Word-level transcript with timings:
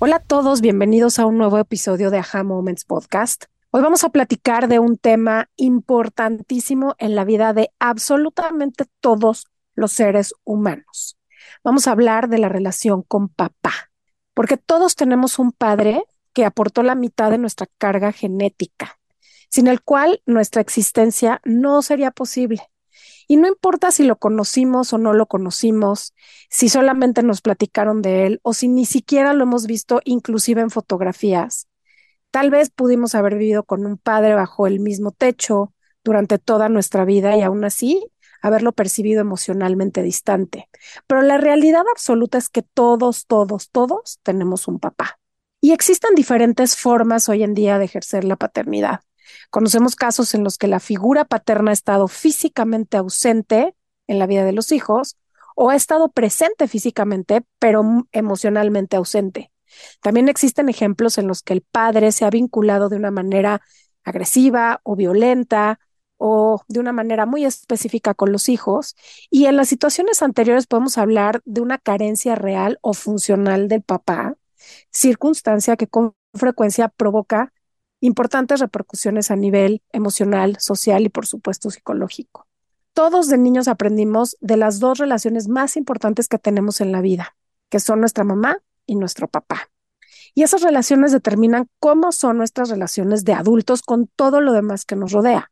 Hola 0.00 0.16
a 0.16 0.20
todos, 0.20 0.60
bienvenidos 0.60 1.18
a 1.18 1.26
un 1.26 1.38
nuevo 1.38 1.58
episodio 1.58 2.12
de 2.12 2.18
Aha 2.18 2.44
Moments 2.44 2.84
Podcast. 2.84 3.46
Hoy 3.72 3.82
vamos 3.82 4.04
a 4.04 4.10
platicar 4.10 4.68
de 4.68 4.78
un 4.78 4.96
tema 4.96 5.50
importantísimo 5.56 6.94
en 6.98 7.16
la 7.16 7.24
vida 7.24 7.52
de 7.52 7.72
absolutamente 7.80 8.84
todos 9.00 9.48
los 9.74 9.90
seres 9.90 10.34
humanos. 10.44 11.18
Vamos 11.64 11.88
a 11.88 11.90
hablar 11.90 12.28
de 12.28 12.38
la 12.38 12.48
relación 12.48 13.02
con 13.02 13.28
papá, 13.28 13.90
porque 14.34 14.56
todos 14.56 14.94
tenemos 14.94 15.40
un 15.40 15.50
padre 15.50 16.04
que 16.32 16.44
aportó 16.44 16.84
la 16.84 16.94
mitad 16.94 17.32
de 17.32 17.38
nuestra 17.38 17.66
carga 17.76 18.12
genética, 18.12 19.00
sin 19.48 19.66
el 19.66 19.82
cual 19.82 20.22
nuestra 20.26 20.62
existencia 20.62 21.40
no 21.44 21.82
sería 21.82 22.12
posible. 22.12 22.70
Y 23.28 23.36
no 23.36 23.46
importa 23.46 23.92
si 23.92 24.04
lo 24.04 24.16
conocimos 24.16 24.92
o 24.92 24.98
no 24.98 25.12
lo 25.12 25.26
conocimos, 25.26 26.14
si 26.48 26.70
solamente 26.70 27.22
nos 27.22 27.42
platicaron 27.42 28.00
de 28.00 28.26
él 28.26 28.40
o 28.42 28.54
si 28.54 28.68
ni 28.68 28.86
siquiera 28.86 29.34
lo 29.34 29.44
hemos 29.44 29.66
visto 29.66 30.00
inclusive 30.04 30.62
en 30.62 30.70
fotografías. 30.70 31.68
Tal 32.30 32.50
vez 32.50 32.70
pudimos 32.70 33.14
haber 33.14 33.36
vivido 33.36 33.64
con 33.64 33.86
un 33.86 33.98
padre 33.98 34.34
bajo 34.34 34.66
el 34.66 34.80
mismo 34.80 35.12
techo 35.12 35.74
durante 36.02 36.38
toda 36.38 36.70
nuestra 36.70 37.04
vida 37.04 37.36
y 37.36 37.42
aún 37.42 37.64
así 37.64 38.10
haberlo 38.40 38.72
percibido 38.72 39.20
emocionalmente 39.20 40.02
distante. 40.02 40.68
Pero 41.06 41.20
la 41.22 41.36
realidad 41.38 41.84
absoluta 41.90 42.38
es 42.38 42.48
que 42.48 42.62
todos, 42.62 43.26
todos, 43.26 43.70
todos 43.70 44.20
tenemos 44.22 44.68
un 44.68 44.78
papá. 44.78 45.18
Y 45.60 45.72
existen 45.72 46.14
diferentes 46.14 46.76
formas 46.76 47.28
hoy 47.28 47.42
en 47.42 47.52
día 47.52 47.78
de 47.78 47.84
ejercer 47.84 48.24
la 48.24 48.36
paternidad. 48.36 49.00
Conocemos 49.50 49.96
casos 49.96 50.34
en 50.34 50.44
los 50.44 50.58
que 50.58 50.68
la 50.68 50.80
figura 50.80 51.24
paterna 51.24 51.70
ha 51.70 51.74
estado 51.74 52.08
físicamente 52.08 52.96
ausente 52.96 53.74
en 54.06 54.18
la 54.18 54.26
vida 54.26 54.44
de 54.44 54.52
los 54.52 54.72
hijos 54.72 55.16
o 55.54 55.70
ha 55.70 55.76
estado 55.76 56.10
presente 56.10 56.68
físicamente, 56.68 57.42
pero 57.58 58.06
emocionalmente 58.12 58.96
ausente. 58.96 59.50
También 60.00 60.28
existen 60.28 60.68
ejemplos 60.68 61.18
en 61.18 61.26
los 61.26 61.42
que 61.42 61.52
el 61.52 61.62
padre 61.62 62.12
se 62.12 62.24
ha 62.24 62.30
vinculado 62.30 62.88
de 62.88 62.96
una 62.96 63.10
manera 63.10 63.60
agresiva 64.04 64.80
o 64.84 64.96
violenta 64.96 65.80
o 66.16 66.62
de 66.68 66.80
una 66.80 66.92
manera 66.92 67.26
muy 67.26 67.44
específica 67.44 68.14
con 68.14 68.32
los 68.32 68.48
hijos. 68.48 68.96
Y 69.30 69.46
en 69.46 69.56
las 69.56 69.68
situaciones 69.68 70.22
anteriores 70.22 70.66
podemos 70.66 70.98
hablar 70.98 71.42
de 71.44 71.60
una 71.60 71.78
carencia 71.78 72.34
real 72.34 72.78
o 72.82 72.94
funcional 72.94 73.68
del 73.68 73.82
papá, 73.82 74.36
circunstancia 74.90 75.76
que 75.76 75.86
con 75.86 76.14
frecuencia 76.34 76.88
provoca 76.88 77.52
importantes 78.00 78.60
repercusiones 78.60 79.30
a 79.30 79.36
nivel 79.36 79.82
emocional, 79.92 80.56
social 80.60 81.02
y 81.04 81.08
por 81.08 81.26
supuesto 81.26 81.70
psicológico. 81.70 82.46
Todos 82.92 83.28
de 83.28 83.38
niños 83.38 83.68
aprendimos 83.68 84.36
de 84.40 84.56
las 84.56 84.80
dos 84.80 84.98
relaciones 84.98 85.48
más 85.48 85.76
importantes 85.76 86.28
que 86.28 86.38
tenemos 86.38 86.80
en 86.80 86.92
la 86.92 87.00
vida, 87.00 87.36
que 87.68 87.80
son 87.80 88.00
nuestra 88.00 88.24
mamá 88.24 88.58
y 88.86 88.96
nuestro 88.96 89.28
papá. 89.28 89.70
Y 90.34 90.42
esas 90.42 90.62
relaciones 90.62 91.12
determinan 91.12 91.68
cómo 91.80 92.12
son 92.12 92.38
nuestras 92.38 92.70
relaciones 92.70 93.24
de 93.24 93.34
adultos 93.34 93.82
con 93.82 94.06
todo 94.06 94.40
lo 94.40 94.52
demás 94.52 94.84
que 94.84 94.96
nos 94.96 95.12
rodea. 95.12 95.50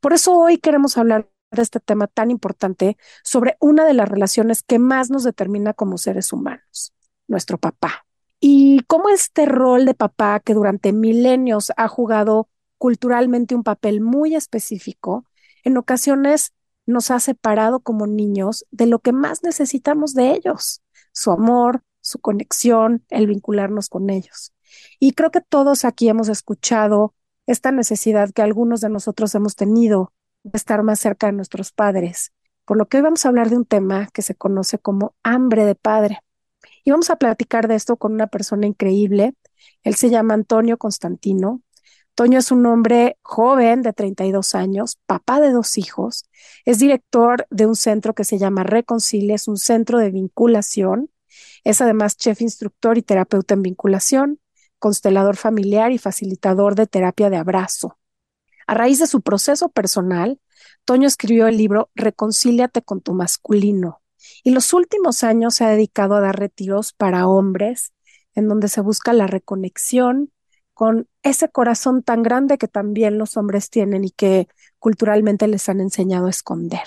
Por 0.00 0.12
eso 0.12 0.36
hoy 0.36 0.58
queremos 0.58 0.98
hablar 0.98 1.28
de 1.50 1.62
este 1.62 1.80
tema 1.80 2.06
tan 2.06 2.30
importante 2.30 2.96
sobre 3.22 3.56
una 3.60 3.84
de 3.84 3.94
las 3.94 4.08
relaciones 4.08 4.62
que 4.62 4.78
más 4.78 5.10
nos 5.10 5.24
determina 5.24 5.72
como 5.72 5.98
seres 5.98 6.32
humanos, 6.32 6.92
nuestro 7.26 7.58
papá. 7.58 8.06
Y 8.46 8.82
cómo 8.88 9.08
este 9.08 9.46
rol 9.46 9.86
de 9.86 9.94
papá, 9.94 10.38
que 10.38 10.52
durante 10.52 10.92
milenios 10.92 11.72
ha 11.78 11.88
jugado 11.88 12.50
culturalmente 12.76 13.54
un 13.54 13.62
papel 13.62 14.02
muy 14.02 14.34
específico, 14.34 15.24
en 15.62 15.78
ocasiones 15.78 16.52
nos 16.84 17.10
ha 17.10 17.20
separado 17.20 17.80
como 17.80 18.06
niños 18.06 18.66
de 18.70 18.84
lo 18.84 18.98
que 18.98 19.12
más 19.12 19.42
necesitamos 19.42 20.12
de 20.12 20.32
ellos, 20.32 20.82
su 21.10 21.30
amor, 21.30 21.84
su 22.02 22.18
conexión, 22.18 23.02
el 23.08 23.28
vincularnos 23.28 23.88
con 23.88 24.10
ellos. 24.10 24.52
Y 25.00 25.12
creo 25.12 25.30
que 25.30 25.40
todos 25.40 25.86
aquí 25.86 26.10
hemos 26.10 26.28
escuchado 26.28 27.14
esta 27.46 27.72
necesidad 27.72 28.30
que 28.30 28.42
algunos 28.42 28.82
de 28.82 28.90
nosotros 28.90 29.34
hemos 29.34 29.56
tenido 29.56 30.12
de 30.42 30.58
estar 30.58 30.82
más 30.82 31.00
cerca 31.00 31.28
de 31.28 31.32
nuestros 31.32 31.72
padres, 31.72 32.34
por 32.66 32.76
lo 32.76 32.88
que 32.88 32.98
hoy 32.98 33.04
vamos 33.04 33.24
a 33.24 33.28
hablar 33.30 33.48
de 33.48 33.56
un 33.56 33.64
tema 33.64 34.06
que 34.12 34.20
se 34.20 34.34
conoce 34.34 34.76
como 34.78 35.14
hambre 35.22 35.64
de 35.64 35.76
padre. 35.76 36.20
Y 36.84 36.90
vamos 36.90 37.10
a 37.10 37.16
platicar 37.16 37.66
de 37.66 37.74
esto 37.74 37.96
con 37.96 38.12
una 38.12 38.26
persona 38.26 38.66
increíble. 38.66 39.34
Él 39.82 39.94
se 39.94 40.10
llama 40.10 40.34
Antonio 40.34 40.76
Constantino. 40.76 41.62
Toño 42.14 42.38
es 42.38 42.52
un 42.52 42.64
hombre 42.66 43.18
joven 43.22 43.82
de 43.82 43.92
32 43.92 44.54
años, 44.54 45.00
papá 45.06 45.40
de 45.40 45.50
dos 45.50 45.78
hijos, 45.78 46.26
es 46.64 46.78
director 46.78 47.44
de 47.50 47.66
un 47.66 47.74
centro 47.74 48.14
que 48.14 48.22
se 48.22 48.38
llama 48.38 48.62
Reconcilia, 48.62 49.34
es 49.34 49.48
un 49.48 49.56
centro 49.56 49.98
de 49.98 50.12
vinculación, 50.12 51.10
es 51.64 51.80
además 51.80 52.16
chef 52.16 52.40
instructor 52.40 52.98
y 52.98 53.02
terapeuta 53.02 53.54
en 53.54 53.62
vinculación, 53.62 54.38
constelador 54.78 55.36
familiar 55.36 55.90
y 55.90 55.98
facilitador 55.98 56.76
de 56.76 56.86
terapia 56.86 57.30
de 57.30 57.36
abrazo. 57.36 57.98
A 58.68 58.74
raíz 58.74 59.00
de 59.00 59.08
su 59.08 59.20
proceso 59.20 59.68
personal, 59.70 60.38
Toño 60.84 61.08
escribió 61.08 61.48
el 61.48 61.56
libro 61.56 61.90
Reconcíliate 61.96 62.82
con 62.82 63.00
tu 63.00 63.12
masculino, 63.14 64.02
y 64.42 64.50
los 64.50 64.72
últimos 64.72 65.24
años 65.24 65.56
se 65.56 65.64
ha 65.64 65.70
dedicado 65.70 66.14
a 66.14 66.20
dar 66.20 66.38
retiros 66.38 66.92
para 66.92 67.26
hombres, 67.26 67.92
en 68.34 68.48
donde 68.48 68.68
se 68.68 68.80
busca 68.80 69.12
la 69.12 69.26
reconexión 69.26 70.30
con 70.74 71.08
ese 71.22 71.48
corazón 71.48 72.02
tan 72.02 72.22
grande 72.22 72.58
que 72.58 72.68
también 72.68 73.16
los 73.16 73.36
hombres 73.36 73.70
tienen 73.70 74.04
y 74.04 74.10
que 74.10 74.48
culturalmente 74.78 75.46
les 75.46 75.68
han 75.68 75.80
enseñado 75.80 76.26
a 76.26 76.30
esconder. 76.30 76.86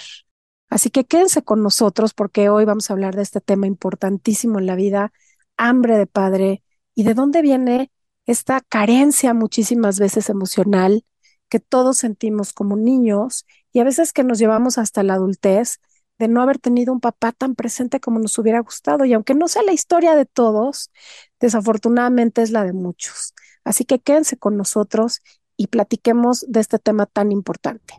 Así 0.69 0.89
que 0.89 1.05
quédense 1.05 1.41
con 1.41 1.63
nosotros 1.63 2.13
porque 2.13 2.49
hoy 2.49 2.65
vamos 2.65 2.89
a 2.89 2.93
hablar 2.93 3.15
de 3.15 3.21
este 3.21 3.39
tema 3.39 3.67
importantísimo 3.67 4.59
en 4.59 4.65
la 4.65 4.75
vida, 4.75 5.13
hambre 5.55 5.97
de 5.97 6.07
padre 6.07 6.63
y 6.93 7.03
de 7.03 7.13
dónde 7.13 7.41
viene 7.41 7.91
esta 8.25 8.59
carencia 8.59 9.33
muchísimas 9.33 9.99
veces 9.99 10.29
emocional 10.29 11.05
que 11.49 11.61
todos 11.61 11.97
sentimos 11.97 12.51
como 12.51 12.75
niños 12.75 13.45
y 13.71 13.79
a 13.79 13.85
veces 13.85 14.11
que 14.11 14.25
nos 14.25 14.37
llevamos 14.37 14.77
hasta 14.77 15.03
la 15.03 15.13
adultez 15.13 15.79
de 16.19 16.27
no 16.27 16.41
haber 16.41 16.57
tenido 16.59 16.93
un 16.93 16.99
papá 16.99 17.31
tan 17.31 17.55
presente 17.55 17.99
como 17.99 18.19
nos 18.19 18.37
hubiera 18.37 18.59
gustado. 18.59 19.05
Y 19.05 19.13
aunque 19.13 19.35
no 19.35 19.47
sea 19.47 19.63
la 19.63 19.73
historia 19.73 20.15
de 20.15 20.25
todos, 20.25 20.91
desafortunadamente 21.39 22.41
es 22.41 22.51
la 22.51 22.63
de 22.63 22.73
muchos. 22.73 23.33
Así 23.63 23.85
que 23.85 23.99
quédense 23.99 24.37
con 24.37 24.57
nosotros 24.57 25.21
y 25.55 25.67
platiquemos 25.67 26.45
de 26.47 26.59
este 26.59 26.79
tema 26.79 27.05
tan 27.05 27.31
importante. 27.31 27.95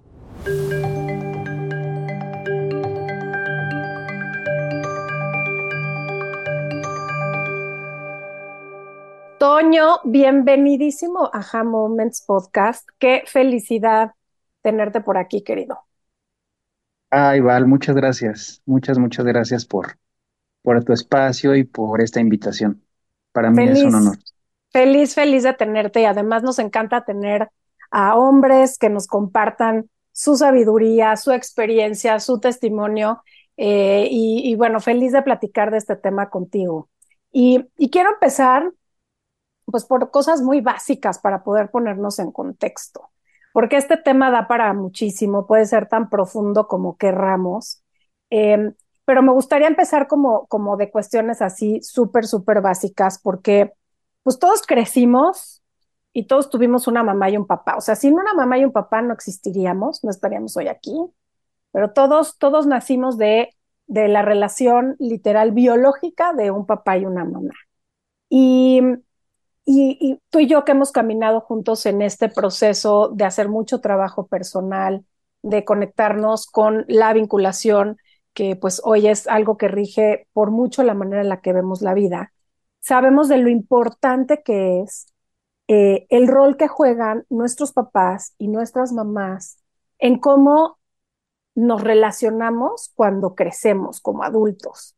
Toño, 9.38 10.00
bienvenidísimo 10.04 11.30
a 11.32 11.44
Ha 11.52 11.62
Moments 11.62 12.22
Podcast. 12.22 12.88
Qué 12.98 13.22
felicidad 13.26 14.12
tenerte 14.62 15.00
por 15.00 15.16
aquí, 15.16 15.42
querido. 15.42 15.88
Ay, 17.10 17.41
Val, 17.41 17.66
muchas 17.66 17.96
gracias. 17.96 18.62
Muchas, 18.66 18.98
muchas 18.98 19.24
gracias 19.24 19.64
por, 19.64 19.98
por 20.62 20.82
tu 20.84 20.92
espacio 20.92 21.54
y 21.54 21.64
por 21.64 22.00
esta 22.00 22.20
invitación. 22.20 22.82
Para 23.32 23.50
mí 23.50 23.69
es 23.69 23.82
un 23.82 23.94
honor. 23.94 24.18
Feliz, 24.71 25.15
feliz 25.15 25.42
de 25.42 25.54
tenerte 25.54 26.03
y 26.03 26.04
además 26.04 26.42
nos 26.42 26.59
encanta 26.59 27.04
tener 27.04 27.48
a 27.91 28.16
hombres 28.16 28.77
que 28.77 28.91
nos 28.91 29.06
compartan 29.06 29.88
su 30.12 30.36
sabiduría, 30.36 31.16
su 31.16 31.33
experiencia, 31.33 32.21
su 32.21 32.41
testimonio. 32.41 33.22
Eh, 33.56 34.09
y, 34.10 34.54
bueno, 34.54 34.78
feliz 34.78 35.12
de 35.12 35.22
platicar 35.22 35.71
de 35.71 35.78
este 35.78 35.97
tema 35.97 36.30
contigo. 36.30 36.88
Y, 37.33 37.66
y 37.77 37.91
quiero 37.91 38.10
empezar 38.12 38.71
pues 39.65 39.84
por 39.84 40.10
cosas 40.10 40.41
muy 40.42 40.60
básicas 40.60 41.18
para 41.18 41.42
poder 41.42 41.71
ponernos 41.71 42.18
en 42.18 42.33
contexto 42.33 43.10
porque 43.59 43.77
este 43.77 43.97
tema 43.97 44.31
da 44.31 44.47
para 44.47 44.72
muchísimo, 44.72 45.49
puede 45.49 45.66
ser 45.66 45.89
tan 45.89 46.09
profundo 46.10 46.69
como 46.69 46.97
querramos, 46.97 47.83
em, 48.31 48.72
pero 49.05 49.21
me 49.21 49.33
gustaría 49.33 49.66
empezar 49.66 50.07
como, 50.07 50.47
como 50.47 50.77
de 50.77 50.93
cuestiones 50.93 51.43
así 51.43 51.81
súper, 51.83 52.28
súper 52.28 52.60
básicas, 52.60 53.19
porque 53.21 53.72
pues 54.22 54.39
todos 54.39 54.63
crecimos 54.65 55.60
y 56.13 56.28
todos 56.28 56.51
tuvimos 56.51 56.87
una 56.87 57.03
mamá 57.03 57.31
y 57.31 57.37
un 57.37 57.49
papá, 57.49 57.75
o 57.77 57.81
sea, 57.81 57.97
sin 57.97 58.15
una 58.15 58.33
mamá 58.33 58.59
y 58.59 58.65
un 58.65 58.71
papá 58.71 59.03
no 59.03 59.13
existiríamos, 59.13 60.05
no 60.05 60.10
estaríamos 60.13 60.57
hoy 60.57 60.69
aquí, 60.69 60.95
pero 61.72 61.93
todos, 61.93 62.39
todos 62.39 62.69
nacimos 62.69 63.19
de, 63.19 63.57
de 63.89 64.07
la 64.07 64.22
relación 64.22 64.95
literal 65.01 65.51
biológica 65.51 66.33
de 66.33 66.53
un 66.53 66.65
papá 66.65 66.97
y 66.97 67.07
una 67.07 67.25
mamá. 67.25 67.55
Y, 68.28 68.83
y, 69.70 70.18
tú 70.30 70.38
y 70.41 70.47
yo 70.47 70.65
que 70.65 70.72
hemos 70.72 70.92
caminado 70.92 71.42
juntos 71.42 71.84
en 71.84 72.00
este 72.00 72.30
proceso 72.30 73.10
de 73.15 73.24
hacer 73.24 73.50
mucho 73.50 73.80
trabajo 73.80 74.26
personal, 74.26 75.04
de 75.42 75.65
conectarnos 75.65 76.47
con 76.47 76.86
la 76.88 77.12
vinculación, 77.12 77.98
que 78.32 78.56
pues 78.56 78.80
hoy 78.82 79.09
es 79.09 79.26
algo 79.26 79.59
que 79.59 79.68
rige 79.68 80.26
por 80.32 80.50
mucho 80.50 80.82
la 80.84 80.94
manera 80.94 81.20
en 81.20 81.28
la 81.28 81.42
que 81.42 81.53
vemos 81.53 81.82
la 81.82 81.92
vida, 81.92 82.32
sabemos 82.80 83.28
de 83.28 83.38
lo 83.38 83.50
importante 83.50 84.42
que 84.42 84.80
es 84.80 85.12
eh, 85.68 86.06
el 86.09 86.28
rol 86.28 86.56
que 86.56 86.68
juegan 86.68 87.26
nuestros 87.28 87.72
papás 87.72 88.34
y 88.38 88.48
nuestras 88.48 88.92
mamás 88.92 89.59
en 89.98 90.18
cómo 90.18 90.78
nos 91.54 91.82
relacionamos 91.82 92.92
cuando 92.94 93.34
crecemos 93.34 94.00
como 94.00 94.22
adultos. 94.22 94.97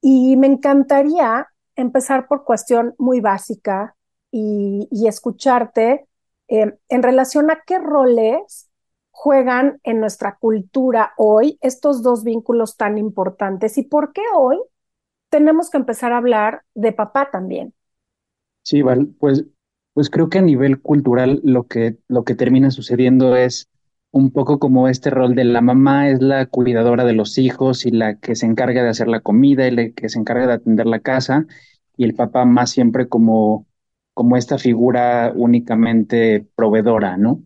Y 0.00 0.36
me 0.36 0.46
encantaría 0.46 1.48
empezar 1.74 2.28
por 2.28 2.44
cuestión 2.44 2.94
muy 2.98 3.20
básica 3.20 3.96
y, 4.32 5.06
escucharte 5.06 6.06
eh, 6.48 6.74
en 6.88 7.02
relación 7.02 7.50
a 7.50 7.62
qué 7.66 7.78
roles 7.78 8.70
juegan 9.10 9.78
en 9.84 10.00
nuestra 10.00 10.38
cultura 10.40 11.12
hoy 11.18 11.58
estos 11.60 12.02
dos 12.02 12.24
vínculos 12.24 12.76
tan 12.76 12.98
importantes 12.98 13.76
y 13.78 13.82
por 13.82 14.12
qué 14.12 14.22
hoy 14.34 14.58
tenemos 15.28 15.70
que 15.70 15.76
empezar 15.76 16.12
a 16.12 16.16
hablar 16.16 16.62
de 16.74 16.92
papá 16.92 17.30
también. 17.30 17.74
Sí, 18.62 18.82
Val, 18.82 19.14
pues, 19.18 19.44
pues 19.92 20.08
creo 20.08 20.28
que 20.28 20.38
a 20.38 20.42
nivel 20.42 20.80
cultural 20.80 21.40
lo 21.44 21.64
que, 21.64 21.98
lo 22.08 22.24
que 22.24 22.34
termina 22.34 22.70
sucediendo 22.70 23.36
es 23.36 23.68
un 24.10 24.30
poco 24.30 24.58
como 24.58 24.88
este 24.88 25.10
rol 25.10 25.34
de 25.34 25.44
la 25.44 25.60
mamá 25.60 26.08
es 26.08 26.20
la 26.20 26.46
cuidadora 26.46 27.04
de 27.04 27.14
los 27.14 27.38
hijos 27.38 27.86
y 27.86 27.90
la 27.90 28.16
que 28.18 28.34
se 28.34 28.46
encarga 28.46 28.82
de 28.82 28.90
hacer 28.90 29.08
la 29.08 29.20
comida 29.20 29.66
y 29.66 29.70
la 29.70 29.90
que 29.90 30.08
se 30.08 30.18
encarga 30.18 30.46
de 30.46 30.52
atender 30.54 30.86
la 30.86 31.00
casa 31.00 31.46
y 31.96 32.04
el 32.04 32.14
papá 32.14 32.44
más 32.44 32.70
siempre 32.70 33.08
como, 33.08 33.66
como 34.14 34.36
esta 34.36 34.58
figura 34.58 35.32
únicamente 35.34 36.46
proveedora, 36.54 37.16
¿no? 37.16 37.42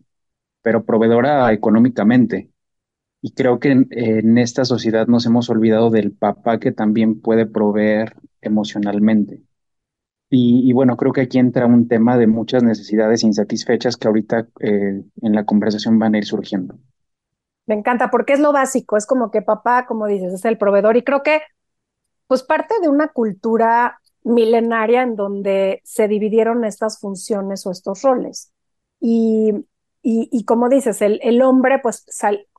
Pero 0.61 0.85
proveedora 0.85 1.51
económicamente. 1.53 2.49
Y 3.21 3.33
creo 3.33 3.59
que 3.59 3.71
en, 3.71 4.37
esta 4.37 4.65
sociedad 4.65 5.07
nos 5.07 5.25
hemos 5.25 5.49
olvidado 5.49 5.89
del 5.89 6.11
papá 6.11 6.59
que 6.59 6.71
también 6.71 7.21
puede 7.21 7.45
proveer 7.45 8.15
emocionalmente. 8.41 9.41
Y, 10.29 10.73
bueno, 10.73 10.97
creo 10.97 11.13
que 11.13 11.21
aquí 11.21 11.39
entra 11.39 11.65
un 11.65 11.87
tema 11.87 12.17
de 12.17 12.27
muchas 12.27 12.61
necesidades 12.61 13.23
insatisfechas 13.23 13.95
que 13.95 14.09
ahorita 14.09 14.47
eh, 14.59 15.01
en 15.21 15.33
la 15.33 15.45
conversación 15.45 15.99
van 15.99 16.15
a 16.15 16.17
ir 16.17 16.25
surgiendo. 16.25 16.77
Me 17.65 17.75
encanta 17.75 18.09
porque 18.09 18.33
es 18.33 18.41
lo 18.41 18.51
básico, 18.51 18.97
es 18.97 19.05
como 19.05 19.31
que 19.31 19.41
papá, 19.41 19.85
como 19.85 20.05
dices, 20.05 20.33
es 20.33 20.43
el 20.43 20.57
proveedor 20.57 20.97
y 20.97 21.03
creo 21.03 21.23
que 21.23 21.41
pues 22.27 22.43
parte 22.43 22.75
de 22.81 22.89
una 22.89 23.07
cultura 23.07 24.01
milenaria 24.27 25.03
en 25.03 25.15
donde 25.15 25.81
se 25.83 26.07
dividieron 26.07 26.65
estas 26.65 26.99
funciones 26.99 27.65
o 27.65 27.71
estos 27.71 28.01
roles. 28.01 28.51
Y, 28.99 29.53
y, 30.01 30.45
como 30.45 30.69
dices, 30.69 31.01
el, 31.01 31.19
el 31.21 31.41
hombre, 31.41 31.79
pues, 31.79 32.05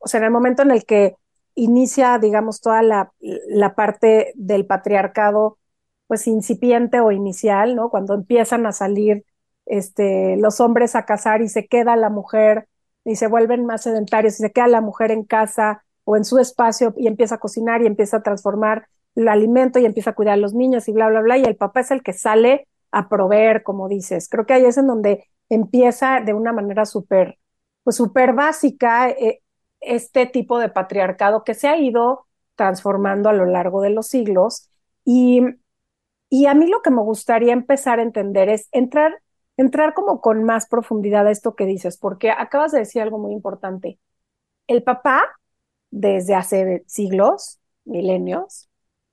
o 0.01 0.09
sea, 0.09 0.19
en 0.19 0.25
el 0.25 0.31
momento 0.31 0.63
en 0.63 0.71
el 0.71 0.85
que 0.85 1.15
inicia, 1.55 2.19
digamos, 2.19 2.61
toda 2.61 2.83
la, 2.83 3.13
la 3.49 3.75
parte 3.75 4.33
del 4.37 4.67
patriarcado, 4.67 5.59
pues 6.07 6.27
incipiente 6.27 7.01
o 7.01 7.11
inicial, 7.11 7.75
¿no? 7.75 7.91
Cuando 7.91 8.15
empiezan 8.15 8.67
a 8.67 8.73
salir 8.73 9.25
este, 9.67 10.37
los 10.37 10.61
hombres 10.61 10.95
a 10.95 11.05
casar 11.05 11.43
y 11.43 11.49
se 11.49 11.67
queda 11.67 11.97
la 11.97 12.11
mujer 12.11 12.69
y 13.05 13.17
se 13.17 13.27
vuelven 13.27 13.67
más 13.67 13.83
sedentarios 13.83 14.35
y 14.35 14.43
se 14.43 14.53
queda 14.53 14.69
la 14.69 14.81
mujer 14.81 15.11
en 15.11 15.25
casa 15.25 15.85
o 16.05 16.17
en 16.17 16.25
su 16.25 16.39
espacio 16.39 16.95
y 16.97 17.07
empieza 17.07 17.37
a 17.37 17.39
cocinar 17.39 17.83
y 17.83 17.87
empieza 17.87 18.19
a 18.19 18.23
transformar 18.23 18.89
el 19.19 19.29
alimento 19.29 19.79
y 19.81 19.85
empieza 19.85 20.11
a 20.11 20.15
cuidar 20.15 20.35
a 20.35 20.37
los 20.37 20.55
niños 20.55 20.89
y 20.89 20.93
bla, 20.93 21.09
bla, 21.09 21.21
bla, 21.21 21.39
y 21.39 21.43
el 21.45 21.57
papá 21.57 21.81
es 21.81 21.91
el 21.91 22.03
que 22.03 22.13
sale 22.13 22.69
a 22.93 23.09
proveer, 23.09 23.65
como 23.65 23.89
dices. 23.89 24.29
Creo 24.29 24.47
que 24.47 24.55
ahí 24.55 24.65
es 24.65 24.79
en 24.79 24.87
donde 24.87 25.25
empieza 25.49 26.21
de 26.21 26.35
una 26.35 26.53
manera 26.53 26.87
súper, 26.87 27.39
pues 27.83 27.97
súper 27.97 28.33
básica 28.33 29.11
eh, 29.11 29.43
este 29.81 30.27
tipo 30.27 30.59
de 30.61 30.69
patriarcado 30.69 31.43
que 31.43 31.55
se 31.55 31.67
ha 31.69 31.77
ido 31.79 32.27
transformando 32.55 33.29
a 33.29 33.33
lo 33.33 33.45
largo 33.47 33.83
de 33.83 33.91
los 33.91 34.07
siglos. 34.07 34.71
Y, 35.05 35.43
y 36.31 36.47
a 36.47 36.55
mí 36.55 36.69
lo 36.69 36.81
que 36.83 36.91
me 36.91 37.03
gustaría 37.03 37.53
empezar 37.53 37.99
a 37.99 38.03
entender 38.03 38.49
es 38.49 38.69
entrar, 38.71 39.21
entrar 39.57 39.95
como 39.95 40.21
con 40.21 40.45
más 40.45 40.69
profundidad 40.69 41.27
a 41.27 41.33
esto 41.33 41.57
que 41.57 41.67
dices, 41.67 41.99
porque 41.99 42.31
acabas 42.31 42.71
de 42.71 42.81
decir 42.81 43.03
algo 43.03 43.19
muy 43.19 43.33
importante. 43.33 43.99
El 44.69 44.85
papá, 44.85 45.25
desde 45.91 46.35
hace 46.35 46.85
siglos, 46.87 47.59
milenios, 47.85 48.68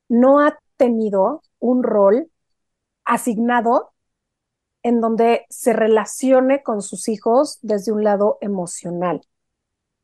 no 0.07 0.39
ha 0.39 0.57
tenido 0.77 1.41
un 1.59 1.83
rol 1.83 2.31
asignado 3.05 3.93
en 4.83 5.01
donde 5.01 5.45
se 5.49 5.73
relacione 5.73 6.61
con 6.61 6.81
sus 6.81 7.07
hijos 7.07 7.59
desde 7.61 7.91
un 7.91 8.03
lado 8.03 8.37
emocional. 8.41 9.21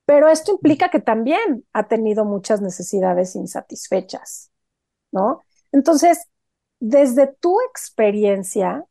Pero 0.05 0.27
esto 0.27 0.51
implica 0.51 0.89
que 0.89 0.99
también 0.99 1.65
ha 1.73 1.87
tenido 1.87 2.25
muchas 2.25 2.61
necesidades 2.61 3.35
insatisfechas, 3.35 4.51
¿no? 5.11 5.41
Entonces, 5.71 6.27
desde 6.79 7.27
tu 7.27 7.61
experiencia, 7.69 8.85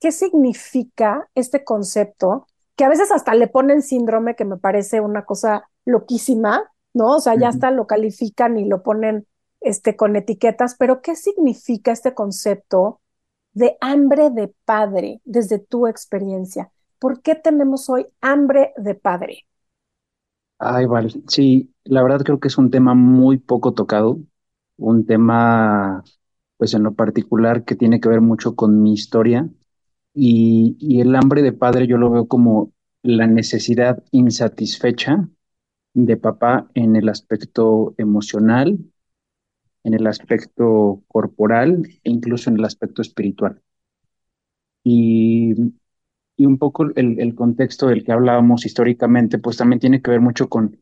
¿qué 0.00 0.12
significa 0.12 1.30
este 1.34 1.64
concepto? 1.64 2.46
Que 2.76 2.84
a 2.84 2.88
veces 2.88 3.12
hasta 3.12 3.34
le 3.34 3.46
ponen 3.46 3.82
síndrome, 3.82 4.34
que 4.34 4.44
me 4.44 4.56
parece 4.56 5.00
una 5.00 5.24
cosa 5.24 5.70
loquísima, 5.84 6.70
¿no? 6.92 7.16
O 7.16 7.20
sea, 7.20 7.36
ya 7.36 7.48
hasta 7.48 7.70
lo 7.70 7.86
califican 7.86 8.58
y 8.58 8.64
lo 8.64 8.82
ponen 8.82 9.26
este, 9.64 9.96
con 9.96 10.16
etiquetas, 10.16 10.76
pero 10.78 11.02
¿qué 11.02 11.16
significa 11.16 11.92
este 11.92 12.14
concepto 12.14 13.00
de 13.54 13.76
hambre 13.80 14.30
de 14.30 14.54
padre 14.64 15.20
desde 15.24 15.58
tu 15.60 15.86
experiencia? 15.86 16.72
¿Por 16.98 17.22
qué 17.22 17.34
tenemos 17.36 17.90
hoy 17.90 18.06
hambre 18.22 18.74
de 18.76 18.94
padre? 18.94 19.46
Ay, 20.58 20.86
vale. 20.86 21.10
Sí, 21.28 21.74
la 21.84 22.02
verdad 22.02 22.22
creo 22.24 22.40
que 22.40 22.48
es 22.48 22.58
un 22.58 22.70
tema 22.70 22.94
muy 22.94 23.38
poco 23.38 23.74
tocado, 23.74 24.18
un 24.78 25.04
tema, 25.06 26.02
pues 26.56 26.74
en 26.74 26.84
lo 26.84 26.94
particular, 26.94 27.64
que 27.64 27.74
tiene 27.76 28.00
que 28.00 28.08
ver 28.08 28.20
mucho 28.20 28.54
con 28.56 28.82
mi 28.82 28.94
historia. 28.94 29.48
Y, 30.14 30.76
y 30.80 31.00
el 31.00 31.14
hambre 31.16 31.42
de 31.42 31.52
padre 31.52 31.86
yo 31.88 31.98
lo 31.98 32.10
veo 32.10 32.28
como 32.28 32.72
la 33.02 33.26
necesidad 33.26 34.02
insatisfecha 34.12 35.28
de 35.94 36.16
papá 36.18 36.70
en 36.74 36.96
el 36.96 37.08
aspecto 37.08 37.94
emocional, 37.98 38.78
en 39.84 39.94
el 39.94 40.06
aspecto 40.06 41.02
corporal 41.08 41.86
e 42.04 42.10
incluso 42.10 42.50
en 42.50 42.56
el 42.58 42.64
aspecto 42.64 43.02
espiritual. 43.02 43.62
Y, 44.82 45.54
y 46.36 46.46
un 46.46 46.58
poco 46.58 46.84
el, 46.96 47.20
el, 47.20 47.34
contexto 47.34 47.86
del 47.88 48.04
que 48.04 48.12
hablábamos 48.12 48.66
históricamente, 48.66 49.38
pues 49.38 49.56
también 49.56 49.80
tiene 49.80 50.02
que 50.02 50.10
ver 50.10 50.20
mucho 50.20 50.48
con, 50.48 50.78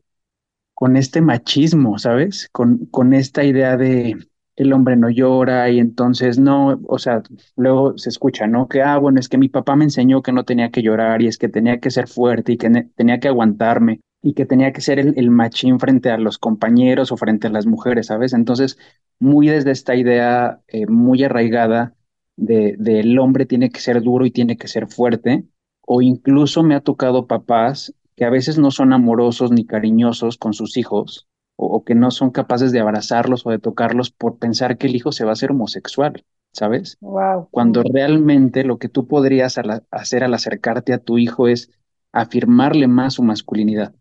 con 0.73 0.97
este 0.97 1.21
machismo, 1.21 1.97
¿sabes? 1.99 2.49
Con, 2.51 2.85
con 2.87 3.13
esta 3.13 3.43
idea 3.43 3.77
de 3.77 4.17
el 4.55 4.73
hombre 4.73 4.95
no 4.95 5.09
llora 5.09 5.69
y 5.69 5.79
entonces 5.79 6.39
no, 6.39 6.79
o 6.87 6.99
sea, 6.99 7.23
luego 7.55 7.97
se 7.97 8.09
escucha, 8.09 8.47
¿no? 8.47 8.67
Que, 8.67 8.81
ah, 8.81 8.97
bueno, 8.97 9.19
es 9.19 9.29
que 9.29 9.37
mi 9.37 9.49
papá 9.49 9.75
me 9.75 9.85
enseñó 9.85 10.21
que 10.21 10.31
no 10.31 10.45
tenía 10.45 10.71
que 10.71 10.83
llorar 10.83 11.21
y 11.21 11.27
es 11.27 11.37
que 11.37 11.49
tenía 11.49 11.79
que 11.79 11.91
ser 11.91 12.07
fuerte 12.07 12.53
y 12.53 12.57
que 12.57 12.69
tenía 12.95 13.19
que 13.19 13.29
aguantarme 13.29 14.01
y 14.25 14.33
que 14.33 14.45
tenía 14.45 14.71
que 14.71 14.79
ser 14.79 14.99
el, 14.99 15.29
machín 15.29 15.79
frente 15.79 16.09
a 16.09 16.17
los 16.17 16.37
compañeros 16.37 17.11
o 17.11 17.17
frente 17.17 17.47
a 17.47 17.49
las 17.49 17.65
mujeres, 17.65 18.07
¿sabes? 18.07 18.31
Entonces, 18.31 18.77
muy 19.19 19.49
desde 19.49 19.71
esta 19.71 19.95
idea 19.95 20.61
eh, 20.69 20.87
muy 20.87 21.25
arraigada 21.25 21.93
de, 22.37 22.77
el 22.79 23.19
hombre 23.19 23.45
tiene 23.45 23.69
que 23.69 23.81
ser 23.81 24.01
duro 24.01 24.25
y 24.25 24.31
tiene 24.31 24.55
que 24.55 24.69
ser 24.69 24.87
fuerte, 24.87 25.43
o 25.81 26.01
incluso 26.01 26.63
me 26.63 26.73
ha 26.73 26.79
tocado 26.79 27.27
papás 27.27 27.93
que 28.15 28.23
a 28.23 28.29
veces 28.29 28.57
no 28.57 28.71
son 28.71 28.93
amorosos 28.93 29.51
ni 29.51 29.65
cariñosos 29.65 30.37
con 30.37 30.53
sus 30.53 30.77
hijos, 30.77 31.27
o, 31.57 31.83
que 31.83 31.93
no 31.93 32.09
son 32.09 32.31
capaces 32.31 32.71
de 32.71 32.79
abrazarlos 32.79 33.45
o 33.45 33.51
de 33.51 33.59
tocarlos 33.59 34.09
por 34.09 34.37
pensar 34.37 34.77
que 34.77 34.87
el 34.87 34.95
hijo 34.95 35.11
se 35.11 35.25
va 35.25 35.31
a 35.31 35.33
hacer 35.33 35.51
homosexual, 35.51 36.23
¿sabes? 36.53 36.97
Wow. 37.01 37.49
Cuando 37.51 37.83
realmente 37.83 38.63
lo 38.63 38.77
que 38.77 38.87
tú 38.87 39.05
podrías 39.05 39.59
hacer 39.91 40.23
al 40.23 40.33
acercarte 40.33 40.93
a 40.93 40.99
tu 40.99 41.17
hijo 41.17 41.49
es 41.49 41.71
afirmarle 42.13 42.87
más 42.87 43.15
su 43.15 43.23
masculinidad 43.23 43.93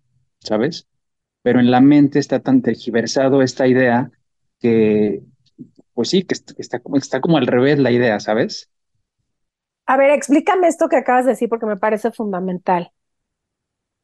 ¿sabes? 0.44 0.88
Pero 1.42 1.60
en 1.60 1.70
la 1.70 1.80
mente 1.80 2.18
está 2.18 2.40
tan 2.40 2.62
tergiversado 2.62 3.42
esta 3.42 3.66
idea 3.66 4.10
que, 4.60 5.22
pues 5.94 6.10
sí, 6.10 6.24
que 6.24 6.34
está, 6.58 6.80
como, 6.80 6.96
está 6.96 7.20
como 7.20 7.38
al 7.38 7.46
revés 7.46 7.78
la 7.78 7.90
idea, 7.90 8.20
¿sabes? 8.20 8.70
A 9.86 9.96
ver, 9.96 10.10
explícame 10.10 10.68
esto 10.68 10.88
que 10.88 10.96
acabas 10.96 11.24
de 11.24 11.32
decir 11.32 11.48
porque 11.48 11.66
me 11.66 11.76
parece 11.76 12.12
fundamental. 12.12 12.92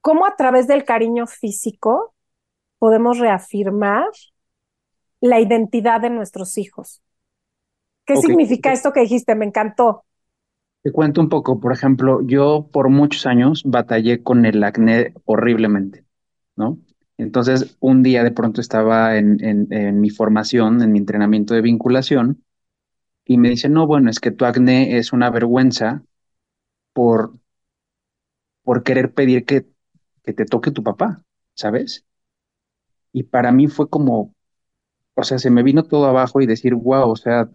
¿Cómo 0.00 0.26
a 0.26 0.36
través 0.36 0.66
del 0.66 0.84
cariño 0.84 1.26
físico 1.26 2.14
podemos 2.78 3.18
reafirmar 3.18 4.08
la 5.20 5.40
identidad 5.40 6.00
de 6.00 6.10
nuestros 6.10 6.58
hijos? 6.58 7.02
¿Qué 8.06 8.16
significa 8.16 8.72
esto 8.72 8.92
que 8.92 9.00
dijiste? 9.00 9.34
Me 9.34 9.44
encantó. 9.44 10.04
Te 10.82 10.92
cuento 10.92 11.20
un 11.20 11.28
poco. 11.28 11.60
Por 11.60 11.72
ejemplo, 11.72 12.20
yo 12.22 12.68
por 12.72 12.88
muchos 12.88 13.26
años 13.26 13.62
batallé 13.66 14.22
con 14.22 14.46
el 14.46 14.62
acné 14.64 15.12
horriblemente. 15.24 16.04
Entonces, 17.16 17.76
un 17.80 18.02
día 18.02 18.22
de 18.24 18.30
pronto 18.30 18.60
estaba 18.60 19.16
en, 19.16 19.68
mi 20.00 20.10
formación, 20.10 20.82
en 20.82 20.92
mi 20.92 20.98
entrenamiento 20.98 21.54
de 21.54 21.62
vinculación, 21.62 22.44
y 23.24 23.38
me 23.38 23.50
dice, 23.50 23.68
no, 23.68 23.86
bueno, 23.86 24.10
es 24.10 24.20
que 24.20 24.30
tu 24.30 24.44
acné 24.44 24.98
es 24.98 25.12
una 25.12 25.30
vergüenza 25.30 26.02
por, 26.92 27.34
por 28.62 28.82
querer 28.82 29.12
pedir 29.14 29.44
que, 29.44 29.66
que 30.22 30.32
te 30.32 30.44
toque 30.44 30.70
tu 30.70 30.82
papá, 30.82 31.22
¿sabes? 31.54 32.04
Y 33.12 33.24
para 33.24 33.52
mí 33.52 33.68
fue 33.68 33.88
como, 33.88 34.34
o 35.14 35.24
sea, 35.24 35.38
se 35.38 35.50
me 35.50 35.62
vino 35.62 35.84
todo 35.84 36.06
abajo 36.06 36.40
y 36.40 36.46
decir, 36.46 36.74
wow, 36.74 37.10
o 37.10 37.16
sea, 37.16 37.50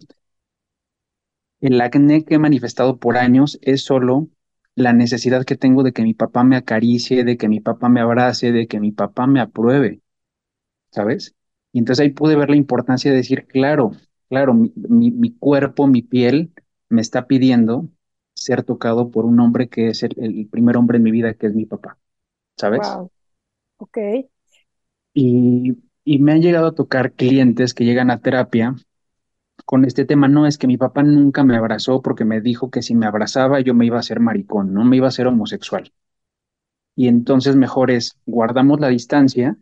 el 1.60 1.80
acné 1.80 2.24
que 2.24 2.34
he 2.36 2.38
manifestado 2.38 2.98
por 2.98 3.16
años 3.16 3.58
es 3.62 3.82
solo 3.84 4.28
la 4.76 4.92
necesidad 4.92 5.44
que 5.44 5.56
tengo 5.56 5.82
de 5.82 5.92
que 5.92 6.02
mi 6.02 6.14
papá 6.14 6.44
me 6.44 6.56
acaricie, 6.56 7.24
de 7.24 7.36
que 7.36 7.48
mi 7.48 7.60
papá 7.60 7.88
me 7.88 8.00
abrace, 8.00 8.52
de 8.52 8.66
que 8.66 8.80
mi 8.80 8.92
papá 8.92 9.26
me 9.26 9.40
apruebe, 9.40 10.00
¿sabes? 10.90 11.34
Y 11.72 11.78
entonces 11.78 12.02
ahí 12.02 12.10
pude 12.10 12.36
ver 12.36 12.50
la 12.50 12.56
importancia 12.56 13.10
de 13.10 13.16
decir, 13.16 13.46
claro, 13.46 13.92
claro, 14.28 14.54
mi, 14.54 15.10
mi, 15.10 15.32
cuerpo, 15.32 15.86
mi 15.86 16.02
piel 16.02 16.52
me 16.88 17.00
está 17.00 17.26
pidiendo 17.26 17.88
ser 18.34 18.62
tocado 18.64 19.10
por 19.10 19.24
un 19.24 19.38
hombre 19.40 19.68
que 19.68 19.88
es 19.88 20.02
el, 20.02 20.14
el 20.16 20.48
primer 20.48 20.76
hombre 20.76 20.98
en 20.98 21.04
mi 21.04 21.10
vida, 21.10 21.34
que 21.34 21.46
es 21.46 21.54
mi 21.54 21.66
papá, 21.66 21.98
¿sabes? 22.56 22.80
Wow. 22.80 23.10
Ok. 23.78 23.98
Y, 25.12 25.76
y 26.04 26.18
me 26.18 26.32
han 26.32 26.42
llegado 26.42 26.66
a 26.68 26.74
tocar 26.74 27.12
clientes 27.12 27.74
que 27.74 27.84
llegan 27.84 28.10
a 28.10 28.20
terapia 28.20 28.74
con 29.64 29.84
este 29.84 30.04
tema. 30.04 30.28
No 30.28 30.46
es 30.46 30.58
que 30.58 30.66
mi 30.66 30.76
papá 30.76 31.02
nunca 31.02 31.44
me 31.44 31.56
abrazó 31.56 32.02
porque 32.02 32.24
me 32.24 32.40
dijo 32.40 32.70
que 32.70 32.82
si 32.82 32.94
me 32.94 33.06
abrazaba 33.06 33.60
yo 33.60 33.74
me 33.74 33.86
iba 33.86 33.96
a 33.96 34.00
hacer 34.00 34.20
maricón, 34.20 34.72
no 34.74 34.84
me 34.84 34.96
iba 34.96 35.08
a 35.08 35.10
ser 35.12 35.26
homosexual. 35.26 35.92
Y 36.96 37.08
entonces 37.08 37.56
mejor 37.56 37.90
es 37.90 38.18
guardamos 38.26 38.80
la 38.80 38.88
distancia 38.88 39.56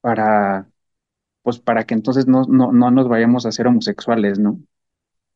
para, 0.00 0.70
pues 1.42 1.60
para 1.60 1.84
que 1.84 1.94
entonces 1.94 2.26
no, 2.28 2.44
no, 2.44 2.72
no 2.72 2.90
nos 2.90 3.08
vayamos 3.08 3.46
a 3.46 3.52
ser 3.52 3.68
homosexuales, 3.68 4.38
¿no? 4.38 4.60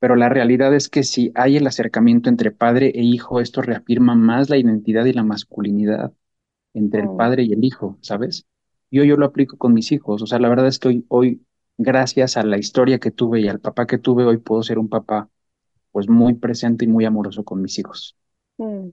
Pero 0.01 0.17
la 0.17 0.29
realidad 0.29 0.75
es 0.75 0.89
que 0.89 1.03
si 1.05 1.33
hay 1.35 1.57
el 1.57 1.67
acercamiento 1.67 2.29
entre 2.31 2.53
padre 2.53 2.93
e 2.95 3.03
hijo, 3.03 3.41
esto 3.41 3.63
reafirma 3.63 4.15
más 4.15 4.51
la 4.51 4.59
identidad 4.59 5.07
y 5.07 5.13
la 5.15 5.25
masculinidad 5.25 6.13
entre 6.75 7.03
el 7.03 7.11
padre 7.17 7.45
y 7.45 7.53
el 7.53 7.65
hijo, 7.65 7.99
¿sabes? 8.03 8.47
Yo, 8.91 9.05
yo 9.05 9.17
lo 9.17 9.27
aplico 9.27 9.59
con 9.59 9.75
mis 9.75 9.93
hijos, 9.93 10.23
o 10.23 10.27
sea, 10.27 10.39
la 10.41 10.49
verdad 10.49 10.69
es 10.69 10.79
que 10.79 10.89
hoy, 10.89 11.07
hoy 11.09 11.43
gracias 11.79 12.37
a 12.37 12.43
la 12.45 12.59
historia 12.59 12.99
que 12.99 13.11
tuve 13.11 13.41
y 13.41 13.49
al 13.49 13.61
papá 13.61 13.87
que 13.87 13.99
tuve, 13.99 14.25
hoy 14.25 14.39
puedo 14.39 14.63
ser 14.63 14.79
un 14.79 14.89
papá 14.89 15.29
pues 15.93 16.09
muy 16.09 16.35
presente 16.35 16.85
y 16.85 16.89
muy 16.89 17.05
amoroso 17.05 17.45
con 17.45 17.63
mis 17.63 17.79
hijos. 17.79 18.17
Mm. 18.59 18.91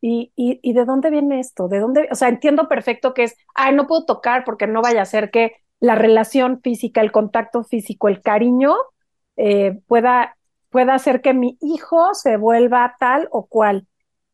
¿Y, 0.00 0.32
y, 0.36 0.60
y 0.62 0.72
de 0.74 0.84
dónde 0.84 1.10
viene 1.10 1.40
esto? 1.40 1.68
¿De 1.68 1.80
dónde? 1.80 2.08
O 2.12 2.14
sea, 2.14 2.28
entiendo 2.28 2.68
perfecto 2.68 3.14
que 3.14 3.24
es, 3.24 3.36
ay, 3.54 3.74
no 3.74 3.86
puedo 3.86 4.04
tocar 4.04 4.44
porque 4.44 4.66
no 4.66 4.82
vaya 4.82 5.02
a 5.02 5.06
ser 5.06 5.30
que 5.30 5.52
la 5.80 5.94
relación 5.94 6.60
física, 6.60 7.00
el 7.00 7.12
contacto 7.12 7.64
físico, 7.64 8.08
el 8.08 8.22
cariño 8.22 8.74
eh, 9.36 9.80
pueda, 9.86 10.36
pueda 10.70 10.94
hacer 10.94 11.22
que 11.22 11.34
mi 11.34 11.58
hijo 11.60 12.14
se 12.14 12.36
vuelva 12.36 12.96
tal 13.00 13.28
o 13.30 13.46
cual. 13.46 13.86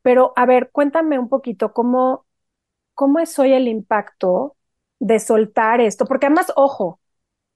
Pero, 0.02 0.32
a 0.36 0.46
ver, 0.46 0.70
cuéntame 0.72 1.18
un 1.18 1.28
poquito 1.28 1.72
cómo, 1.72 2.26
cómo 2.94 3.20
es 3.20 3.38
hoy 3.38 3.52
el 3.52 3.68
impacto 3.68 4.56
de 4.98 5.20
soltar 5.20 5.80
esto, 5.80 6.06
porque 6.06 6.26
además, 6.26 6.52
ojo, 6.56 7.00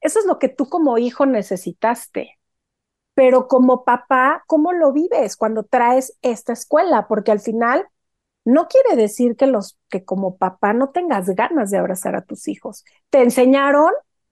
eso 0.06 0.20
es 0.20 0.26
lo 0.26 0.38
que 0.38 0.48
tú 0.48 0.68
como 0.68 0.98
hijo 0.98 1.26
necesitaste. 1.26 2.38
Pero 3.14 3.48
como 3.48 3.84
papá, 3.84 4.44
¿cómo 4.46 4.72
lo 4.72 4.92
vives 4.92 5.36
cuando 5.36 5.64
traes 5.64 6.18
esta 6.22 6.52
escuela? 6.52 7.06
Porque 7.08 7.32
al 7.32 7.40
final 7.40 7.86
no 8.44 8.68
quiere 8.68 8.94
decir 8.94 9.36
que 9.36 9.46
los 9.46 9.78
que 9.90 10.04
como 10.04 10.36
papá 10.36 10.72
no 10.72 10.90
tengas 10.90 11.26
ganas 11.30 11.70
de 11.70 11.78
abrazar 11.78 12.14
a 12.14 12.22
tus 12.24 12.46
hijos. 12.46 12.84
Te 13.10 13.22
enseñaron 13.22 13.90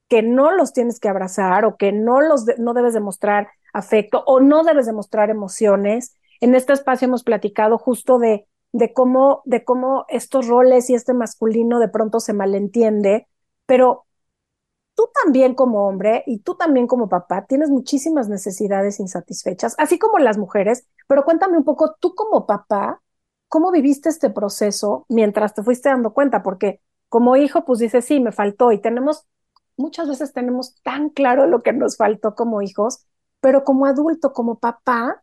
que 0.08 0.22
no 0.22 0.52
los 0.52 0.72
tienes 0.72 1.00
que 1.00 1.08
abrazar 1.08 1.64
o 1.64 1.76
que 1.76 1.92
no 1.92 2.20
los 2.20 2.44
no 2.58 2.74
debes 2.74 2.94
demostrar 2.94 3.48
afecto 3.72 4.22
o 4.26 4.40
no 4.40 4.62
debes 4.62 4.86
demostrar 4.86 5.30
emociones. 5.30 6.16
En 6.40 6.54
este 6.54 6.74
espacio 6.74 7.06
hemos 7.06 7.24
platicado 7.24 7.78
justo 7.78 8.18
de 8.18 8.46
de 8.72 8.92
cómo 8.92 9.42
de 9.44 9.64
cómo 9.64 10.04
estos 10.08 10.46
roles 10.46 10.90
y 10.90 10.94
este 10.94 11.14
masculino 11.14 11.78
de 11.78 11.88
pronto 11.88 12.20
se 12.20 12.32
malentiende, 12.32 13.26
pero 13.66 14.04
tú 14.94 15.08
también 15.22 15.54
como 15.54 15.86
hombre 15.88 16.22
y 16.26 16.40
tú 16.40 16.54
también 16.56 16.86
como 16.86 17.08
papá 17.08 17.46
tienes 17.46 17.70
muchísimas 17.70 18.28
necesidades 18.28 19.00
insatisfechas, 19.00 19.74
así 19.78 19.98
como 19.98 20.18
las 20.18 20.38
mujeres, 20.38 20.86
pero 21.08 21.24
cuéntame 21.24 21.58
un 21.58 21.64
poco, 21.64 21.96
tú 22.00 22.14
como 22.14 22.46
papá, 22.46 23.02
¿cómo 23.48 23.70
viviste 23.70 24.08
este 24.08 24.30
proceso 24.30 25.06
mientras 25.08 25.54
te 25.54 25.62
fuiste 25.62 25.88
dando 25.88 26.12
cuenta? 26.12 26.42
Porque 26.42 26.80
como 27.08 27.36
hijo, 27.36 27.64
pues 27.64 27.78
dices, 27.80 28.04
sí, 28.04 28.20
me 28.20 28.32
faltó 28.32 28.72
y 28.72 28.80
tenemos, 28.80 29.26
muchas 29.76 30.08
veces 30.08 30.32
tenemos 30.32 30.80
tan 30.82 31.10
claro 31.10 31.46
lo 31.46 31.62
que 31.62 31.72
nos 31.72 31.96
faltó 31.96 32.34
como 32.34 32.62
hijos, 32.62 33.06
pero 33.40 33.64
como 33.64 33.86
adulto, 33.86 34.32
como 34.32 34.58
papá, 34.58 35.22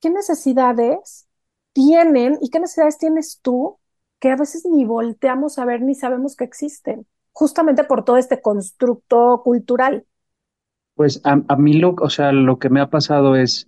¿qué 0.00 0.10
necesidades 0.10 1.28
tienen 1.72 2.38
y 2.40 2.50
qué 2.50 2.60
necesidades 2.60 2.98
tienes 2.98 3.40
tú 3.42 3.78
que 4.20 4.30
a 4.30 4.36
veces 4.36 4.64
ni 4.66 4.84
volteamos 4.84 5.58
a 5.58 5.64
ver 5.64 5.82
ni 5.82 5.94
sabemos 5.94 6.36
que 6.36 6.44
existen? 6.44 7.06
Justamente 7.32 7.84
por 7.84 8.04
todo 8.04 8.16
este 8.16 8.40
constructo 8.40 9.42
cultural. 9.44 10.06
Pues 10.94 11.20
a, 11.24 11.56
mí 11.56 11.74
lo, 11.74 11.94
o 12.00 12.10
sea, 12.10 12.32
lo 12.32 12.58
que 12.58 12.68
me 12.68 12.80
ha 12.80 12.90
pasado 12.90 13.34
es 13.34 13.66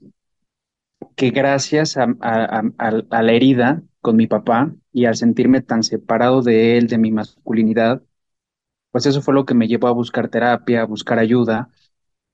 que 1.16 1.30
gracias 1.30 1.96
a, 1.96 2.06
la 2.18 3.32
herida 3.32 3.82
con 4.00 4.16
mi 4.16 4.26
papá 4.26 4.74
y 4.92 5.06
al 5.06 5.16
sentirme 5.16 5.62
tan 5.62 5.82
separado 5.82 6.42
de 6.42 6.76
él, 6.76 6.86
de 6.86 6.98
mi 6.98 7.10
masculinidad, 7.10 8.02
pues 8.90 9.06
eso 9.06 9.22
fue 9.22 9.34
lo 9.34 9.46
que 9.46 9.54
me 9.54 9.66
llevó 9.66 9.88
a 9.88 9.92
buscar 9.92 10.28
terapia, 10.28 10.82
a 10.82 10.86
buscar 10.86 11.18
ayuda 11.18 11.70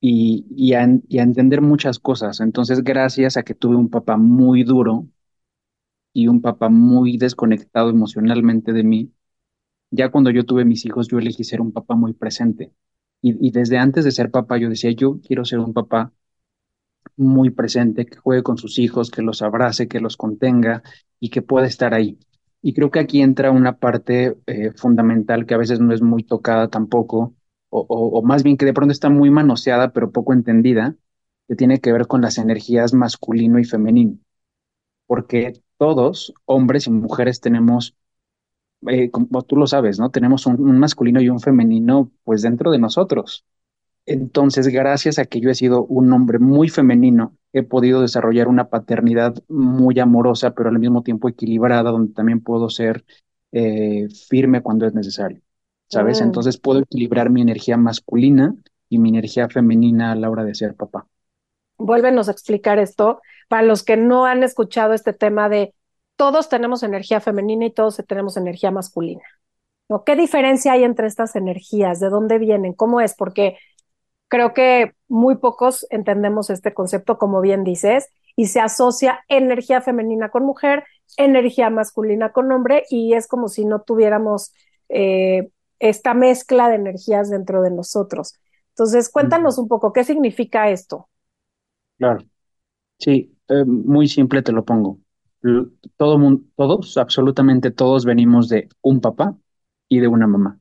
y, 0.01 0.45
y 0.55 0.73
a 0.73 0.83
entender 0.83 1.61
muchas 1.61 1.99
cosas. 1.99 2.41
Entonces, 2.41 2.83
gracias 2.83 3.37
a 3.37 3.43
que 3.43 3.55
tuve 3.55 3.75
un 3.77 3.89
papá 3.89 4.17
muy 4.17 4.63
duro 4.63 5.07
y 6.13 6.27
un 6.27 6.41
papá 6.41 6.69
muy 6.69 7.17
desconectado 7.17 7.89
emocionalmente 7.89 8.73
de 8.73 8.83
mí, 8.83 9.11
ya 9.91 10.09
cuando 10.09 10.31
yo 10.31 10.45
tuve 10.45 10.65
mis 10.65 10.85
hijos, 10.85 11.07
yo 11.09 11.19
elegí 11.19 11.43
ser 11.43 11.61
un 11.61 11.71
papá 11.73 11.95
muy 11.95 12.13
presente. 12.13 12.73
Y, 13.21 13.51
desde 13.51 13.77
antes 13.77 14.03
de 14.05 14.11
ser 14.11 14.31
papá, 14.31 14.57
yo 14.57 14.69
decía, 14.69 14.91
yo 14.91 15.19
quiero 15.21 15.45
ser 15.45 15.59
un 15.59 15.73
papá 15.73 16.11
muy 17.15 17.49
presente, 17.51 18.05
que 18.05 18.17
juegue 18.17 18.43
con 18.43 18.57
sus 18.57 18.79
hijos, 18.79 19.11
que 19.11 19.21
los 19.21 19.41
abrace, 19.41 19.87
que 19.87 19.99
los 19.99 20.17
contenga 20.17 20.83
y 21.19 21.29
que 21.29 21.41
pueda 21.41 21.67
estar 21.67 21.93
ahí. 21.93 22.17
Y 22.61 22.73
creo 22.73 22.91
que 22.91 22.99
aquí 22.99 23.21
entra 23.21 23.51
una 23.51 23.77
parte 23.77 24.37
eh, 24.47 24.71
fundamental 24.75 25.45
que 25.45 25.53
a 25.53 25.57
veces 25.57 25.79
no 25.79 25.93
es 25.93 26.01
muy 26.01 26.23
tocada 26.23 26.69
tampoco, 26.69 27.35
o, 27.69 27.85
o, 27.87 28.21
más 28.23 28.43
bien 28.43 28.57
que 28.57 28.65
de 28.65 28.73
pronto 28.73 28.91
está 28.91 29.09
muy 29.09 29.29
manoseada, 29.29 29.93
pero 29.93 30.11
poco 30.11 30.33
entendida, 30.33 30.95
que 31.47 31.55
tiene 31.55 31.79
que 31.79 31.91
ver 31.91 32.07
con 32.07 32.21
las 32.21 32.37
energías 32.37 32.93
masculino 32.93 33.59
y 33.59 33.65
femenino. 33.65 34.17
Porque 35.07 35.53
todos, 35.77 36.33
hombres 36.45 36.87
y 36.87 36.91
mujeres, 36.91 37.41
tenemos 37.41 37.95
eh, 38.87 39.11
como 39.11 39.43
tú 39.43 39.55
lo 39.55 39.67
sabes, 39.67 39.99
¿no? 39.99 40.09
Tenemos 40.09 40.45
un, 40.45 40.79
masculino 40.79 41.21
y 41.21 41.29
un 41.29 41.39
femenino, 41.39 42.11
pues 42.23 42.41
dentro 42.41 42.71
de 42.71 42.79
nosotros. 42.79 43.45
Entonces, 44.05 44.67
gracias 44.67 45.19
a 45.19 45.25
que 45.25 45.39
yo 45.39 45.49
he 45.49 45.55
sido 45.55 45.85
un 45.85 46.11
hombre 46.11 46.39
muy 46.39 46.69
femenino, 46.69 47.37
he 47.53 47.63
podido 47.63 48.01
desarrollar 48.01 48.47
una 48.47 48.69
paternidad 48.69 49.35
muy 49.47 49.99
amorosa, 49.99 50.55
pero 50.55 50.69
al 50.69 50.79
mismo 50.79 51.03
tiempo 51.03 51.29
equilibrada, 51.29 51.91
donde 51.91 52.13
también 52.13 52.41
puedo 52.41 52.69
ser 52.69 53.05
eh, 53.51 54.07
firme 54.27 54.61
cuando 54.61 54.87
es 54.87 54.93
necesario, 54.95 55.41
¿sabes? 55.87 56.21
Entonces 56.21 56.57
puedo 56.57 56.79
equilibrar 56.79 57.29
mi 57.29 57.41
energía 57.41 57.77
masculina 57.77 58.55
y 58.89 58.97
mi 58.97 59.09
energía 59.09 59.49
femenina 59.49 60.11
a 60.11 60.15
la 60.15 60.29
hora 60.29 60.43
de 60.43 60.55
ser 60.55 60.75
papá. 60.75 61.05
Vuélvenos 61.77 62.27
a 62.27 62.31
explicar 62.31 62.79
esto 62.79 63.21
para 63.49 63.63
los 63.63 63.83
que 63.83 63.97
no 63.97 64.25
han 64.25 64.43
escuchado 64.43 64.93
este 64.93 65.13
tema 65.13 65.49
de 65.49 65.73
todos 66.21 66.49
tenemos 66.49 66.83
energía 66.83 67.19
femenina 67.19 67.65
y 67.65 67.71
todos 67.71 67.99
tenemos 68.07 68.37
energía 68.37 68.69
masculina. 68.69 69.23
¿no? 69.89 70.03
¿Qué 70.03 70.15
diferencia 70.15 70.73
hay 70.73 70.83
entre 70.83 71.07
estas 71.07 71.35
energías? 71.35 71.99
¿De 71.99 72.09
dónde 72.09 72.37
vienen? 72.37 72.73
¿Cómo 72.73 73.01
es? 73.01 73.15
Porque 73.15 73.57
creo 74.27 74.53
que 74.53 74.93
muy 75.07 75.37
pocos 75.37 75.87
entendemos 75.89 76.51
este 76.51 76.75
concepto, 76.75 77.17
como 77.17 77.41
bien 77.41 77.63
dices, 77.63 78.07
y 78.35 78.45
se 78.45 78.59
asocia 78.59 79.21
energía 79.29 79.81
femenina 79.81 80.29
con 80.29 80.45
mujer, 80.45 80.83
energía 81.17 81.71
masculina 81.71 82.31
con 82.31 82.51
hombre, 82.51 82.83
y 82.91 83.13
es 83.13 83.27
como 83.27 83.47
si 83.47 83.65
no 83.65 83.81
tuviéramos 83.81 84.53
eh, 84.89 85.49
esta 85.79 86.13
mezcla 86.13 86.69
de 86.69 86.75
energías 86.75 87.31
dentro 87.31 87.63
de 87.63 87.71
nosotros. 87.71 88.35
Entonces, 88.75 89.09
cuéntanos 89.09 89.57
un 89.57 89.67
poco, 89.67 89.91
¿qué 89.91 90.03
significa 90.03 90.69
esto? 90.69 91.09
Claro, 91.97 92.19
sí, 92.99 93.35
eh, 93.49 93.65
muy 93.65 94.07
simple 94.07 94.43
te 94.43 94.51
lo 94.51 94.63
pongo 94.63 94.99
todo 95.97 96.39
todos, 96.55 96.97
absolutamente 96.97 97.71
todos 97.71 98.05
venimos 98.05 98.49
de 98.49 98.69
un 98.81 99.01
papá 99.01 99.35
y 99.89 99.99
de 99.99 100.07
una 100.07 100.27
mamá. 100.27 100.59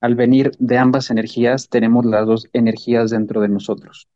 Al 0.00 0.14
venir 0.14 0.52
de 0.58 0.78
ambas 0.78 1.10
energías, 1.10 1.68
tenemos 1.68 2.06
las 2.06 2.26
dos 2.26 2.48
energías 2.52 3.10
dentro 3.10 3.40
de 3.40 3.48
nosotros. 3.48 4.08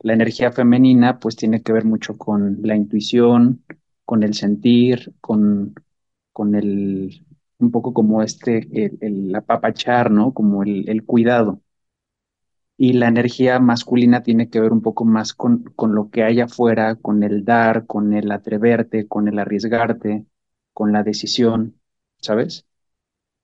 La 0.00 0.14
energía 0.14 0.52
femenina, 0.52 1.18
pues, 1.20 1.36
tiene 1.36 1.62
que 1.62 1.72
ver 1.72 1.84
mucho 1.84 2.18
con 2.18 2.58
la 2.62 2.76
intuición, 2.76 3.64
con 4.04 4.22
el 4.22 4.34
sentir, 4.34 5.14
con, 5.20 5.74
con 6.32 6.54
el, 6.54 7.26
un 7.58 7.70
poco 7.70 7.94
como 7.94 8.22
este, 8.22 8.68
el, 9.00 9.34
apapachar, 9.34 10.10
¿no? 10.10 10.32
Como 10.34 10.62
el, 10.62 10.88
el 10.88 11.04
cuidado. 11.04 11.60
Y 12.76 12.94
la 12.94 13.08
energía 13.08 13.58
masculina 13.60 14.22
tiene 14.22 14.50
que 14.50 14.60
ver 14.60 14.72
un 14.72 14.82
poco 14.82 15.04
más 15.04 15.34
con, 15.34 15.64
con 15.76 15.94
lo 15.94 16.10
que 16.10 16.24
hay 16.24 16.40
afuera, 16.40 16.96
con 16.96 17.22
el 17.22 17.44
dar, 17.44 17.86
con 17.86 18.12
el 18.14 18.30
atreverte, 18.32 19.06
con 19.08 19.28
el 19.28 19.38
arriesgarte, 19.38 20.26
con 20.72 20.92
la 20.92 21.02
decisión, 21.04 21.80
¿sabes? 22.20 22.66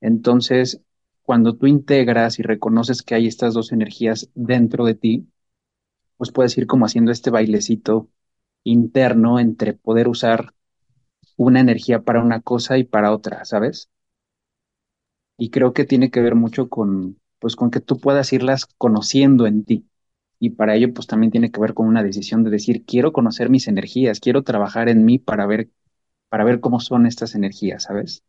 Entonces, 0.01 0.83
cuando 1.23 1.57
tú 1.57 1.67
integras 1.67 2.39
y 2.39 2.43
reconoces 2.43 3.03
que 3.03 3.15
hay 3.15 3.27
estas 3.27 3.55
dos 3.55 3.73
energías 3.73 4.31
dentro 4.35 4.85
de 4.87 4.95
ti, 4.95 5.29
pues 6.17 6.33
puedes 6.33 6.57
ir 6.59 6.67
como 6.67 6.87
haciendo 6.87 7.13
este 7.13 7.31
bailecito 7.31 8.11
interno 8.65 9.41
entre 9.41 9.75
poder 9.75 10.09
usar 10.09 10.55
una 11.37 11.61
energía 11.61 12.03
para 12.03 12.23
una 12.23 12.41
cosa 12.43 12.79
y 12.79 12.85
para 12.85 13.13
otra, 13.13 13.45
¿sabes? 13.47 13.91
Y 15.39 15.49
creo 15.51 15.73
que 15.73 15.87
tiene 15.87 16.11
que 16.11 16.21
ver 16.21 16.35
mucho 16.35 16.69
con, 16.69 17.18
pues, 17.39 17.57
con 17.57 17.71
que 17.71 17.81
tú 17.81 17.99
puedas 18.01 18.33
irlas 18.33 18.67
conociendo 18.79 19.47
en 19.47 19.65
ti. 19.65 19.87
Y 20.41 20.51
para 20.51 20.77
ello, 20.77 20.93
pues 20.95 21.07
también 21.07 21.33
tiene 21.33 21.51
que 21.51 21.61
ver 21.61 21.75
con 21.75 21.87
una 21.89 22.03
decisión 22.03 22.45
de 22.45 22.51
decir, 22.51 22.85
quiero 22.87 23.13
conocer 23.13 23.51
mis 23.51 23.69
energías, 23.69 24.21
quiero 24.21 24.43
trabajar 24.45 24.89
en 24.89 25.05
mí 25.05 25.19
para 25.19 25.47
ver, 25.47 25.71
para 26.29 26.45
ver 26.45 26.61
cómo 26.61 26.81
son 26.81 27.07
estas 27.07 27.35
energías, 27.35 27.85
¿sabes? 27.85 28.25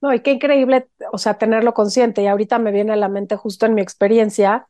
No, 0.00 0.12
y 0.12 0.20
qué 0.20 0.32
increíble, 0.32 0.88
o 1.12 1.18
sea, 1.18 1.34
tenerlo 1.38 1.74
consciente. 1.74 2.22
Y 2.22 2.26
ahorita 2.26 2.58
me 2.58 2.72
viene 2.72 2.92
a 2.92 2.96
la 2.96 3.08
mente 3.08 3.36
justo 3.36 3.66
en 3.66 3.74
mi 3.74 3.82
experiencia, 3.82 4.66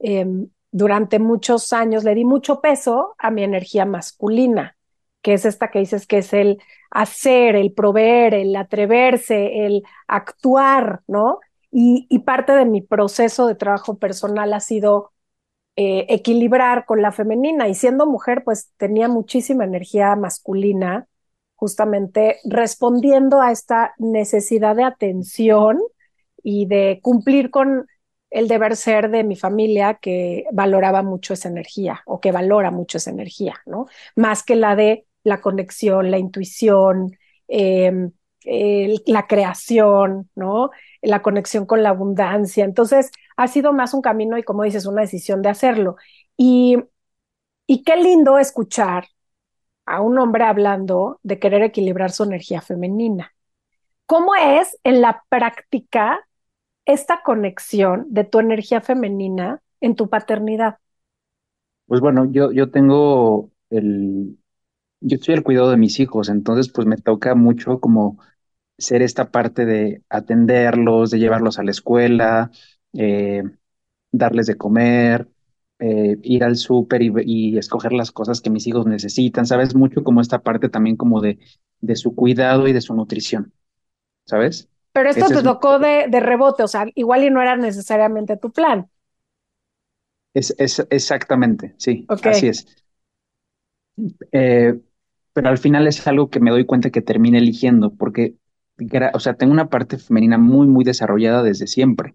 em, 0.00 0.48
durante 0.72 1.18
muchos 1.20 1.72
años 1.72 2.04
le 2.04 2.14
di 2.14 2.24
mucho 2.24 2.60
peso 2.60 3.14
a 3.18 3.30
mi 3.30 3.44
energía 3.44 3.86
masculina, 3.86 4.76
que 5.22 5.34
es 5.34 5.44
esta 5.44 5.70
que 5.70 5.80
dices 5.80 6.06
que 6.06 6.18
es 6.18 6.32
el 6.34 6.58
hacer, 6.90 7.56
el 7.56 7.72
proveer, 7.72 8.34
el 8.34 8.56
atreverse, 8.56 9.66
el 9.66 9.84
actuar, 10.08 11.02
¿no? 11.08 11.40
Y, 11.76 12.20
parte 12.20 12.52
de 12.52 12.66
mi 12.66 12.82
proceso 12.82 13.48
de 13.48 13.56
trabajo 13.56 13.98
personal 13.98 14.52
ha 14.54 14.60
sido 14.60 15.10
eh, 15.74 16.06
equilibrar 16.08 16.86
con 16.86 17.02
la 17.02 17.10
femenina. 17.10 17.68
Y 17.68 17.74
siendo 17.74 18.06
mujer, 18.06 18.44
pues 18.44 18.70
tenía 18.76 19.08
muchísima 19.08 19.64
energía 19.64 20.14
masculina 20.14 21.08
justamente 21.56 22.38
respondiendo 22.44 23.40
a 23.40 23.50
esta 23.50 23.92
necesidad 23.98 24.76
de 24.76 24.84
atención 24.84 25.80
y 26.44 26.66
de 26.66 27.00
cumplir 27.02 27.50
con 27.50 27.88
el 28.30 28.46
deber 28.46 28.76
ser 28.76 29.10
de 29.10 29.24
mi 29.24 29.34
familia 29.34 29.94
que 29.94 30.44
valoraba 30.52 31.02
mucho 31.02 31.34
esa 31.34 31.48
energía 31.48 32.02
o 32.06 32.20
que 32.20 32.30
valora 32.30 32.70
mucho 32.70 32.98
esa 32.98 33.10
energía, 33.10 33.56
¿no? 33.66 33.86
Más 34.14 34.44
que 34.44 34.54
la 34.54 34.76
de 34.76 35.06
la 35.24 35.40
conexión, 35.40 36.12
la 36.12 36.18
intuición, 36.18 37.16
el, 37.48 39.02
la 39.06 39.26
creación, 39.26 40.30
¿no? 40.34 40.70
La 41.04 41.22
conexión 41.22 41.66
con 41.66 41.82
la 41.82 41.90
abundancia. 41.90 42.64
Entonces, 42.64 43.10
ha 43.36 43.48
sido 43.48 43.72
más 43.72 43.94
un 43.94 44.02
camino 44.02 44.38
y, 44.38 44.42
como 44.42 44.64
dices, 44.64 44.86
una 44.86 45.02
decisión 45.02 45.42
de 45.42 45.50
hacerlo. 45.50 45.96
Y, 46.36 46.78
y 47.66 47.82
qué 47.84 47.96
lindo 47.96 48.38
escuchar 48.38 49.06
a 49.86 50.00
un 50.00 50.18
hombre 50.18 50.44
hablando 50.44 51.20
de 51.22 51.38
querer 51.38 51.62
equilibrar 51.62 52.10
su 52.10 52.24
energía 52.24 52.60
femenina. 52.62 53.32
¿Cómo 54.06 54.34
es 54.34 54.78
en 54.84 55.00
la 55.00 55.24
práctica 55.28 56.20
esta 56.84 57.22
conexión 57.22 58.06
de 58.10 58.24
tu 58.24 58.38
energía 58.40 58.80
femenina 58.80 59.62
en 59.80 59.96
tu 59.96 60.08
paternidad? 60.08 60.78
Pues 61.86 62.00
bueno, 62.00 62.30
yo, 62.30 62.52
yo 62.52 62.70
tengo 62.70 63.50
el, 63.70 64.38
yo 65.00 65.16
estoy 65.16 65.34
al 65.34 65.42
cuidado 65.42 65.70
de 65.70 65.76
mis 65.76 66.00
hijos, 66.00 66.28
entonces 66.28 66.70
pues 66.72 66.86
me 66.86 66.96
toca 66.96 67.34
mucho 67.34 67.80
como 67.80 68.18
ser 68.78 69.02
esta 69.02 69.30
parte 69.30 69.64
de 69.66 70.02
atenderlos, 70.08 71.10
de 71.10 71.18
llevarlos 71.18 71.58
a 71.58 71.62
la 71.62 71.70
escuela, 71.70 72.50
eh, 72.92 73.42
darles 74.10 74.46
de 74.46 74.56
comer, 74.56 75.28
eh, 75.78 76.16
ir 76.22 76.44
al 76.44 76.56
súper 76.56 77.02
y, 77.02 77.58
escoger 77.58 77.92
las 77.92 78.12
cosas 78.12 78.40
que 78.40 78.50
mis 78.50 78.66
hijos 78.66 78.86
necesitan, 78.86 79.46
¿sabes? 79.46 79.74
Mucho 79.74 80.04
como 80.04 80.20
esta 80.20 80.40
parte 80.40 80.68
también 80.68 80.96
como 80.96 81.20
de, 81.20 81.38
de 81.80 81.96
su 81.96 82.14
cuidado 82.14 82.68
y 82.68 82.72
de 82.72 82.80
su 82.80 82.94
nutrición, 82.94 83.52
¿sabes? 84.24 84.68
Pero 84.92 85.10
esto 85.10 85.26
te 85.26 85.42
tocó 85.42 85.80
de, 85.80 86.06
de, 86.08 86.20
rebote, 86.20 86.62
o 86.62 86.68
sea, 86.68 86.86
igual 86.94 87.24
y 87.24 87.30
no 87.30 87.42
era 87.42 87.56
necesariamente 87.56 88.36
tu 88.36 88.52
plan. 88.52 88.88
Es, 90.32 90.54
es 90.58 90.86
exactamente, 90.90 91.74
sí, 91.78 92.06
así 92.08 92.48
es. 92.48 92.66
Eh, 94.32 94.80
pero 95.32 95.48
al 95.48 95.58
final 95.58 95.86
es 95.86 96.06
algo 96.06 96.30
que 96.30 96.40
me 96.40 96.50
doy 96.50 96.64
cuenta 96.64 96.90
que 96.90 97.02
termine 97.02 97.38
eligiendo, 97.38 97.94
porque, 97.94 98.34
o 99.14 99.20
sea, 99.20 99.34
tengo 99.34 99.52
una 99.52 99.68
parte 99.68 99.98
femenina 99.98 100.38
muy, 100.38 100.66
muy 100.66 100.84
desarrollada 100.84 101.42
desde 101.42 101.66
siempre. 101.66 102.14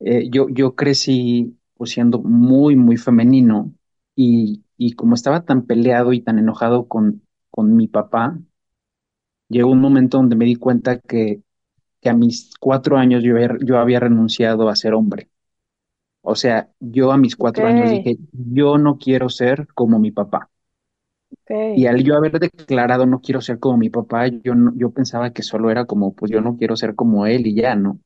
Eh, 0.00 0.28
yo, 0.30 0.48
yo 0.50 0.74
crecí 0.76 1.58
pues, 1.76 1.90
siendo 1.90 2.20
muy, 2.20 2.76
muy 2.76 2.96
femenino 2.96 3.72
y, 4.16 4.64
y 4.76 4.94
como 4.94 5.14
estaba 5.14 5.44
tan 5.44 5.66
peleado 5.66 6.12
y 6.12 6.20
tan 6.22 6.38
enojado 6.38 6.88
con, 6.88 7.22
con 7.50 7.76
mi 7.76 7.88
papá, 7.88 8.38
llegó 9.48 9.70
un 9.70 9.80
momento 9.80 10.18
donde 10.18 10.36
me 10.36 10.44
di 10.44 10.56
cuenta 10.56 11.00
que, 11.00 11.42
que 12.00 12.10
a 12.10 12.14
mis 12.14 12.52
cuatro 12.60 12.98
años 12.98 13.22
yo, 13.24 13.34
yo 13.64 13.78
había 13.78 14.00
renunciado 14.00 14.68
a 14.68 14.76
ser 14.76 14.94
hombre. 14.94 15.30
O 16.22 16.36
sea, 16.36 16.70
yo 16.80 17.12
a 17.12 17.18
mis 17.18 17.36
cuatro 17.36 17.66
años 17.68 17.90
dije, 17.90 18.18
yo 18.32 18.78
no 18.78 18.98
quiero 18.98 19.28
ser 19.30 19.68
como 19.74 19.98
mi 19.98 20.12
papá. 20.12 20.50
Y 21.74 21.86
al 21.86 22.02
yo 22.04 22.16
haber 22.16 22.38
declarado 22.40 23.06
no 23.06 23.20
quiero 23.20 23.40
ser 23.40 23.58
como 23.60 23.76
mi 23.78 23.90
papá, 23.90 24.26
yo, 24.28 24.54
yo 24.76 24.90
pensaba 24.92 25.32
que 25.32 25.42
solo 25.42 25.70
era 25.70 25.84
como, 25.86 26.14
pues 26.14 26.30
yo 26.32 26.40
no 26.40 26.56
quiero 26.56 26.76
ser 26.76 26.94
como 26.94 27.26
él 27.26 27.46
y 27.46 27.54
ya, 27.54 27.74
¿no? 27.76 28.00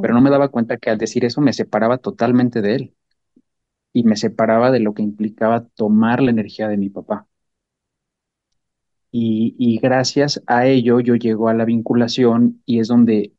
Pero 0.00 0.14
no 0.14 0.20
me 0.22 0.30
daba 0.30 0.48
cuenta 0.50 0.78
que 0.78 0.90
al 0.90 0.98
decir 0.98 1.24
eso 1.24 1.40
me 1.42 1.52
separaba 1.54 1.98
totalmente 1.98 2.62
de 2.62 2.74
él 2.76 2.94
y 3.92 4.04
me 4.04 4.16
separaba 4.16 4.70
de 4.70 4.80
lo 4.80 4.94
que 4.94 5.02
implicaba 5.02 5.66
tomar 5.76 6.22
la 6.22 6.30
energía 6.30 6.68
de 6.68 6.78
mi 6.78 6.88
papá. 6.90 7.26
Y, 9.10 9.54
y 9.58 9.78
gracias 9.78 10.42
a 10.46 10.66
ello 10.66 11.00
yo 11.00 11.14
llego 11.16 11.48
a 11.48 11.54
la 11.54 11.64
vinculación 11.64 12.62
y 12.66 12.80
es 12.80 12.88
donde, 12.88 13.32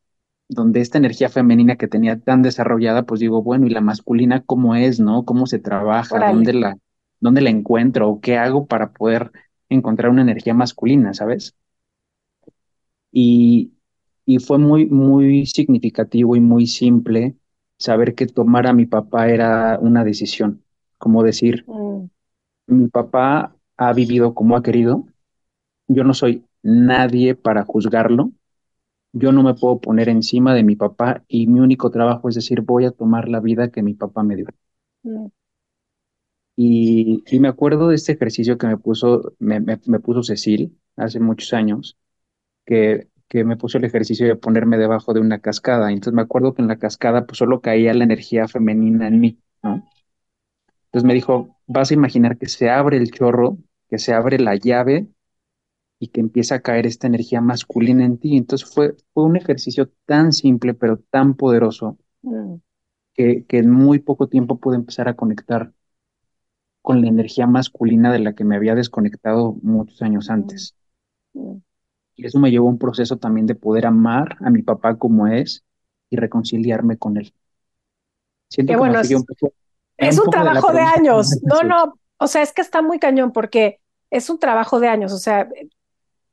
donde 0.50 0.82
esta 0.82 0.98
energía 0.98 1.30
femenina 1.30 1.76
que 1.78 1.88
tenía 1.88 2.20
tan 2.20 2.42
desarrollada, 2.42 3.04
pues 3.06 3.20
digo, 3.20 3.44
bueno, 3.44 3.68
¿y 3.68 3.70
la 3.72 3.82
masculina 3.82 4.44
cómo 4.46 4.76
es, 4.76 5.00
no? 5.00 5.26
¿Cómo 5.26 5.46
se 5.48 5.60
trabaja? 5.60 6.22
¿Dónde 6.24 6.54
la, 6.54 6.76
¿Dónde 7.20 7.42
la 7.42 7.50
encuentro? 7.50 8.10
¿O 8.10 8.22
qué 8.22 8.38
hago 8.38 8.68
para 8.68 8.92
poder 8.94 9.32
encontrar 9.70 10.12
una 10.12 10.22
energía 10.22 10.54
masculina, 10.54 11.14
sabes? 11.14 11.56
Y, 13.12 13.74
y 14.26 14.40
fue 14.40 14.58
muy, 14.58 14.86
muy 14.88 15.46
significativo 15.46 16.36
y 16.36 16.40
muy 16.40 16.68
simple 16.68 17.36
saber 17.78 18.16
que 18.16 18.28
tomar 18.28 18.68
a 18.68 18.74
mi 18.74 18.86
papá 18.86 19.30
era 19.30 19.80
una 19.80 20.04
decisión, 20.04 20.64
como 20.98 21.24
decir, 21.24 21.66
mm. 21.68 22.06
mi 22.68 22.88
papá 22.90 23.56
ha 23.78 23.94
vivido 23.94 24.34
como 24.34 24.56
ha 24.56 24.64
querido, 24.64 25.06
yo 25.88 26.04
no 26.04 26.14
soy 26.14 26.46
nadie 26.64 27.36
para 27.36 27.64
juzgarlo, 27.66 28.32
yo 29.14 29.32
no 29.32 29.44
me 29.44 29.56
puedo 29.56 29.80
poner 29.80 30.10
encima 30.10 30.54
de 30.54 30.64
mi 30.64 30.76
papá 30.76 31.24
y 31.28 31.48
mi 31.48 31.60
único 31.60 31.92
trabajo 31.92 32.30
es 32.30 32.36
decir, 32.36 32.62
voy 32.62 32.86
a 32.86 32.92
tomar 32.92 33.30
la 33.30 33.40
vida 33.40 33.72
que 33.72 33.84
mi 33.84 33.94
papá 33.94 34.24
me 34.24 34.36
dio. 34.36 34.48
Mm. 35.04 35.28
Y, 36.62 37.24
y, 37.26 37.40
me 37.40 37.48
acuerdo 37.48 37.88
de 37.88 37.96
este 37.96 38.12
ejercicio 38.12 38.58
que 38.58 38.68
me 38.68 38.76
puso, 38.76 39.34
me, 39.40 39.62
me, 39.62 39.78
puso 39.78 40.24
Cecil 40.24 40.78
hace 40.98 41.22
muchos 41.22 41.54
años, 41.54 41.98
que, 42.66 43.08
que, 43.30 43.46
me 43.46 43.56
puso 43.56 43.78
el 43.78 43.86
ejercicio 43.86 44.28
de 44.28 44.36
ponerme 44.36 44.78
debajo 44.78 45.14
de 45.14 45.22
una 45.22 45.40
cascada. 45.40 45.90
Entonces 45.90 46.14
me 46.14 46.22
acuerdo 46.22 46.54
que 46.54 46.62
en 46.62 46.68
la 46.68 46.78
cascada 46.78 47.26
pues 47.26 47.38
solo 47.38 47.62
caía 47.62 47.94
la 47.94 48.04
energía 48.04 48.50
femenina 48.50 49.08
en 49.08 49.22
mí, 49.22 49.40
¿no? 49.64 49.88
Entonces 50.88 51.08
me 51.08 51.14
dijo, 51.14 51.58
vas 51.66 51.92
a 51.92 51.94
imaginar 51.94 52.38
que 52.38 52.48
se 52.50 52.70
abre 52.70 52.98
el 52.98 53.10
chorro, 53.10 53.58
que 53.90 53.98
se 53.98 54.14
abre 54.14 54.38
la 54.38 54.56
llave 54.58 55.08
y 55.98 56.10
que 56.10 56.20
empieza 56.20 56.56
a 56.56 56.62
caer 56.62 56.86
esta 56.88 57.08
energía 57.08 57.40
masculina 57.40 58.04
en 58.04 58.18
ti. 58.18 58.36
Entonces 58.36 58.70
fue, 58.70 58.98
fue 59.14 59.24
un 59.24 59.38
ejercicio 59.38 59.92
tan 60.06 60.34
simple 60.34 60.74
pero 60.74 60.98
tan 61.10 61.36
poderoso 61.36 61.98
mm. 62.24 62.56
que, 63.14 63.46
que 63.46 63.60
en 63.60 63.72
muy 63.72 64.00
poco 64.00 64.28
tiempo 64.28 64.60
pude 64.60 64.76
empezar 64.76 65.08
a 65.08 65.16
conectar 65.16 65.72
con 66.90 67.02
la 67.04 67.08
energía 67.08 67.46
masculina 67.46 68.12
de 68.12 68.18
la 68.18 68.34
que 68.34 68.44
me 68.44 68.56
había 68.56 68.74
desconectado 68.74 69.56
muchos 69.62 70.02
años 70.02 70.32
antes. 70.32 70.76
Y 72.16 72.26
eso 72.26 72.40
me 72.40 72.50
llevó 72.50 72.66
a 72.66 72.72
un 72.72 72.80
proceso 72.80 73.18
también 73.18 73.46
de 73.46 73.54
poder 73.54 73.86
amar 73.86 74.38
a 74.40 74.50
mi 74.50 74.64
papá 74.64 74.98
como 74.98 75.28
es 75.28 75.64
y 76.10 76.16
reconciliarme 76.16 76.98
con 76.98 77.18
él. 77.18 77.32
Siento 78.50 78.74
que 78.74 78.78
bueno, 78.78 79.00
es, 79.02 79.12
un, 79.12 79.24
es 79.98 80.18
un, 80.18 80.32
trabajo 80.32 80.74
de, 80.74 80.80
años. 80.80 81.40
No, 81.44 81.62
no, 81.62 81.94
o 82.18 82.26
sea, 82.26 82.42
es 82.42 82.54
que 82.54 82.62
está 82.64 82.82
muy 82.82 82.98
cañón 82.98 83.34
porque 83.34 83.80
es 84.10 84.32
un 84.32 84.40
trabajo 84.40 84.80
de 84.80 84.88
años. 84.88 85.14
O 85.14 85.20
sea, 85.20 85.48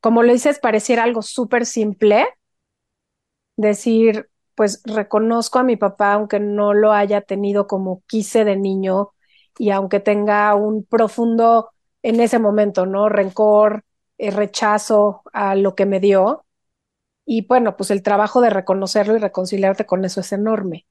como 0.00 0.22
lo 0.22 0.32
dices, 0.32 0.58
pareciera 0.58 1.02
algo 1.02 1.20
súper 1.20 1.66
simple. 1.66 2.26
Decir, 3.58 4.30
pues 4.54 4.80
reconozco 4.86 5.58
a 5.58 5.64
mi 5.64 5.76
papá, 5.76 6.14
aunque 6.14 6.40
no 6.40 6.72
lo 6.72 6.94
haya 6.94 7.20
tenido 7.20 7.66
como 7.66 8.02
quise 8.06 8.46
de 8.46 8.56
niño, 8.56 9.10
y 9.58 9.70
aunque 9.70 10.00
tenga 10.00 10.54
un 10.54 10.84
profundo 10.84 11.70
en 12.02 12.20
ese 12.20 12.38
momento, 12.38 12.86
¿no? 12.86 13.08
Rencor, 13.08 13.84
eh, 14.18 14.30
rechazo 14.30 15.22
a 15.32 15.54
lo 15.54 15.74
que 15.74 15.86
me 15.86 16.00
dio. 16.00 16.44
Y 17.24 17.46
bueno, 17.46 17.76
pues 17.76 17.90
el 17.90 18.02
trabajo 18.02 18.40
de 18.40 18.50
reconocerlo 18.50 19.16
y 19.16 19.18
reconciliarte 19.18 19.86
con 19.86 20.04
eso 20.04 20.20
es 20.20 20.32
enorme. 20.32 20.86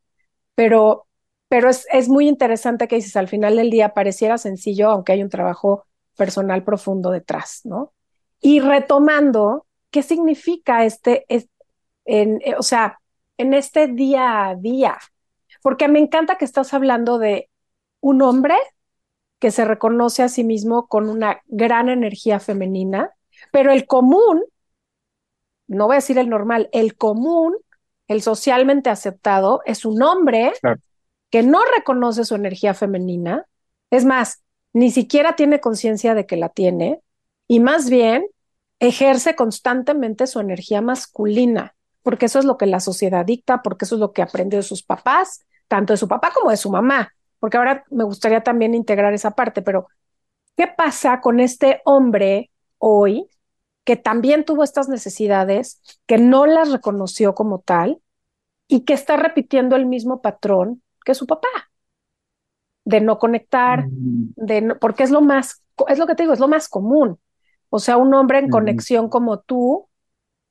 Pero 0.56 1.08
pero 1.50 1.70
es, 1.70 1.88
es 1.92 2.10
muy 2.10 2.28
interesante 2.28 2.88
que 2.88 2.96
dices, 2.98 3.16
al 3.16 3.28
final 3.28 3.56
del 3.58 3.70
día 3.70 3.94
pareciera 3.94 4.38
sencillo, 4.38 4.90
aunque 4.90 5.14
hay 5.14 5.24
un 5.24 5.30
trabajo 5.30 5.86
personal 6.18 6.64
profundo 6.64 7.12
detrás, 7.12 7.62
¿no? 7.66 7.94
Y 8.42 8.60
retomando, 8.60 9.68
¿qué 9.92 10.02
significa 10.04 10.86
este, 10.86 11.26
en, 12.06 12.42
eh, 12.44 12.56
o 12.58 12.64
sea, 12.64 13.00
en 13.38 13.54
este 13.54 13.88
día 13.88 14.48
a 14.48 14.56
día? 14.56 14.98
Porque 15.62 15.88
me 15.88 16.00
encanta 16.00 16.38
que 16.38 16.46
estás 16.46 16.74
hablando 16.74 17.20
de 17.20 17.50
un 18.06 18.22
hombre 18.22 18.54
que 19.40 19.50
se 19.50 19.66
reconoce 19.66 20.22
a 20.22 20.30
sí 20.30 20.44
mismo 20.44 20.86
con 20.86 21.10
una 21.10 21.42
gran 21.48 21.90
energía 21.90 22.40
femenina, 22.40 23.10
pero 23.52 23.72
el 23.72 23.88
común, 23.88 24.44
no 25.66 25.88
voy 25.88 25.96
a 25.96 25.98
decir 25.98 26.20
el 26.20 26.30
normal, 26.30 26.70
el 26.72 26.96
común, 26.96 27.56
el 28.08 28.22
socialmente 28.22 28.92
aceptado, 28.92 29.62
es 29.66 29.86
un 29.86 30.04
hombre 30.04 30.54
que 31.32 31.42
no 31.42 31.62
reconoce 31.76 32.26
su 32.26 32.36
energía 32.36 32.76
femenina, 32.76 33.48
es 33.90 34.06
más, 34.06 34.44
ni 34.72 34.92
siquiera 34.92 35.36
tiene 35.36 35.60
conciencia 35.60 36.14
de 36.14 36.28
que 36.28 36.38
la 36.38 36.50
tiene, 36.50 37.02
y 37.48 37.60
más 37.60 37.90
bien 37.90 38.28
ejerce 38.78 39.36
constantemente 39.36 40.28
su 40.28 40.40
energía 40.40 40.82
masculina, 40.82 41.76
porque 42.04 42.28
eso 42.28 42.38
es 42.38 42.46
lo 42.46 42.58
que 42.58 42.68
la 42.68 42.80
sociedad 42.80 43.26
dicta, 43.26 43.64
porque 43.64 43.86
eso 43.86 43.96
es 43.96 44.00
lo 44.00 44.14
que 44.14 44.22
aprendió 44.22 44.60
de 44.60 44.64
sus 44.64 44.84
papás, 44.84 45.44
tanto 45.68 45.94
de 45.94 45.98
su 45.98 46.08
papá 46.08 46.32
como 46.36 46.52
de 46.52 46.58
su 46.58 46.70
mamá, 46.70 47.15
porque 47.46 47.58
ahora 47.58 47.86
me 47.92 48.04
gustaría 48.04 48.42
también 48.42 48.74
integrar 48.74 49.14
esa 49.14 49.36
parte, 49.36 49.62
pero 49.62 49.86
¿qué 50.58 50.66
pasa 50.66 51.22
con 51.22 51.40
este 51.40 51.80
hombre 51.86 52.50
hoy 52.80 53.30
que 53.84 53.98
también 53.98 54.46
tuvo 54.46 54.64
estas 54.64 54.90
necesidades, 54.90 55.80
que 56.08 56.18
no 56.18 56.48
las 56.48 56.72
reconoció 56.72 57.36
como 57.36 57.60
tal 57.60 58.02
y 58.68 58.80
que 58.80 58.94
está 58.94 59.16
repitiendo 59.16 59.76
el 59.76 59.86
mismo 59.86 60.24
patrón 60.24 60.82
que 61.06 61.14
su 61.14 61.28
papá, 61.28 61.48
de 62.84 63.00
no 63.00 63.20
conectar, 63.20 63.86
mm. 63.86 64.34
de 64.38 64.76
porque 64.82 65.04
es 65.04 65.12
lo 65.12 65.22
más, 65.22 65.64
es 65.88 66.00
lo 66.00 66.08
que 66.08 66.16
te 66.16 66.24
digo, 66.24 66.34
es 66.34 66.40
lo 66.40 66.48
más 66.48 66.68
común. 66.68 67.20
O 67.70 67.78
sea, 67.78 67.98
un 67.98 68.12
hombre 68.16 68.40
en 68.40 68.50
conexión 68.50 69.08
como 69.08 69.42
tú, 69.42 69.88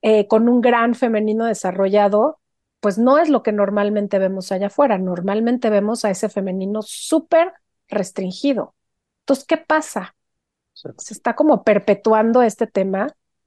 eh, 0.00 0.28
con 0.28 0.48
un 0.48 0.61
gran 0.61 0.94
femenino 0.94 1.44
desarrollado, 1.46 2.38
pues 2.85 2.99
no 2.99 3.18
es 3.18 3.31
lo 3.31 3.42
que 3.42 3.51
normalmente 3.51 4.18
vemos 4.18 4.53
allá 4.53 4.66
afuera. 4.66 4.99
Normalmente 4.99 5.70
vemos 5.70 6.05
a 6.05 6.11
ese 6.11 6.29
femenino 6.29 6.83
súper 6.83 7.55
restringido. 7.88 8.75
Entonces, 9.20 9.47
¿qué 9.47 9.57
pasa? 9.57 10.14
Se 10.75 11.14
está 11.14 11.35
como 11.35 11.64
perpetuando 11.64 12.42
este 12.42 12.66
tema. 12.66 13.07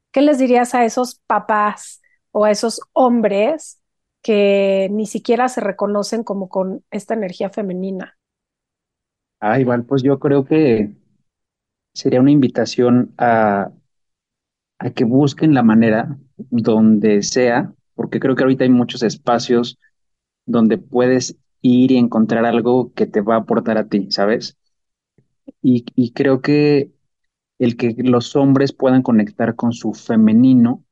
¿Qué 0.10 0.22
les 0.24 0.40
dirías 0.40 0.74
a 0.74 0.86
esos 0.86 1.22
papás 1.28 2.02
o 2.32 2.46
a 2.46 2.50
esos 2.50 2.82
hombres 2.94 3.80
que 4.24 4.90
ni 4.92 5.06
siquiera 5.06 5.48
se 5.50 5.62
reconocen 5.62 6.24
como 6.24 6.50
con 6.50 6.84
esta 6.92 7.14
energía 7.14 7.52
femenina. 7.52 8.18
Ah, 9.40 9.60
igual, 9.60 9.86
pues 9.86 10.02
yo 10.02 10.18
creo 10.18 10.46
que 10.46 10.92
sería 11.94 12.22
una 12.22 12.32
invitación 12.32 13.14
a, 13.20 13.72
a 14.80 14.90
que 14.90 15.04
busquen 15.04 15.54
la 15.54 15.64
manera 15.64 16.18
donde 16.38 17.22
sea, 17.22 17.74
porque 17.98 18.20
creo 18.20 18.36
que 18.36 18.44
ahorita 18.44 18.64
hay 18.64 18.70
muchos 18.70 19.04
espacios 19.04 19.80
donde 20.46 20.78
puedes 20.78 21.36
ir 21.62 21.92
y 21.92 21.98
encontrar 21.98 22.46
algo 22.46 22.94
que 22.94 23.08
te 23.08 23.22
va 23.22 23.36
a 23.36 23.40
aportar 23.40 23.78
a 23.78 23.90
ti, 23.90 24.08
¿sabes? 24.12 24.56
Y, 25.62 26.12
creo 26.14 26.42
que 26.42 26.92
el 27.60 27.76
que 27.76 27.96
los 27.98 28.36
hombres 28.36 28.72
puedan 28.72 29.02
conectar 29.02 29.56
con 29.56 29.74
su 29.74 29.94
femenino 29.94 30.86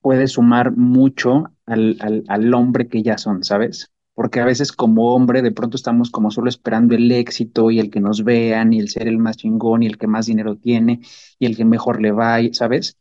puede 0.00 0.26
sumar 0.26 0.74
mucho 0.76 1.44
al, 1.66 1.98
al, 2.00 2.24
al, 2.28 2.54
hombre 2.54 2.88
que 2.88 3.02
ya 3.02 3.18
son, 3.18 3.44
¿sabes? 3.44 3.92
Porque 4.14 4.40
a 4.40 4.44
veces 4.46 4.72
como 4.72 5.14
hombre 5.14 5.42
de 5.42 5.52
pronto 5.52 5.76
estamos 5.76 6.10
como 6.10 6.30
solo 6.30 6.48
esperando 6.48 6.94
el 6.94 7.12
éxito 7.12 7.70
y 7.70 7.78
el 7.80 7.90
que 7.90 8.00
nos 8.00 8.24
vean 8.24 8.72
y 8.72 8.80
el 8.80 8.88
ser 8.88 9.06
el 9.08 9.18
más 9.18 9.36
chingón 9.36 9.82
y 9.82 9.86
el 9.86 9.98
que 9.98 10.06
más 10.06 10.26
dinero 10.26 10.56
tiene 10.56 11.00
y 11.38 11.46
el 11.46 11.56
que 11.56 11.64
mejor 11.64 12.00
le 12.00 12.12
va, 12.12 12.38
¿sabes? 12.52 12.96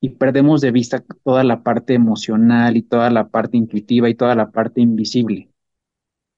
Y 0.00 0.10
perdemos 0.10 0.60
de 0.60 0.70
vista 0.70 1.04
toda 1.24 1.42
la 1.44 1.62
parte 1.62 1.94
emocional 1.94 2.76
y 2.76 2.82
toda 2.82 3.10
la 3.10 3.28
parte 3.28 3.56
intuitiva 3.56 4.08
y 4.08 4.14
toda 4.14 4.34
la 4.34 4.50
parte 4.50 4.80
invisible. 4.80 5.50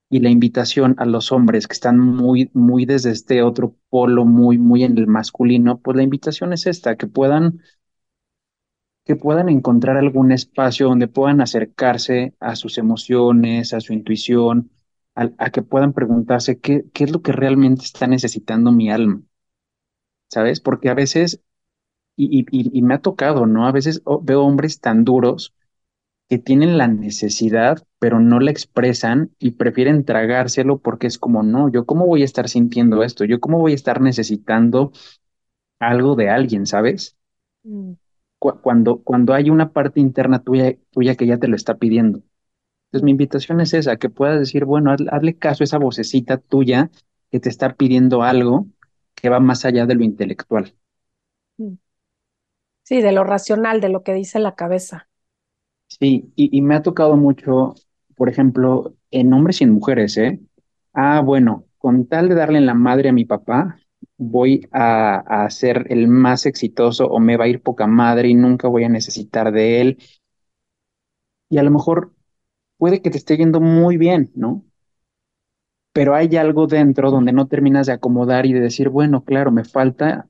Y 0.09 0.20
la 0.20 0.31
invitación 0.31 0.94
a 0.99 1.05
los 1.05 1.31
hombres 1.31 1.68
que 1.68 1.75
están 1.75 1.99
muy, 1.99 2.51
muy 2.53 2.85
desde 2.85 3.11
este 3.11 3.42
otro 3.42 3.77
polo, 3.90 4.25
muy, 4.25 4.59
muy 4.59 4.83
en 4.85 4.99
el 4.99 5.07
masculino, 5.07 5.79
pues 5.79 5.96
la 5.96 6.03
invitación 6.03 6.53
es 6.53 6.66
esta, 6.66 6.96
que 6.96 7.07
puedan 7.07 7.61
que 9.05 9.16
puedan 9.16 9.49
encontrar 9.49 9.96
algún 9.96 10.31
espacio 10.33 10.87
donde 10.87 11.09
puedan 11.09 11.40
acercarse 11.40 12.35
a 12.38 12.55
sus 12.55 12.79
emociones, 12.79 13.75
a 13.75 13.81
su 13.81 13.92
intuición, 13.92 14.70
a, 15.14 15.51
que 15.51 15.62
puedan 15.62 15.92
preguntarse 15.92 16.61
qué, 16.61 16.85
qué 16.92 17.05
es 17.05 17.11
lo 17.11 17.23
que 17.23 17.33
realmente 17.33 17.85
está 17.85 18.07
necesitando 18.07 18.73
mi 18.73 18.90
alma. 18.90 19.23
¿Sabes? 20.29 20.61
Porque 20.61 20.88
a 20.88 20.94
veces, 20.94 21.40
y, 22.28 22.46
y, 22.50 22.83
me 22.83 22.94
ha 22.94 23.00
tocado, 23.00 23.46
¿no? 23.46 23.66
A 23.66 23.72
veces 23.72 24.02
veo 24.22 24.42
hombres 24.42 24.80
tan 24.80 25.04
duros 25.04 25.54
que 26.28 26.38
tienen 26.38 26.78
la 26.78 26.88
necesidad, 26.88 27.85
pero 27.98 28.20
no 28.20 28.40
la 28.40 28.50
expresan 28.50 29.30
y 29.38 29.52
prefieren 29.52 30.04
tragárselo 30.04 30.78
porque 30.78 31.06
es 31.06 31.18
como, 31.18 31.42
no, 31.42 31.70
yo 31.70 31.87
cómo 31.87 32.06
voy 32.06 32.22
a 32.22 32.24
estar 32.24 32.48
sintiendo 32.48 33.02
esto, 33.02 33.24
yo 33.24 33.40
cómo 33.40 33.59
voy 33.59 33.72
a 33.72 33.76
estar 33.76 34.00
necesitando 34.00 34.92
algo 35.78 36.14
de 36.16 36.30
alguien, 36.30 36.66
¿sabes? 36.66 37.16
Mm 37.64 37.92
cuando, 38.40 39.02
cuando 39.02 39.35
hay 39.35 39.50
una 39.50 39.72
parte 39.72 40.00
interna 40.00 40.42
tuya, 40.42 40.74
tuya 40.90 41.14
que 41.14 41.26
ya 41.26 41.38
te 41.38 41.46
lo 41.46 41.56
está 41.56 41.76
pidiendo. 41.76 42.22
Entonces 42.87 43.04
mi 43.04 43.12
invitación 43.12 43.61
es 43.61 43.74
esa, 43.74 43.96
que 43.98 44.09
puedas 44.09 44.40
decir, 44.40 44.64
bueno, 44.64 44.90
hazle, 44.92 45.37
caso 45.37 45.62
a 45.62 45.66
esa 45.66 45.78
vocecita 45.78 46.38
tuya 46.38 46.90
que 47.30 47.38
te 47.38 47.48
está 47.48 47.74
pidiendo 47.74 48.22
algo 48.22 48.66
que 49.14 49.28
va 49.28 49.38
más 49.38 49.64
allá 49.64 49.87
de 49.87 49.94
lo 49.94 50.04
intelectual. 50.04 50.74
Mm. 51.59 51.74
Sí, 52.90 53.03
de 53.03 53.12
lo 53.12 53.22
racional, 53.22 53.81
de 53.81 53.88
lo 53.88 54.03
que 54.03 54.14
dice 54.14 54.40
la 54.40 54.57
cabeza. 54.57 55.09
Sí, 55.87 56.33
y, 56.35 56.61
me 56.61 56.74
ha 56.74 56.83
tocado 56.83 57.16
mucho, 57.16 57.76
por 58.16 58.29
ejemplo, 58.29 58.96
en 59.12 59.33
hombres 59.33 59.61
y 59.61 59.64
en 59.64 59.70
mujeres, 59.70 60.16
¿eh? 60.16 60.40
Ah, 60.92 61.20
bueno, 61.20 61.66
con 61.79 62.09
tal 62.09 62.29
de 62.29 62.35
darle 62.35 62.59
en 62.59 62.66
la 62.66 62.74
madre 62.74 63.11
a 63.11 63.12
mi 63.12 63.24
papá, 63.24 63.79
voy 64.16 64.66
a, 64.72 65.46
ser 65.50 65.87
el 65.90 66.09
más 66.09 66.46
exitoso 66.46 67.07
o 67.07 67.20
me 67.20 67.37
va 67.37 67.44
a 67.44 67.48
ir 67.48 67.62
poca 67.62 67.87
madre 67.87 68.29
y 68.29 68.35
nunca 68.35 68.66
voy 68.66 68.83
a 68.83 68.88
necesitar 68.88 69.53
de 69.53 69.81
él. 69.81 69.98
Y 71.48 71.59
a 71.59 71.62
lo 71.62 71.70
mejor 71.70 72.12
puede 72.76 73.03
que 73.03 73.11
te 73.11 73.18
esté 73.18 73.37
yendo 73.37 73.61
muy 73.61 73.98
bien, 73.98 74.33
¿no? 74.35 74.64
Pero 75.92 76.16
hay 76.16 76.37
algo 76.37 76.66
dentro 76.66 77.12
donde 77.12 77.33
no 77.33 77.46
terminas 77.46 77.87
de 77.87 77.92
acomodar 77.92 78.46
y 78.46 78.53
de 78.53 78.59
decir, 78.61 78.88
bueno, 78.88 79.22
claro, 79.22 79.53
me 79.53 79.62
falta 79.62 80.30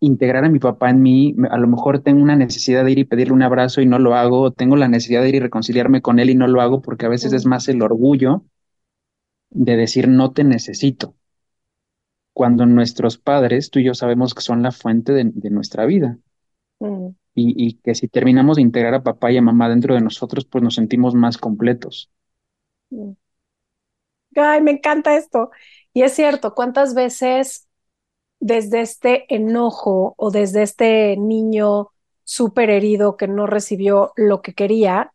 integrar 0.00 0.44
a 0.44 0.48
mi 0.48 0.58
papá 0.58 0.90
en 0.90 1.02
mí, 1.02 1.34
a 1.50 1.58
lo 1.58 1.68
mejor 1.68 2.00
tengo 2.00 2.22
una 2.22 2.36
necesidad 2.36 2.84
de 2.84 2.92
ir 2.92 2.98
y 2.98 3.04
pedirle 3.04 3.34
un 3.34 3.42
abrazo 3.42 3.80
y 3.80 3.86
no 3.86 3.98
lo 3.98 4.14
hago, 4.14 4.52
tengo 4.52 4.76
la 4.76 4.88
necesidad 4.88 5.22
de 5.22 5.28
ir 5.30 5.34
y 5.36 5.40
reconciliarme 5.40 6.02
con 6.02 6.18
él 6.18 6.30
y 6.30 6.34
no 6.34 6.46
lo 6.46 6.60
hago 6.60 6.82
porque 6.82 7.06
a 7.06 7.10
veces 7.10 7.32
es 7.32 7.46
más 7.46 7.68
el 7.68 7.82
orgullo 7.82 8.44
de 9.50 9.76
decir 9.76 10.08
no 10.08 10.32
te 10.32 10.44
necesito 10.44 11.14
cuando 12.36 12.66
nuestros 12.66 13.16
padres, 13.16 13.70
tú 13.70 13.78
y 13.78 13.84
yo 13.84 13.94
sabemos 13.94 14.34
que 14.34 14.42
son 14.42 14.62
la 14.62 14.70
fuente 14.70 15.12
de, 15.12 15.50
nuestra 15.50 15.86
vida. 15.86 16.18
Mm. 16.80 17.08
Y, 17.34 17.78
que 17.78 17.94
si 17.94 18.08
terminamos 18.08 18.56
de 18.56 18.62
integrar 18.62 18.92
a 18.92 19.02
papá 19.02 19.32
y 19.32 19.38
a 19.38 19.42
mamá 19.42 19.70
dentro 19.70 19.94
de 19.94 20.02
nosotros, 20.02 20.44
pues 20.44 20.62
nos 20.62 20.74
sentimos 20.74 21.14
más 21.14 21.38
completos. 21.38 22.10
Mm. 22.90 23.12
Ay, 24.36 24.60
me 24.60 24.72
encanta 24.72 25.16
esto. 25.16 25.50
Y 25.94 26.02
es 26.02 26.12
cierto, 26.12 26.54
¿cuántas 26.54 26.92
veces 26.92 27.65
desde 28.40 28.80
este 28.80 29.32
enojo 29.34 30.14
o 30.16 30.30
desde 30.30 30.62
este 30.62 31.16
niño 31.16 31.90
súper 32.24 32.70
herido 32.70 33.16
que 33.16 33.28
no 33.28 33.46
recibió 33.46 34.12
lo 34.16 34.42
que 34.42 34.54
quería, 34.54 35.12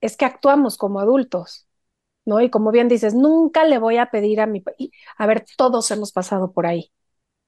es 0.00 0.16
que 0.16 0.24
actuamos 0.24 0.76
como 0.76 1.00
adultos? 1.00 1.66
¿no? 2.24 2.40
Y 2.40 2.50
como 2.50 2.70
bien 2.72 2.88
dices, 2.88 3.14
nunca 3.14 3.64
le 3.64 3.78
voy 3.78 3.98
a 3.98 4.10
pedir 4.10 4.40
a 4.40 4.46
mi... 4.46 4.62
A 5.16 5.26
ver, 5.26 5.44
todos 5.56 5.90
hemos 5.90 6.12
pasado 6.12 6.52
por 6.52 6.66
ahí, 6.66 6.90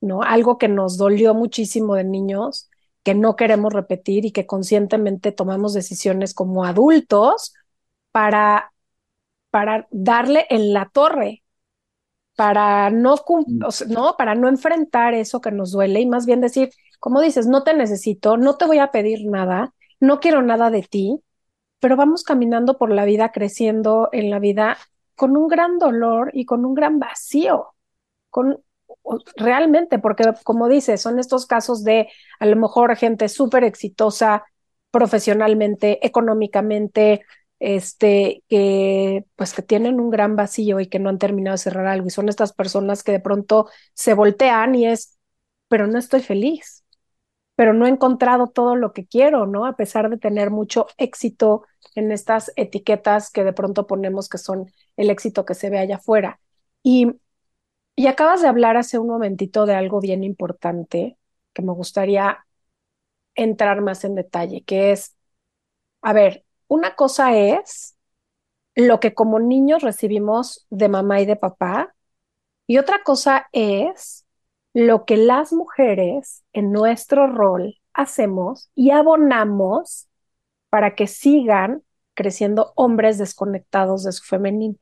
¿no? 0.01 0.23
Algo 0.23 0.59
que 0.59 0.69
nos 0.69 0.99
dolió 0.99 1.35
muchísimo 1.35 1.95
de 1.95 2.05
niños, 2.05 2.71
que 3.03 3.15
no 3.15 3.37
queremos 3.37 3.73
repetir 3.73 4.25
y 4.27 4.33
que 4.33 4.47
conscientemente 4.47 5.33
tomamos 5.33 5.73
decisiones 5.75 6.35
como 6.35 6.65
adultos 6.65 7.55
para, 8.13 8.73
para 9.51 9.87
darle 9.91 10.47
en 10.51 10.73
la 10.73 10.91
torre, 10.93 11.43
para 12.37 12.91
no, 12.91 13.17
mm. 13.17 13.63
no, 13.89 14.17
para 14.17 14.35
no 14.35 14.49
enfrentar 14.49 15.15
eso 15.15 15.41
que 15.41 15.51
nos 15.51 15.73
duele 15.73 16.01
y 16.01 16.07
más 16.07 16.27
bien 16.27 16.41
decir, 16.41 16.71
como 17.01 17.21
dices, 17.21 17.47
no 17.47 17.65
te 17.65 17.75
necesito, 17.75 18.37
no 18.37 18.57
te 18.57 18.67
voy 18.67 18.79
a 18.79 18.91
pedir 18.91 19.27
nada, 19.27 19.75
no 20.01 20.21
quiero 20.21 20.43
nada 20.43 20.71
de 20.71 20.83
ti, 20.83 21.21
pero 21.81 21.97
vamos 21.97 22.23
caminando 22.23 22.79
por 22.79 22.91
la 22.91 23.05
vida, 23.05 23.33
creciendo 23.33 24.09
en 24.13 24.31
la 24.31 24.39
vida 24.39 24.77
con 25.15 25.37
un 25.37 25.49
gran 25.49 25.79
dolor 25.79 26.31
y 26.35 26.45
con 26.45 26.65
un 26.65 26.75
gran 26.75 26.99
vacío, 26.99 27.75
con 28.31 28.61
realmente, 29.37 29.99
porque 29.99 30.25
como 30.45 30.69
dices, 30.69 31.01
son 31.01 31.19
estos 31.19 31.47
casos 31.47 31.85
de 31.85 32.09
a 32.39 32.47
lo 32.47 32.57
mejor 32.57 32.97
gente 32.97 33.29
súper 33.29 33.65
exitosa 33.65 34.45
profesionalmente, 34.91 36.05
económicamente, 36.07 37.25
este, 37.61 38.45
que 38.49 39.25
pues 39.37 39.55
que 39.55 39.63
tienen 39.63 40.01
un 40.01 40.11
gran 40.11 40.37
vacío 40.37 40.81
y 40.81 40.89
que 40.89 40.99
no 40.99 41.09
han 41.11 41.19
terminado 41.19 41.55
de 41.55 41.59
cerrar 41.59 41.87
algo 41.87 42.07
y 42.09 42.11
son 42.11 42.29
estas 42.29 42.53
personas 42.53 43.03
que 43.03 43.13
de 43.13 43.21
pronto 43.21 43.69
se 43.95 44.15
voltean 44.15 44.75
y 44.75 44.87
es, 44.87 45.19
pero 45.69 45.87
no 45.87 45.99
estoy 45.99 46.21
feliz, 46.23 46.85
pero 47.57 47.73
no 47.75 47.87
he 47.87 47.91
encontrado 47.91 48.49
todo 48.49 48.77
lo 48.77 48.93
que 48.93 49.07
quiero, 49.07 49.47
¿no? 49.47 49.67
A 49.67 49.77
pesar 49.77 50.11
de 50.11 50.19
tener 50.19 50.51
mucho 50.51 50.87
éxito 50.99 51.65
en 51.95 52.13
estas 52.13 52.53
etiquetas 52.57 53.31
que 53.31 53.45
de 53.45 53.53
pronto 53.55 53.87
ponemos 53.87 54.29
que 54.29 54.39
son 54.39 54.71
el 54.97 55.11
éxito 55.11 55.45
que 55.47 55.55
se 55.55 55.71
ve 55.71 55.79
allá 55.79 55.97
afuera. 55.97 56.41
Y, 56.83 57.13
y 57.97 58.07
acabas 58.09 58.43
de 58.43 58.49
hablar 58.49 58.77
hace 58.77 58.99
un 58.99 59.09
momentito 59.09 59.67
de 59.67 59.75
algo 59.75 60.01
bien 60.01 60.25
importante 60.25 61.19
que 61.55 61.63
me 61.63 61.73
gustaría 61.73 62.47
entrar 63.37 63.83
más 63.83 64.05
en 64.05 64.15
detalle, 64.17 64.65
que 64.65 64.93
es, 64.93 65.17
a 66.03 66.15
ver, 66.15 66.46
una 66.69 66.95
cosa 66.95 67.37
es 67.37 67.97
lo 68.75 69.01
que 69.01 69.15
como 69.15 69.39
niños 69.39 69.83
recibimos 69.83 70.67
de 70.71 70.89
mamá 70.89 71.21
y 71.21 71.27
de 71.27 71.37
papá, 71.37 71.95
y 72.67 72.79
otra 72.79 73.03
cosa 73.03 73.49
es 73.53 74.27
lo 74.75 75.05
que 75.05 75.17
las 75.17 75.53
mujeres 75.53 76.45
en 76.53 76.73
nuestro 76.73 77.27
rol 77.27 77.77
hacemos 77.95 78.71
y 78.75 78.91
abonamos 78.91 80.09
para 80.69 80.95
que 80.95 81.07
sigan 81.07 81.83
creciendo 82.15 82.73
hombres 82.77 83.19
desconectados 83.19 84.05
de 84.05 84.13
su 84.13 84.25
femenino. 84.25 84.77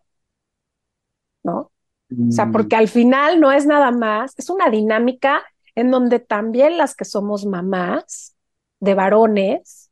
¿No? 1.43 1.71
O 2.11 2.33
sea, 2.33 2.47
mm. 2.47 2.53
porque 2.53 2.77
al 2.77 2.89
final 2.89 3.41
no 3.41 3.53
es 3.53 3.67
nada 3.67 3.91
más, 3.91 4.35
es 4.39 4.51
una 4.51 4.71
dinámica 4.71 5.45
en 5.75 5.91
donde 5.91 6.21
también 6.21 6.79
las 6.79 6.95
que 6.95 7.05
somos 7.05 7.45
mamás 7.45 8.37
de 8.81 8.95
varones, 8.95 9.91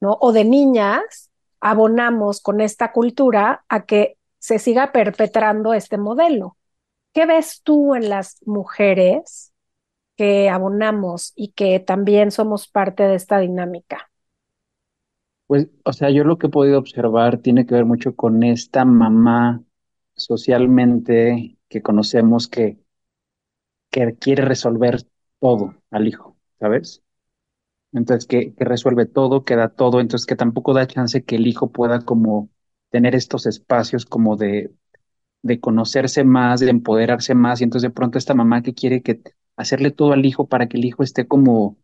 ¿no? 0.00 0.16
O 0.20 0.32
de 0.32 0.44
niñas, 0.44 1.25
abonamos 1.60 2.40
con 2.40 2.60
esta 2.60 2.92
cultura 2.92 3.64
a 3.68 3.84
que 3.86 4.18
se 4.38 4.58
siga 4.58 4.92
perpetrando 4.92 5.74
este 5.74 5.98
modelo. 5.98 6.56
¿Qué 7.12 7.26
ves 7.26 7.62
tú 7.62 7.94
en 7.94 8.08
las 8.08 8.38
mujeres 8.46 9.52
que 10.16 10.48
abonamos 10.48 11.32
y 11.34 11.48
que 11.48 11.80
también 11.80 12.30
somos 12.30 12.68
parte 12.68 13.04
de 13.04 13.14
esta 13.14 13.38
dinámica? 13.38 14.10
Pues, 15.46 15.68
o 15.84 15.92
sea, 15.92 16.10
yo 16.10 16.24
lo 16.24 16.38
que 16.38 16.48
he 16.48 16.50
podido 16.50 16.78
observar 16.78 17.38
tiene 17.38 17.66
que 17.66 17.74
ver 17.74 17.84
mucho 17.84 18.16
con 18.16 18.42
esta 18.42 18.84
mamá 18.84 19.62
socialmente 20.16 21.56
que 21.68 21.82
conocemos 21.82 22.48
que, 22.48 22.78
quiere 24.20 24.44
resolver 24.44 25.02
todo 25.40 25.74
al 25.90 26.06
hijo, 26.06 26.36
¿sabes? 26.60 27.02
Entonces, 27.92 28.26
que, 28.26 28.54
que 28.54 28.64
resuelve 28.64 29.06
todo, 29.06 29.44
que 29.44 29.56
da 29.56 29.68
todo, 29.70 30.00
entonces 30.00 30.26
que 30.26 30.36
tampoco 30.36 30.74
da 30.74 30.86
chance 30.86 31.24
que 31.24 31.36
el 31.36 31.46
hijo 31.46 31.70
pueda 31.72 32.00
como 32.00 32.50
tener 32.90 33.14
estos 33.14 33.46
espacios 33.46 34.04
como 34.06 34.36
de, 34.36 34.72
de 35.42 35.60
conocerse 35.60 36.24
más, 36.24 36.60
de 36.60 36.70
empoderarse 36.70 37.34
más, 37.34 37.60
y 37.60 37.64
entonces 37.64 37.90
de 37.90 37.94
pronto 37.94 38.18
esta 38.18 38.34
mamá 38.34 38.62
que 38.62 38.74
quiere 38.74 39.02
que 39.02 39.22
hacerle 39.56 39.90
todo 39.92 40.12
al 40.14 40.26
hijo 40.26 40.48
para 40.48 40.68
que 40.68 40.78
el 40.78 40.84
hijo 40.86 41.02
esté 41.04 41.26
como 41.28 41.78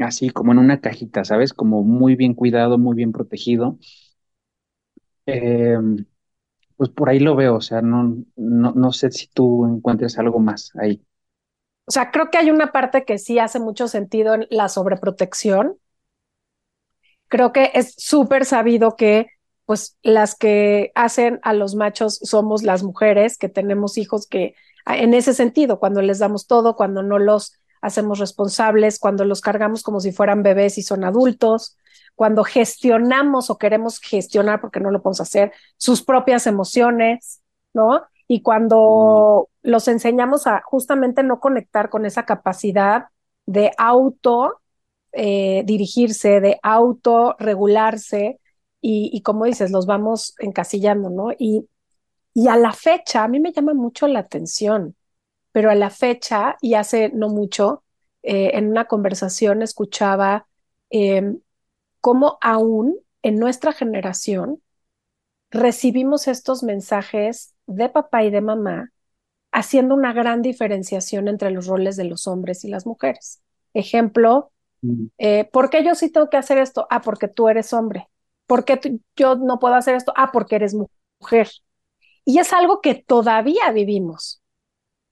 así, 0.00 0.30
como 0.30 0.52
en 0.52 0.58
una 0.58 0.80
cajita, 0.80 1.24
¿sabes? 1.24 1.52
Como 1.54 1.82
muy 1.84 2.16
bien 2.16 2.34
cuidado, 2.34 2.78
muy 2.78 2.96
bien 2.96 3.12
protegido. 3.12 3.78
Em, 5.26 6.04
pues 6.76 6.90
por 6.90 7.08
ahí 7.10 7.20
lo 7.20 7.36
veo, 7.36 7.56
o 7.56 7.60
sea, 7.62 7.82
no, 7.82 8.24
no, 8.36 8.72
no 8.74 8.92
sé 8.92 9.10
si 9.12 9.28
tú 9.28 9.66
encuentres 9.66 10.18
algo 10.18 10.40
más 10.40 10.72
ahí. 10.76 11.02
O 11.86 11.92
sea, 11.92 12.10
creo 12.10 12.30
que 12.30 12.38
hay 12.38 12.50
una 12.50 12.72
parte 12.72 13.04
que 13.04 13.18
sí 13.18 13.38
hace 13.38 13.60
mucho 13.60 13.88
sentido 13.88 14.34
en 14.34 14.46
la 14.50 14.68
sobreprotección. 14.68 15.78
Creo 17.28 17.52
que 17.52 17.70
es 17.74 17.94
súper 17.96 18.44
sabido 18.44 18.96
que 18.96 19.28
pues 19.66 19.96
las 20.02 20.36
que 20.36 20.92
hacen 20.94 21.40
a 21.42 21.52
los 21.52 21.74
machos 21.74 22.20
somos 22.22 22.62
las 22.62 22.84
mujeres 22.84 23.36
que 23.36 23.48
tenemos 23.48 23.98
hijos 23.98 24.28
que 24.28 24.54
en 24.86 25.14
ese 25.14 25.34
sentido, 25.34 25.80
cuando 25.80 26.00
les 26.02 26.20
damos 26.20 26.46
todo, 26.46 26.76
cuando 26.76 27.02
no 27.02 27.18
los 27.18 27.54
hacemos 27.80 28.20
responsables, 28.20 29.00
cuando 29.00 29.24
los 29.24 29.40
cargamos 29.40 29.82
como 29.82 30.00
si 30.00 30.12
fueran 30.12 30.44
bebés 30.44 30.78
y 30.78 30.82
son 30.82 31.04
adultos, 31.04 31.76
cuando 32.14 32.44
gestionamos 32.44 33.50
o 33.50 33.58
queremos 33.58 33.98
gestionar, 33.98 34.60
porque 34.60 34.80
no 34.80 34.90
lo 34.90 35.02
podemos 35.02 35.20
hacer, 35.20 35.52
sus 35.76 36.02
propias 36.02 36.46
emociones, 36.46 37.42
¿no? 37.74 38.02
Y 38.28 38.42
cuando 38.42 39.48
los 39.66 39.88
enseñamos 39.88 40.46
a 40.46 40.62
justamente 40.64 41.24
no 41.24 41.40
conectar 41.40 41.90
con 41.90 42.06
esa 42.06 42.24
capacidad 42.24 43.06
de 43.46 43.72
auto 43.76 44.60
eh, 45.12 45.62
dirigirse, 45.66 46.40
de 46.40 46.60
auto 46.62 47.34
regularse, 47.38 48.38
y, 48.88 49.20
como 49.22 49.46
dices, 49.46 49.72
los 49.72 49.86
vamos 49.86 50.36
encasillando, 50.38 51.10
¿no? 51.10 51.32
Y, 51.36 51.68
y 52.34 52.46
a 52.46 52.56
la 52.56 52.72
fecha, 52.72 53.24
a 53.24 53.28
mí 53.28 53.40
me 53.40 53.50
llama 53.50 53.74
mucho 53.74 54.06
la 54.06 54.20
atención, 54.20 54.94
pero 55.50 55.70
a 55.70 55.74
la 55.74 55.90
fecha, 55.90 56.56
y 56.60 56.74
hace 56.74 57.10
no 57.12 57.28
mucho, 57.28 57.82
eh, 58.22 58.52
en 58.54 58.68
una 58.68 58.84
conversación 58.84 59.62
escuchaba 59.62 60.46
eh, 60.90 61.34
cómo 62.00 62.38
aún 62.40 62.96
en 63.22 63.40
nuestra 63.40 63.72
generación 63.72 64.62
recibimos 65.50 66.28
estos 66.28 66.62
mensajes 66.62 67.54
de 67.66 67.88
papá 67.88 68.22
y 68.22 68.30
de 68.30 68.40
mamá 68.40 68.92
haciendo 69.56 69.94
una 69.94 70.12
gran 70.12 70.42
diferenciación 70.42 71.28
entre 71.28 71.50
los 71.50 71.66
roles 71.66 71.96
de 71.96 72.04
los 72.04 72.26
hombres 72.26 72.62
y 72.64 72.68
las 72.68 72.84
mujeres. 72.84 73.40
Ejemplo, 73.72 74.52
mm. 74.82 75.06
eh, 75.16 75.48
¿por 75.50 75.70
qué 75.70 75.82
yo 75.82 75.94
sí 75.94 76.10
tengo 76.10 76.28
que 76.28 76.36
hacer 76.36 76.58
esto? 76.58 76.86
Ah, 76.90 77.00
porque 77.00 77.26
tú 77.26 77.48
eres 77.48 77.72
hombre. 77.72 78.06
¿Por 78.46 78.66
qué 78.66 78.98
yo 79.16 79.36
no 79.36 79.58
puedo 79.58 79.74
hacer 79.74 79.94
esto? 79.94 80.12
Ah, 80.14 80.30
porque 80.30 80.56
eres 80.56 80.76
mujer. 81.18 81.48
Y 82.26 82.38
es 82.38 82.52
algo 82.52 82.82
que 82.82 82.96
todavía 82.96 83.72
vivimos. 83.72 84.42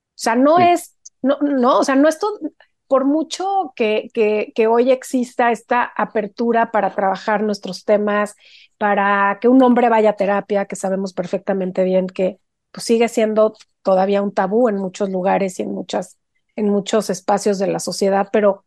O 0.09 0.17
sea, 0.17 0.35
no 0.35 0.59
es, 0.59 0.95
no, 1.23 1.39
no, 1.41 1.79
o 1.79 1.83
sea, 1.83 1.95
no 1.95 2.07
es 2.07 2.19
todo, 2.19 2.39
por 2.87 3.03
mucho 3.03 3.73
que, 3.75 4.09
que, 4.13 4.53
que, 4.53 4.67
hoy 4.67 4.91
exista 4.91 5.51
esta 5.51 5.83
apertura 5.83 6.71
para 6.71 6.93
trabajar 6.93 7.41
nuestros 7.41 7.83
temas, 7.83 8.35
para 8.77 9.39
que 9.41 9.47
un 9.47 9.63
hombre 9.63 9.89
vaya 9.89 10.11
a 10.11 10.15
terapia, 10.15 10.65
que 10.65 10.75
sabemos 10.75 11.13
perfectamente 11.13 11.83
bien 11.83 12.05
que 12.05 12.39
pues, 12.71 12.83
sigue 12.83 13.09
siendo 13.09 13.55
todavía 13.85 14.21
un 14.21 14.33
tabú 14.33 14.67
en 14.67 14.77
muchos 14.77 15.09
lugares 15.09 15.59
y 15.59 15.63
en, 15.63 15.71
muchas, 15.71 16.17
en 16.55 16.69
muchos 16.69 17.09
espacios 17.09 17.59
de 17.59 17.67
la 17.67 17.79
sociedad, 17.79 18.29
pero 18.33 18.65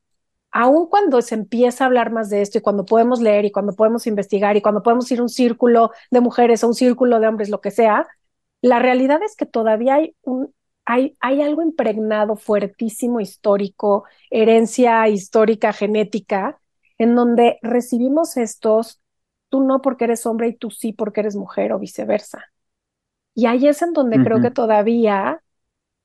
aun 0.52 0.86
cuando 0.88 1.20
se 1.22 1.34
empieza 1.34 1.84
a 1.84 1.88
hablar 1.88 2.12
más 2.12 2.30
de 2.30 2.40
esto 2.42 2.58
y 2.58 2.60
cuando 2.62 2.84
podemos 2.86 3.20
leer 3.20 3.44
y 3.44 3.50
cuando 3.50 3.74
podemos 3.74 4.06
investigar 4.06 4.56
y 4.56 4.62
cuando 4.62 4.82
podemos 4.82 5.10
ir 5.10 5.18
a 5.18 5.22
un 5.22 5.28
círculo 5.28 5.90
de 6.10 6.20
mujeres 6.20 6.64
o 6.64 6.68
un 6.68 6.74
círculo 6.74 7.20
de 7.20 7.28
hombres, 7.28 7.50
lo 7.50 7.60
que 7.60 7.72
sea, 7.72 8.06
la 8.62 8.78
realidad 8.78 9.20
es 9.24 9.36
que 9.36 9.46
todavía 9.46 9.96
hay 9.96 10.16
un, 10.22 10.54
hay, 10.88 11.42
algo 11.42 11.62
impregnado 11.62 12.36
fuertísimo 12.36 13.20
histórico, 13.20 14.04
herencia 14.30 15.06
histórica, 15.08 15.72
genética, 15.74 16.60
en 16.96 17.14
donde 17.14 17.58
recibimos 17.60 18.38
estos, 18.38 19.00
tú 19.50 19.62
no 19.62 19.82
porque 19.82 20.04
eres 20.04 20.24
hombre 20.24 20.48
y 20.48 20.56
tú 20.56 20.70
sí 20.70 20.94
porque 20.94 21.20
eres 21.20 21.36
mujer 21.36 21.72
o 21.72 21.78
viceversa. 21.78 22.42
Y 23.38 23.46
ahí 23.46 23.68
es 23.68 23.82
en 23.82 23.92
donde 23.92 24.20
creo 24.20 24.40
que 24.40 24.50
todavía 24.50 25.40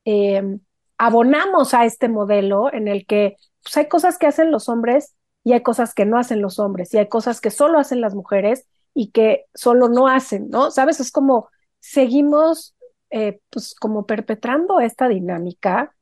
em, 0.05 0.59
abonamos 0.99 1.73
a 1.73 1.83
este 1.83 2.07
modelo 2.07 2.71
en 2.71 2.87
el 2.87 3.07
que 3.07 3.37
pues, 3.63 3.75
hay 3.75 3.87
cosas 3.87 4.19
que 4.19 4.27
hacen 4.27 4.51
los 4.51 4.69
hombres 4.69 5.15
y 5.43 5.53
hay 5.53 5.63
cosas 5.63 5.95
que 5.95 6.05
no 6.05 6.19
hacen 6.19 6.43
los 6.43 6.59
hombres 6.59 6.93
y 6.93 6.99
hay 6.99 7.09
cosas 7.09 7.41
que 7.41 7.49
solo 7.49 7.79
hacen 7.79 8.01
las 8.01 8.13
mujeres 8.13 8.67
y 8.93 9.09
que 9.09 9.45
solo 9.55 9.89
no 9.89 10.07
hacen, 10.07 10.51
¿no? 10.51 10.69
Sabes, 10.69 10.99
es 10.99 11.11
como 11.11 11.49
seguimos 11.79 12.75
eh, 13.09 13.39
pues 13.49 13.73
como 13.73 14.05
perpetrando 14.05 14.79
esta 14.79 15.07
dinámica 15.07 15.95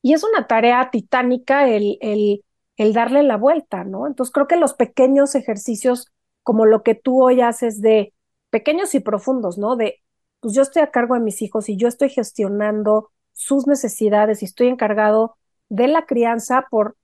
y 0.00 0.14
es 0.14 0.24
una 0.24 0.46
tarea 0.46 0.88
titánica 0.90 1.68
el, 1.68 1.98
el, 2.00 2.46
el 2.78 2.94
darle 2.94 3.24
la 3.24 3.36
vuelta, 3.36 3.84
¿no? 3.84 4.06
Entonces 4.06 4.32
creo 4.32 4.46
que 4.46 4.56
los 4.56 4.72
pequeños 4.72 5.34
ejercicios 5.34 6.06
como 6.42 6.64
lo 6.64 6.82
que 6.82 6.94
tú 6.94 7.22
hoy 7.22 7.42
haces 7.42 7.82
de 7.82 8.14
pequeños 8.48 8.94
y 8.94 9.00
profundos, 9.00 9.58
¿no? 9.58 9.76
De, 9.76 10.00
pues 10.40 10.54
yo 10.54 10.62
estoy 10.62 10.82
a 10.82 10.90
cargo 10.90 11.14
de 11.14 11.20
mis 11.20 11.42
hijos 11.42 11.68
y 11.68 11.76
yo 11.76 11.88
estoy 11.88 12.10
gestionando 12.10 13.10
sus 13.32 13.66
necesidades 13.66 14.42
y 14.42 14.46
estoy 14.46 14.68
encargado 14.68 15.36
de 15.68 15.88
la 15.88 16.06
crianza 16.06 16.66
por 16.70 16.96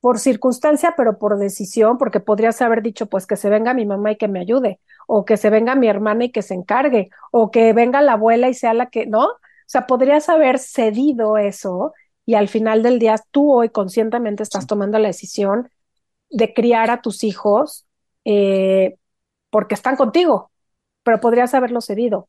por 0.00 0.18
circunstancia, 0.18 0.94
pero 0.96 1.18
por 1.18 1.38
decisión, 1.38 1.96
porque 1.98 2.20
podrías 2.20 2.60
haber 2.60 2.82
dicho, 2.82 3.06
pues 3.06 3.26
que 3.26 3.36
se 3.36 3.48
venga 3.48 3.72
mi 3.72 3.86
mamá 3.86 4.12
y 4.12 4.16
que 4.16 4.28
me 4.28 4.40
ayude, 4.40 4.78
o 5.06 5.24
que 5.24 5.36
se 5.38 5.48
venga 5.50 5.74
mi 5.74 5.88
hermana 5.88 6.24
y 6.24 6.30
que 6.32 6.42
se 6.42 6.52
encargue, 6.54 7.08
o 7.30 7.50
que 7.50 7.72
venga 7.72 8.02
la 8.02 8.12
abuela 8.12 8.48
y 8.48 8.54
sea 8.54 8.74
la 8.74 8.86
que, 8.90 9.06
¿no? 9.06 9.24
O 9.24 9.38
sea, 9.66 9.86
podrías 9.86 10.28
haber 10.28 10.58
cedido 10.58 11.38
eso 11.38 11.94
y 12.26 12.34
al 12.34 12.48
final 12.48 12.82
del 12.82 12.98
día 12.98 13.16
tú 13.30 13.50
hoy 13.52 13.70
conscientemente 13.70 14.42
estás 14.42 14.66
tomando 14.66 14.98
la 14.98 15.08
decisión 15.08 15.70
de 16.30 16.54
criar 16.54 16.90
a 16.90 17.02
tus 17.02 17.24
hijos 17.24 17.86
eh, 18.24 18.96
porque 19.50 19.74
están 19.74 19.96
contigo, 19.96 20.50
pero 21.02 21.20
podrías 21.20 21.54
haberlo 21.54 21.80
cedido. 21.80 22.28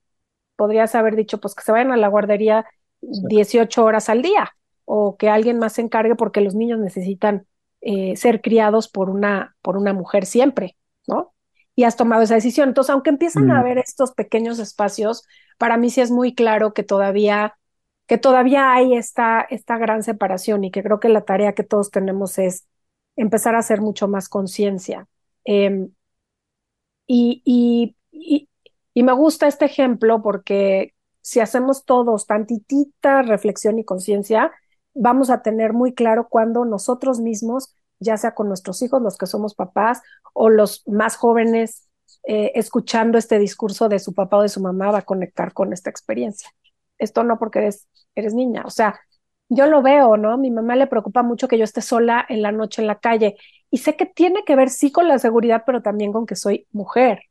Podrías 0.56 0.96
haber 0.96 1.16
dicho, 1.16 1.40
pues 1.40 1.56
que 1.56 1.64
se 1.64 1.72
vayan 1.72 1.92
a 1.92 1.98
la 1.98 2.08
guardería 2.08 2.66
18 3.02 3.84
horas 3.84 4.10
al 4.10 4.22
día 4.22 4.56
o 4.86 5.18
que 5.18 5.30
alguien 5.30 5.60
más 5.60 5.74
se 5.74 5.82
encargue 5.82 6.16
porque 6.16 6.42
los 6.42 6.56
niños 6.56 6.80
necesitan 6.80 7.48
eh, 7.82 8.16
ser 8.16 8.42
criados 8.42 8.88
por 8.88 9.10
una, 9.10 9.56
por 9.62 9.78
una 9.78 9.94
mujer 9.94 10.26
siempre, 10.26 10.78
¿no? 11.08 11.36
y 11.76 11.84
has 11.84 11.98
tomado 11.98 12.24
esa 12.24 12.36
decisión. 12.36 12.70
Entonces, 12.70 12.92
aunque 12.92 13.10
empiezan 13.10 13.52
a 13.52 13.60
haber 13.60 13.78
estos 13.78 14.14
pequeños 14.14 14.60
espacios, 14.60 15.28
para 15.58 15.78
mí 15.78 15.90
sí 15.90 16.02
es 16.02 16.12
muy 16.12 16.34
claro 16.34 16.74
que 16.74 16.84
todavía, 16.84 17.58
que 18.08 18.18
todavía 18.18 18.74
hay 18.74 18.96
esta, 18.96 19.42
esta 19.42 19.78
gran 19.78 20.04
separación 20.04 20.64
y 20.64 20.72
que 20.72 20.84
creo 20.84 21.00
que 21.00 21.10
la 21.10 21.26
tarea 21.26 21.54
que 21.54 21.64
todos 21.64 21.92
tenemos 21.92 22.38
es 22.38 22.68
empezar 23.18 23.56
a 23.56 23.60
hacer 23.60 23.82
mucho 23.82 24.08
más 24.08 24.30
conciencia. 24.30 25.08
Em, 25.44 25.90
y, 27.08 27.42
y, 27.46 27.96
y, 28.12 28.50
y 28.96 29.04
me 29.04 29.14
gusta 29.14 29.48
este 29.48 29.66
ejemplo 29.66 30.24
porque 30.24 30.96
si 31.22 31.40
hacemos 31.42 31.86
todos 31.86 32.26
tantitita 32.26 33.22
reflexión 33.22 33.78
y 33.78 33.86
conciencia, 33.86 34.52
vamos 34.96 35.30
a 35.30 35.44
tener 35.44 35.74
muy 35.74 35.94
claro 35.94 36.28
cuando 36.30 36.66
nosotros 36.66 37.20
mismos 37.20 37.76
ya 38.00 38.18
sea 38.18 38.34
con 38.34 38.48
nuestros 38.48 38.82
hijos, 38.82 39.02
los 39.02 39.18
que 39.18 39.26
somos 39.26 39.56
papás, 39.56 40.02
o 40.34 40.50
los 40.50 40.84
más 40.88 41.16
jóvenes, 41.18 41.88
eh, 42.28 42.52
escuchando 42.56 43.18
este 43.18 43.40
discurso 43.40 43.90
de 43.90 44.00
su 44.00 44.14
papá 44.14 44.38
o 44.38 44.42
de 44.42 44.50
su 44.50 44.62
mamá, 44.62 44.92
va 44.92 45.00
a 45.00 45.06
conectar 45.06 45.54
con 45.54 45.74
esta 45.74 45.90
experiencia. 45.90 46.50
Esto 46.98 47.24
no 47.24 47.38
porque 47.40 47.60
eres, 47.60 47.88
eres 48.16 48.34
niña, 48.34 48.64
o 48.66 48.70
sea, 48.70 49.00
yo 49.50 49.68
lo 49.68 49.82
veo, 49.82 50.18
¿no? 50.18 50.38
Mi 50.38 50.50
mamá 50.52 50.76
le 50.76 50.88
preocupa 50.88 51.22
mucho 51.24 51.48
que 51.48 51.58
yo 51.58 51.64
esté 51.64 51.82
sola 51.82 52.26
en 52.30 52.42
la 52.42 52.52
noche 52.52 52.82
en 52.82 52.88
la 52.88 53.00
calle 53.00 53.36
y 53.70 53.78
sé 53.80 53.96
que 53.96 54.06
tiene 54.06 54.44
que 54.46 54.56
ver 54.56 54.70
sí 54.70 54.92
con 54.92 55.08
la 55.08 55.20
seguridad, 55.20 55.64
pero 55.66 55.82
también 55.82 56.12
con 56.12 56.26
que 56.26 56.36
soy 56.36 56.68
mujer. 56.72 57.22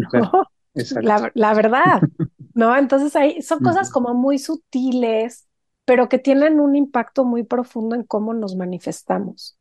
La, 1.00 1.32
la, 1.32 1.54
verdad, 1.54 2.02
¿no? 2.52 2.76
Entonces 2.76 3.16
ahí 3.16 3.40
son 3.40 3.60
cosas 3.60 3.88
como 3.90 4.12
muy 4.12 4.38
sutiles 4.38 5.46
pero 5.86 6.08
que 6.08 6.18
tienen 6.18 6.60
un 6.60 6.76
impacto 6.76 7.24
muy 7.24 7.44
profundo 7.44 7.94
en 7.94 8.02
cómo 8.02 8.34
nos 8.34 8.56
manifestamos. 8.56 9.56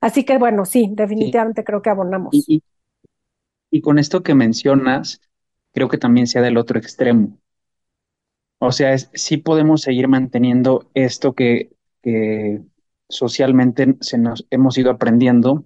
Así 0.00 0.24
que 0.24 0.36
bueno, 0.36 0.66
sí, 0.66 0.90
definitivamente 0.92 1.64
creo 1.64 1.80
que 1.80 1.88
abonamos. 1.88 2.34
Y, 2.34 2.62
y, 3.70 3.80
con 3.80 3.98
esto 3.98 4.22
que 4.22 4.34
mencionas, 4.34 5.22
creo 5.72 5.88
que 5.88 5.98
también 5.98 6.26
sea 6.26 6.42
del 6.42 6.58
otro 6.58 6.78
extremo. 6.78 7.38
O 8.58 8.72
sea, 8.72 8.92
es, 8.92 9.08
sí 9.14 9.36
podemos 9.36 9.82
seguir 9.82 10.08
manteniendo 10.08 10.90
esto 10.94 11.34
que, 11.34 11.70
que 12.02 12.60
socialmente 13.08 13.96
se 14.00 14.18
nos 14.18 14.46
hemos 14.50 14.76
ido 14.76 14.90
aprendiendo, 14.90 15.64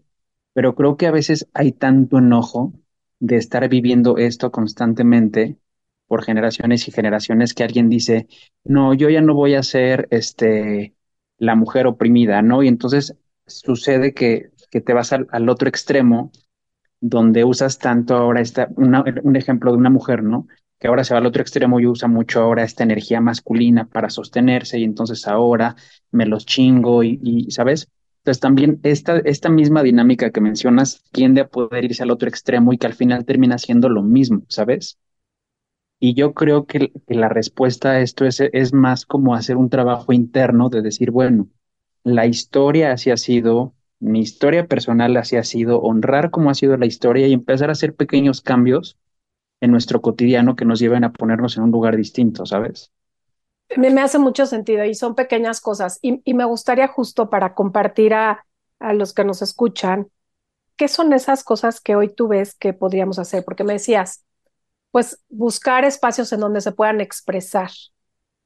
pero 0.53 0.75
creo 0.75 0.97
que 0.99 1.07
a 1.07 1.11
veces 1.11 1.49
hay 1.55 1.73
tanto 1.73 2.19
enojo 2.19 2.75
de 3.21 3.37
estar 3.37 3.69
viviendo 3.69 4.19
esto 4.19 4.51
constantemente 4.51 5.59
por 6.07 6.25
generaciones 6.25 6.89
y 6.89 6.93
generaciones 6.93 7.55
que 7.55 7.63
alguien 7.63 7.89
dice, 7.89 8.27
no, 8.65 8.95
yo 8.95 9.09
ya 9.11 9.21
no 9.21 9.35
voy 9.35 9.55
a 9.55 9.63
ser 9.63 10.09
este, 10.11 10.97
la 11.39 11.55
mujer 11.55 11.87
oprimida, 11.87 12.43
¿no? 12.43 12.63
Y 12.65 12.69
entonces 12.69 13.17
sucede 13.47 14.13
que, 14.15 14.51
que 14.71 14.81
te 14.81 14.93
vas 14.93 15.13
al, 15.13 15.49
otro 15.49 15.69
extremo, 15.69 16.33
donde 17.01 17.45
usas 17.45 17.79
tanto 17.79 18.17
ahora 18.17 18.41
esta, 18.41 18.69
un 18.77 19.37
ejemplo 19.37 19.71
de 19.73 19.79
una 19.79 19.91
mujer, 19.91 20.23
¿no? 20.25 20.49
Que 20.79 20.89
ahora 20.89 21.05
se 21.05 21.15
va 21.15 21.21
al 21.21 21.27
otro 21.27 21.43
extremo 21.43 21.79
y 21.79 21.87
usa 21.87 22.09
mucho 22.09 22.41
ahora 22.41 22.65
esta 22.65 22.83
energía 22.83 23.21
masculina 23.21 23.87
para 23.87 24.11
sostenerse 24.11 24.79
y 24.79 24.85
entonces 24.85 25.29
ahora 25.29 25.77
me 26.11 26.27
los 26.27 26.47
chingo 26.47 27.03
y, 27.05 27.21
y 27.23 27.51
¿sabes? 27.51 27.89
Entonces 28.21 28.41
también 28.41 28.81
esta, 28.83 29.19
esta 29.19 29.49
misma 29.49 29.83
dinámica 29.83 30.31
que 30.31 30.43
mencionas 30.43 31.03
tiende 31.11 31.41
a 31.41 31.49
poder 31.49 31.85
irse 31.85 32.03
al 32.03 32.11
otro 32.11 32.29
extremo 32.29 32.73
y 32.73 32.79
que 32.79 32.87
al 32.87 32.93
final 32.93 33.25
termina 33.25 33.57
siendo 33.57 33.89
lo 33.89 34.03
mismo, 34.03 34.43
¿sabes? 34.49 34.99
Y 35.99 36.15
yo 36.15 36.35
creo 36.35 36.67
que, 36.67 36.93
la 37.09 37.31
respuesta 37.31 37.93
a 37.93 38.01
esto 38.01 38.27
es, 38.27 38.41
es 38.41 38.75
más 38.75 39.07
como 39.07 39.35
hacer 39.35 39.57
un 39.57 39.71
trabajo 39.71 40.13
interno 40.13 40.69
de 40.69 40.83
decir, 40.83 41.11
bueno, 41.11 41.49
la 42.05 42.27
historia 42.27 42.93
así 42.93 43.11
ha 43.11 43.17
sido, 43.17 43.75
mi 44.01 44.21
historia 44.21 44.67
personal 44.67 45.17
así 45.17 45.37
ha 45.37 45.45
sido, 45.45 45.81
honrar 45.81 46.31
cómo 46.31 46.51
ha 46.51 46.55
sido 46.55 46.77
la 46.77 46.87
historia 46.87 47.27
y 47.27 47.33
empezar 47.33 47.71
a 47.71 47.73
hacer 47.73 47.95
pequeños 47.95 48.43
cambios 48.43 48.99
en 49.61 49.71
nuestro 49.71 50.03
cotidiano 50.03 50.57
que 50.57 50.67
nos 50.67 50.79
lleven 50.79 51.05
a 51.05 51.13
ponernos 51.13 51.57
en 51.57 51.65
un 51.65 51.71
lugar 51.71 51.97
distinto, 51.97 52.45
¿sabes? 52.45 52.93
Me, 53.77 53.91
me 53.91 54.01
hace 54.01 54.19
mucho 54.19 54.47
sentido 54.47 54.85
y 54.85 54.95
son 54.95 55.15
pequeñas 55.15 55.61
cosas. 55.61 55.99
Y, 56.03 56.23
y 56.25 56.35
me 56.35 56.45
gustaría 56.45 56.89
justo 56.89 57.31
para 57.31 57.55
compartir 57.55 58.15
a, 58.15 58.45
a 58.81 58.93
los 58.95 59.15
que 59.15 59.25
nos 59.25 59.43
escuchan, 59.43 60.11
¿qué 60.77 60.89
son 60.89 61.13
esas 61.13 61.45
cosas 61.45 61.81
que 61.81 61.97
hoy 61.97 62.09
tú 62.15 62.29
ves 62.29 62.55
que 62.55 62.73
podríamos 62.73 63.19
hacer? 63.19 63.45
Porque 63.45 63.65
me 63.65 63.75
decías, 63.75 64.25
pues 64.91 65.23
buscar 65.29 65.85
espacios 65.85 66.33
en 66.33 66.41
donde 66.41 66.61
se 66.61 66.73
puedan 66.73 67.01
expresar, 67.01 67.71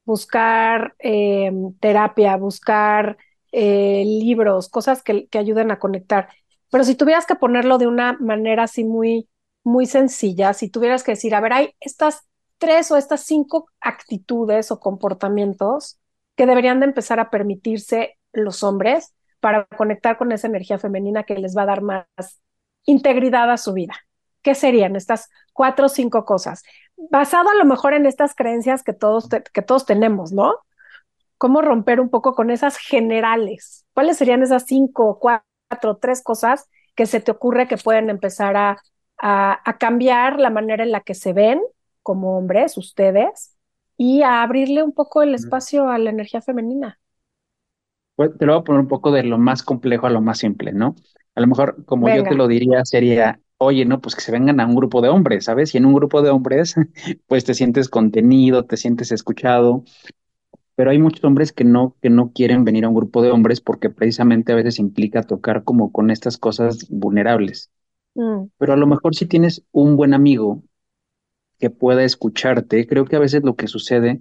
buscar 0.05 0.95
eh, 0.99 1.53
terapia, 1.81 2.37
buscar 2.37 3.17
eh, 3.53 4.05
libros, 4.05 4.69
cosas 4.69 5.03
que, 5.03 5.29
que, 5.29 5.39
ayuden 5.39 5.71
a 5.71 5.79
conectar. 5.79 6.29
Pero 6.71 6.85
si 6.85 6.97
tuvieras 6.97 7.27
que 7.27 7.37
ponerlo 7.37 7.79
de 7.79 7.87
una 7.87 8.15
manera 8.15 8.65
así 8.65 8.85
muy, 8.85 9.29
muy 9.63 9.87
sencilla, 9.87 10.53
si 10.55 10.69
tuvieras 10.69 11.05
que 11.05 11.13
decir, 11.13 11.35
a 11.35 11.41
ver, 11.41 11.53
hay 11.53 11.75
estas 11.81 12.25
tres 12.59 12.91
o 12.91 12.97
estas 12.97 13.23
cinco 13.23 13.69
actitudes 13.81 14.71
o 14.71 14.81
comportamientos 14.81 15.99
que 16.37 16.47
deberían 16.47 16.81
de 16.81 16.87
empezar 16.87 17.21
a 17.21 17.31
permitirse 17.31 18.19
los 18.33 18.63
hombres 18.63 19.15
para 19.41 19.67
conectar 19.67 20.17
con 20.17 20.33
esa 20.33 20.47
energía 20.47 20.79
femenina 20.79 21.25
que 21.25 21.35
les 21.35 21.57
va 21.57 21.63
a 21.63 21.67
dar 21.67 21.83
más 21.83 22.07
integridad 22.85 23.51
a 23.51 23.57
su 23.57 23.73
vida. 23.73 23.95
¿qué 24.45 24.55
serían 24.55 24.95
estas 24.95 25.31
cuatro 25.53 25.87
o 25.87 25.89
cinco 25.89 26.25
cosas? 26.25 26.63
Basado 27.11 27.51
a 27.51 27.55
lo 27.55 27.65
mejor 27.65 27.95
en 27.95 28.07
estas 28.07 28.37
creencias 28.37 28.85
que 28.85 28.93
todos, 28.93 29.29
que 29.29 29.63
todos 29.63 29.87
tenemos, 29.87 30.31
¿no? 30.33 30.55
¿Cómo 31.39 31.63
romper 31.63 31.99
un 31.99 32.11
poco 32.11 32.35
con 32.35 32.53
esas 32.53 32.77
generales? 32.77 33.87
¿Cuáles 33.95 34.19
serían 34.19 34.43
esas 34.43 34.65
cinco, 34.67 35.19
cuatro, 35.19 35.97
tres 35.97 36.23
cosas 36.23 36.69
que 36.95 37.07
se 37.07 37.21
te 37.21 37.33
ocurre 37.33 37.67
que 37.67 37.77
pueden 37.77 38.09
empezar 38.09 38.57
a, 38.57 38.81
a, 39.19 39.77
cambiar 39.79 40.39
la 40.39 40.51
manera 40.51 40.85
en 40.85 40.93
la 40.93 41.01
que 41.01 41.15
se 41.15 41.33
ven 41.33 41.61
como 42.05 42.39
hombres, 42.39 42.79
ustedes, 42.79 43.57
y 43.97 44.23
a 44.23 44.45
abrirle 44.45 44.85
un 44.85 44.93
poco 44.93 45.23
el 45.23 45.35
espacio 45.35 45.89
a 45.89 45.99
la 45.99 46.11
energía 46.11 46.41
femenina? 46.41 47.01
Pues 48.15 48.31
te 48.39 48.47
lo 48.47 48.53
voy 48.53 48.61
a 48.61 48.65
poner 48.65 48.81
un 48.83 48.89
poco 48.89 49.11
de 49.11 49.25
lo 49.25 49.39
más 49.39 49.65
complejo 49.65 50.07
a 50.07 50.11
lo 50.11 50.21
más 50.21 50.39
simple, 50.39 50.73
¿no? 50.73 50.95
A 51.35 51.41
lo 51.41 51.49
mejor, 51.49 51.85
como 51.85 52.09
yo 52.09 52.23
te 52.23 52.37
lo 52.37 52.47
diría, 52.47 52.85
sería 52.85 53.41
oye, 53.59 53.85
no, 53.85 54.01
pues 54.01 54.15
que 54.15 54.21
se 54.21 54.33
vengan 54.33 54.61
a 54.61 54.67
un 54.67 54.75
grupo 54.75 55.01
de 55.01 55.09
hombres, 55.09 55.45
¿sabes? 55.45 55.75
Y 55.75 55.79
en 55.79 55.87
un 55.87 55.95
grupo 55.95 56.23
de 56.23 56.31
hombres, 56.31 56.75
pues 57.27 57.45
te 57.45 57.55
sientes 57.55 57.89
contenido, 57.89 58.65
te 58.65 58.77
sientes 58.77 59.13
escuchado, 59.13 59.85
pero 60.75 60.91
hay 60.91 60.99
muchos 60.99 61.25
hombres 61.25 61.53
que 61.53 61.65
no, 61.65 61.97
que 62.03 62.11
no 62.11 62.33
quieren 62.33 62.65
venir 62.65 62.85
a 62.85 62.89
un 62.89 62.95
grupo 62.95 63.23
de 63.23 63.31
hombres 63.31 63.61
porque 63.61 63.91
precisamente 63.91 64.53
a 64.53 64.57
veces 64.57 64.79
implica 64.79 65.23
tocar 65.23 65.65
como 65.65 65.93
con 65.93 66.11
estas 66.11 66.37
cosas 66.37 66.87
vulnerables. 66.91 67.71
Mm. 68.15 68.47
Pero 68.59 68.73
a 68.73 68.77
lo 68.77 68.87
mejor 68.87 69.15
si 69.15 69.27
tienes 69.27 69.65
un 69.73 69.97
buen 69.97 70.15
amigo 70.15 70.63
que 71.59 71.71
pueda 71.71 72.05
escucharte, 72.05 72.87
creo 72.87 73.05
que 73.05 73.17
a 73.17 73.21
veces 73.21 73.43
lo 73.43 73.57
que 73.57 73.69
sucede 73.69 74.21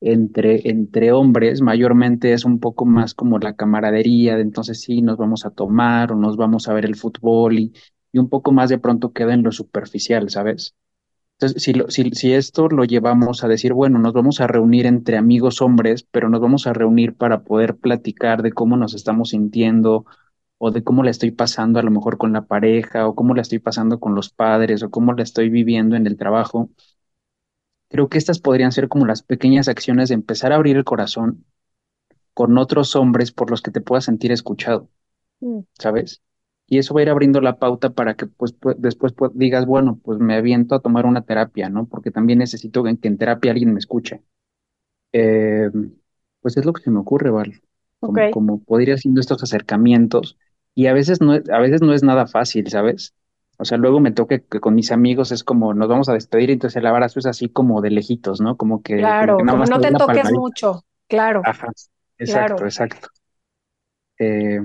entre, 0.00 0.68
entre 0.68 1.12
hombres 1.12 1.62
mayormente 1.62 2.32
es 2.32 2.44
un 2.44 2.60
poco 2.60 2.84
más 2.84 3.14
como 3.14 3.38
la 3.38 3.54
camaradería, 3.54 4.36
de 4.36 4.42
entonces 4.42 4.80
sí, 4.80 5.02
nos 5.02 5.16
vamos 5.16 5.46
a 5.46 5.50
tomar 5.50 6.12
o 6.12 6.16
nos 6.16 6.36
vamos 6.36 6.68
a 6.68 6.74
ver 6.74 6.84
el 6.84 6.96
fútbol 6.96 7.58
y 7.58 7.72
un 8.12 8.28
poco 8.28 8.52
más 8.52 8.70
de 8.70 8.78
pronto 8.78 9.12
queda 9.12 9.34
en 9.34 9.42
lo 9.42 9.52
superficial, 9.52 10.30
¿sabes? 10.30 10.74
Entonces, 11.38 11.62
si, 11.62 11.74
si, 11.88 12.10
si 12.10 12.32
esto 12.32 12.68
lo 12.68 12.84
llevamos 12.84 13.42
a 13.42 13.48
decir, 13.48 13.72
bueno, 13.72 13.98
nos 13.98 14.12
vamos 14.12 14.40
a 14.40 14.46
reunir 14.46 14.86
entre 14.86 15.16
amigos 15.16 15.60
hombres, 15.62 16.06
pero 16.10 16.28
nos 16.28 16.40
vamos 16.40 16.66
a 16.66 16.72
reunir 16.72 17.16
para 17.16 17.42
poder 17.42 17.76
platicar 17.76 18.42
de 18.42 18.52
cómo 18.52 18.76
nos 18.76 18.94
estamos 18.94 19.30
sintiendo 19.30 20.06
o 20.66 20.70
de 20.70 20.82
cómo 20.82 21.02
la 21.02 21.10
estoy 21.10 21.30
pasando 21.30 21.78
a 21.78 21.82
lo 21.82 21.90
mejor 21.90 22.16
con 22.16 22.32
la 22.32 22.46
pareja 22.46 23.06
o 23.06 23.14
cómo 23.14 23.34
la 23.34 23.42
estoy 23.42 23.58
pasando 23.58 24.00
con 24.00 24.14
los 24.14 24.30
padres 24.30 24.82
o 24.82 24.90
cómo 24.90 25.12
la 25.12 25.22
estoy 25.22 25.50
viviendo 25.50 25.94
en 25.94 26.06
el 26.06 26.16
trabajo. 26.16 26.70
Creo 27.90 28.08
que 28.08 28.16
estas 28.16 28.38
podrían 28.38 28.72
ser 28.72 28.88
como 28.88 29.04
las 29.04 29.22
pequeñas 29.22 29.68
acciones 29.68 30.08
de 30.08 30.14
empezar 30.14 30.52
a 30.52 30.56
abrir 30.56 30.78
el 30.78 30.84
corazón 30.84 31.44
con 32.32 32.56
otros 32.56 32.96
hombres 32.96 33.30
por 33.30 33.50
los 33.50 33.60
que 33.60 33.72
te 33.72 33.82
puedas 33.82 34.06
sentir 34.06 34.32
escuchado, 34.32 34.88
mm. 35.40 35.60
¿sabes? 35.78 36.22
y 36.66 36.78
eso 36.78 36.94
va 36.94 37.00
a 37.00 37.02
ir 37.02 37.10
abriendo 37.10 37.42
la 37.42 37.58
pauta 37.58 37.90
para 37.90 38.14
que 38.14 38.26
pues, 38.26 38.54
después 38.78 39.12
digas, 39.34 39.66
bueno, 39.66 40.00
pues 40.02 40.18
me 40.18 40.34
aviento 40.34 40.74
a 40.74 40.80
tomar 40.80 41.04
una 41.04 41.20
terapia, 41.20 41.68
¿no? 41.68 41.86
Porque 41.86 42.10
también 42.10 42.38
necesito 42.38 42.82
que, 42.82 42.96
en 43.02 43.18
terapia 43.18 43.52
alguien 43.52 43.74
me 43.74 43.78
escuche. 43.80 44.22
Eh, 45.12 45.70
pues 46.40 46.56
es 46.56 46.64
lo 46.64 46.72
que 46.72 46.82
se 46.82 46.90
me 46.90 47.00
ocurre, 47.00 47.28
¿vale? 47.28 47.60
Como, 48.00 48.30
como 48.30 48.64
poder 48.64 48.88
ir 48.88 48.94
haciendo 48.94 49.20
estos 49.20 49.42
acercamientos 49.42 50.38
y 50.74 50.86
a 50.86 50.92
veces 50.92 51.20
no, 51.20 51.32
a 51.32 51.58
veces 51.58 51.82
no 51.82 51.92
es 51.92 52.02
nada 52.02 52.26
fácil, 52.26 52.68
¿sabes? 52.68 53.14
O 53.56 53.64
sea, 53.64 53.78
luego 53.78 54.00
me 54.00 54.10
toque 54.10 54.44
que 54.44 54.60
con 54.60 54.74
mis 54.74 54.90
amigos 54.90 55.30
es 55.30 55.44
como 55.44 55.74
nos 55.74 55.88
vamos 55.88 56.08
a 56.08 56.14
despedir, 56.14 56.50
entonces 56.50 56.76
el 56.76 56.86
abrazo 56.86 57.20
es 57.20 57.26
así 57.26 57.48
como 57.48 57.80
de 57.80 57.90
lejitos, 57.90 58.40
¿no? 58.40 58.56
Como 58.56 58.82
que. 58.82 58.96
Claro, 58.96 59.38
como, 59.38 59.64
no 59.64 59.80
te 59.80 59.92
toques 59.92 60.32
mucho, 60.32 60.84
claro. 61.08 61.42
Ajá, 61.44 61.68
exacto, 62.18 62.64
exacto. 62.64 63.08
Eh, 64.18 64.60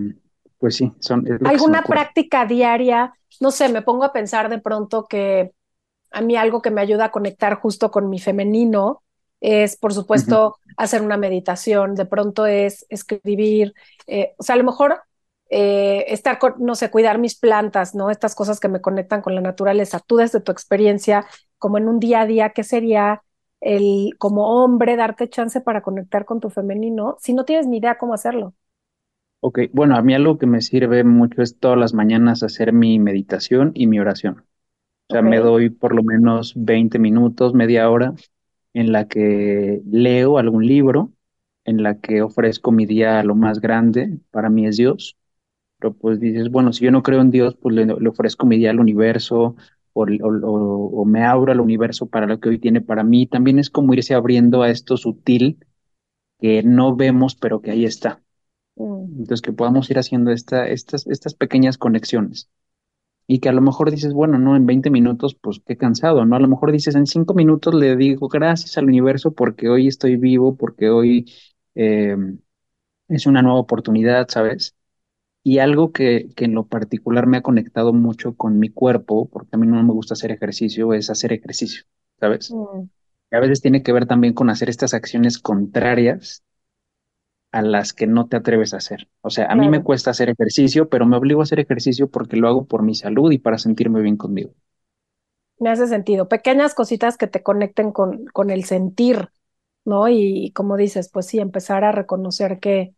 pues 0.57 0.75
sí, 0.75 0.91
son... 0.99 1.25
¿Alguna 1.45 1.83
práctica 1.83 2.45
diaria? 2.45 3.13
No 3.39 3.51
sé, 3.51 3.69
me 3.69 3.81
pongo 3.81 4.03
a 4.03 4.13
pensar 4.13 4.49
de 4.49 4.59
pronto 4.59 5.05
que 5.05 5.53
a 6.11 6.21
mí 6.21 6.35
algo 6.35 6.61
que 6.61 6.71
me 6.71 6.81
ayuda 6.81 7.05
a 7.05 7.11
conectar 7.11 7.55
justo 7.55 7.91
con 7.91 8.09
mi 8.09 8.19
femenino 8.19 9.03
es, 9.39 9.77
por 9.77 9.93
supuesto, 9.93 10.57
hacer 10.75 11.01
una 11.01 11.15
meditación, 11.15 11.95
de 11.95 12.05
pronto 12.05 12.45
es 12.45 12.85
escribir, 12.89 13.73
eh, 14.05 14.33
o 14.37 14.43
sea, 14.43 14.55
a 14.55 14.57
lo 14.57 14.65
mejor 14.65 15.01
eh, 15.49 16.05
estar 16.09 16.39
con, 16.39 16.55
no 16.59 16.75
sé, 16.75 16.91
cuidar 16.91 17.17
mis 17.19 17.35
plantas, 17.39 17.95
¿no? 17.95 18.09
Estas 18.11 18.35
cosas 18.35 18.59
que 18.59 18.67
me 18.69 18.81
conectan 18.81 19.21
con 19.21 19.35
la 19.35 19.41
naturaleza. 19.41 19.99
Tú 20.05 20.17
desde 20.17 20.41
tu 20.41 20.51
experiencia, 20.51 21.25
como 21.57 21.77
en 21.77 21.87
un 21.87 21.99
día 21.99 22.21
a 22.21 22.25
día, 22.25 22.49
¿qué 22.51 22.63
sería 22.63 23.23
el 23.61 24.15
como 24.19 24.63
hombre 24.63 24.95
darte 24.95 25.29
chance 25.29 25.61
para 25.61 25.81
conectar 25.81 26.25
con 26.25 26.39
tu 26.39 26.49
femenino 26.49 27.17
si 27.19 27.33
no 27.33 27.45
tienes 27.45 27.67
ni 27.67 27.77
idea 27.77 27.97
cómo 27.97 28.13
hacerlo? 28.13 28.53
Ok, 29.41 29.59
bueno, 29.71 29.95
a 29.95 30.01
mí 30.01 30.13
algo 30.13 30.37
que 30.37 30.45
me 30.47 30.61
sirve 30.61 31.03
mucho 31.03 31.41
es 31.41 31.57
todas 31.59 31.77
las 31.77 31.93
mañanas 31.93 32.43
hacer 32.43 32.73
mi 32.73 32.99
meditación 32.99 33.71
y 33.73 33.87
mi 33.87 33.99
oración. 33.99 34.39
O 35.09 35.13
sea, 35.13 35.23
me 35.23 35.39
doy 35.39 35.69
por 35.71 35.95
lo 35.95 36.03
menos 36.03 36.53
20 36.57 36.99
minutos, 36.99 37.53
media 37.55 37.89
hora, 37.91 38.13
en 38.73 38.93
la 38.93 39.07
que 39.09 39.81
leo 39.91 40.39
algún 40.39 40.67
libro, 40.67 41.13
en 41.65 41.83
la 41.83 41.99
que 42.01 42.23
ofrezco 42.23 42.71
mi 42.73 42.85
día 42.87 43.19
a 43.21 43.25
lo 43.25 43.35
más 43.35 43.61
grande, 43.61 44.19
para 44.31 44.49
mí 44.51 44.67
es 44.67 44.77
Dios. 44.77 45.17
Pero 45.79 45.93
pues 45.93 46.19
dices, 46.19 46.49
bueno, 46.49 46.73
si 46.73 46.85
yo 46.85 46.91
no 46.91 47.03
creo 47.03 47.21
en 47.21 47.31
Dios, 47.31 47.55
pues 47.61 47.75
le, 47.75 47.91
ofrezco 48.07 48.45
mi 48.45 48.57
día 48.57 48.71
al 48.71 48.79
universo 48.79 49.55
o, 49.93 50.03
o, 50.03 51.05
me 51.05 51.23
abro 51.25 51.51
al 51.51 51.61
universo 51.61 52.07
para 52.07 52.27
lo 52.27 52.39
que 52.39 52.49
hoy 52.49 52.59
tiene 52.59 52.81
para 52.81 53.03
mí. 53.03 53.27
También 53.27 53.59
es 53.59 53.69
como 53.69 53.93
irse 53.93 54.13
abriendo 54.13 54.61
a 54.61 54.69
esto 54.69 54.97
sutil 54.97 55.65
que 56.39 56.63
no 56.63 56.95
vemos, 56.95 57.35
pero 57.35 57.61
que 57.61 57.71
ahí 57.71 57.85
está. 57.85 58.21
Mm. 58.75 59.19
Entonces, 59.19 59.41
que 59.41 59.53
podamos 59.53 59.89
ir 59.91 59.99
haciendo 59.99 60.31
esta, 60.31 60.67
estas, 60.67 61.07
estas 61.07 61.33
pequeñas 61.35 61.77
conexiones 61.77 62.49
y 63.27 63.39
que 63.39 63.49
a 63.49 63.53
lo 63.53 63.61
mejor 63.61 63.91
dices, 63.91 64.13
bueno, 64.13 64.39
no, 64.39 64.55
en 64.55 64.65
20 64.65 64.89
minutos, 64.89 65.35
pues 65.35 65.61
qué 65.65 65.77
cansado, 65.77 66.25
¿no? 66.25 66.35
A 66.35 66.39
lo 66.39 66.47
mejor 66.47 66.71
dices, 66.71 66.95
en 66.95 67.05
5 67.05 67.35
minutos 67.35 67.75
le 67.75 67.95
digo 67.95 68.27
gracias 68.27 68.77
al 68.77 68.85
universo 68.85 69.33
porque 69.33 69.69
hoy 69.69 69.87
estoy 69.87 70.17
vivo, 70.17 70.57
porque 70.57 70.89
hoy 70.89 71.31
eh, 71.75 72.15
es 73.07 73.25
una 73.27 73.41
nueva 73.43 73.59
oportunidad, 73.59 74.27
¿sabes? 74.29 74.75
Y 75.43 75.59
algo 75.59 75.91
que, 75.91 76.27
que, 76.35 76.45
en 76.45 76.53
lo 76.53 76.67
particular 76.67 77.25
me 77.25 77.37
ha 77.37 77.41
conectado 77.41 77.93
mucho 77.93 78.35
con 78.35 78.59
mi 78.59 78.69
cuerpo, 78.69 79.29
porque 79.29 79.49
a 79.53 79.57
mí 79.57 79.65
no 79.67 79.81
me 79.81 79.93
gusta 79.93 80.13
hacer 80.13 80.31
ejercicio, 80.31 80.93
es 80.93 81.09
hacer 81.09 81.31
ejercicio, 81.33 81.83
¿sabes? 82.19 82.51
Mm. 82.51 82.89
a 83.31 83.39
veces 83.39 83.61
tiene 83.61 83.81
que 83.81 83.93
ver 83.93 84.05
también 84.05 84.33
con 84.33 84.49
hacer 84.49 84.69
estas 84.69 84.93
acciones 84.93 85.39
contrarias 85.39 86.43
a 87.51 87.61
las 87.61 87.93
que 87.93 88.07
no 88.07 88.27
te 88.27 88.37
atreves 88.37 88.73
a 88.73 88.77
hacer. 88.77 89.07
O 89.21 89.29
sea, 89.29 89.45
a 89.45 89.55
mí 89.55 89.69
me 89.69 89.83
cuesta 89.83 90.11
hacer 90.11 90.29
ejercicio, 90.29 90.89
pero 90.89 91.05
me 91.05 91.17
obligo 91.17 91.39
a 91.41 91.43
hacer 91.43 91.59
ejercicio 91.59 92.09
porque 92.09 92.37
lo 92.37 92.47
hago 92.47 92.65
por 92.65 92.83
mi 92.83 92.93
salud 92.93 93.31
y 93.31 93.39
para 93.39 93.57
sentirme 93.57 94.01
bien 94.01 94.17
conmigo. 94.17 94.53
Me 95.59 95.69
hace 95.69 95.87
sentido. 95.87 96.27
Pequeñas 96.27 96.73
cositas 96.73 97.17
que 97.17 97.27
te 97.27 97.43
conecten 97.43 97.91
con, 97.91 98.25
con 98.27 98.49
el 98.49 98.63
sentir, 98.63 99.29
¿no? 99.83 100.07
Y, 100.07 100.51
como 100.51 100.77
dices, 100.77 101.09
pues 101.11 101.25
sí, 101.25 101.39
empezar 101.39 101.83
a 101.83 101.91
reconocer 101.91 102.59
que, 102.59 102.93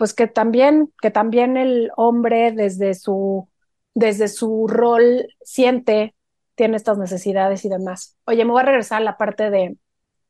pues 0.00 0.14
que 0.14 0.26
también, 0.26 0.90
que 1.02 1.10
también 1.10 1.58
el 1.58 1.90
hombre 1.94 2.52
desde 2.52 2.94
su, 2.94 3.50
desde 3.92 4.28
su 4.28 4.66
rol 4.66 5.26
siente, 5.42 6.14
tiene 6.54 6.78
estas 6.78 6.96
necesidades 6.96 7.66
y 7.66 7.68
demás. 7.68 8.16
Oye, 8.24 8.46
me 8.46 8.52
voy 8.52 8.62
a 8.62 8.64
regresar 8.64 9.02
a 9.02 9.04
la 9.04 9.18
parte 9.18 9.50
de, 9.50 9.76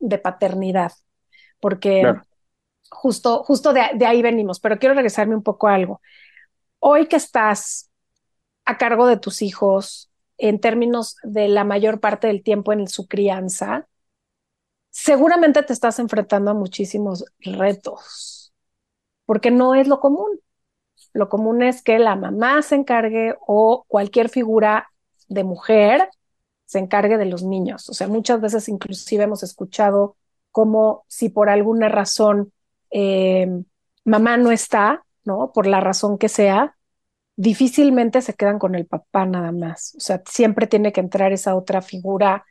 de 0.01 0.19
paternidad, 0.19 0.91
porque 1.61 2.03
justo, 2.91 3.45
justo 3.45 3.73
de, 3.73 3.83
ahí 4.05 4.23
venimos, 4.23 4.59
pero 4.59 4.81
quiero 4.81 4.97
regresarme 4.97 5.37
un 5.37 5.45
poco 5.45 5.69
a 5.69 5.75
algo. 5.75 6.01
Hoy 6.81 7.07
que 7.07 7.15
estás 7.15 7.93
a 8.65 8.77
cargo 8.77 9.07
de 9.07 9.19
tus 9.19 9.41
hijos 9.41 10.11
en 10.37 10.59
términos 10.59 11.15
de 11.23 11.47
la 11.47 11.63
mayor 11.63 12.01
parte 12.01 12.27
del 12.27 12.43
tiempo 12.43 12.73
en 12.73 12.89
su 12.89 13.07
crianza, 13.07 13.87
seguramente 14.89 15.63
te 15.63 15.73
estás 15.73 16.01
enfrentando 16.01 16.51
a 16.51 16.55
muchísimos 16.55 17.25
retos, 17.39 18.40
porque 19.31 19.53
no 19.53 19.77
es 19.77 19.87
lo 19.87 20.01
común. 20.01 20.41
Lo 21.13 21.29
común 21.29 21.63
es 21.63 21.83
que 21.83 22.01
la 22.01 22.17
mamá 22.17 22.63
se 22.63 22.75
encargue 22.75 23.37
o 23.47 23.85
cualquier 23.87 24.29
figura 24.29 24.91
de 25.29 25.45
mujer 25.45 26.09
se 26.65 26.81
encargue 26.81 27.17
de 27.17 27.27
los 27.27 27.45
niños. 27.45 27.89
O 27.89 27.95
sea, 27.95 28.09
muchas 28.09 28.41
veces 28.41 28.69
inclusive 28.69 29.23
hemos 29.23 29.45
escuchado 29.45 30.17
como 30.51 31.05
si 31.07 31.29
por 31.29 31.49
alguna 31.49 31.89
razón 31.89 32.53
eh, 32.91 33.47
mamá 34.05 34.37
no 34.37 34.51
está, 34.51 35.05
¿no? 35.23 35.53
Por 35.53 35.69
la 35.69 35.79
razón 35.79 36.19
que 36.19 36.29
sea, 36.29 36.77
difícilmente 37.37 38.23
se 38.23 38.35
quedan 38.35 38.59
con 38.59 38.75
el 38.75 38.87
papá 38.87 39.27
nada 39.27 39.53
más. 39.53 39.95
O 39.97 40.01
sea, 40.01 40.23
siempre 40.27 40.67
tiene 40.67 40.93
que 40.93 41.03
entrar 41.03 41.33
esa 41.33 41.55
otra 41.55 41.83
figura 41.83 42.45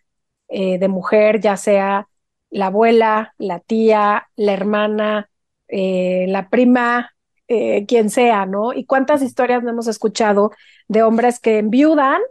eh, 0.47 0.79
de 0.79 0.87
mujer, 0.87 1.41
ya 1.41 1.57
sea 1.57 2.07
la 2.49 2.67
abuela, 2.67 3.33
la 3.37 3.59
tía, 3.59 4.29
la 4.37 4.53
hermana, 4.53 5.28
eh, 5.69 6.25
la 6.27 6.49
prima, 6.49 7.11
quien 7.87 8.11
sea, 8.11 8.45
¿no? 8.45 8.73
Y 8.73 8.85
cuántas 8.85 9.23
historias 9.23 9.63
no 9.63 9.71
hemos 9.71 9.87
escuchado 9.87 10.51
de 10.87 11.01
hombres 11.01 11.39
que 11.39 11.57
enviudan, 11.57 12.21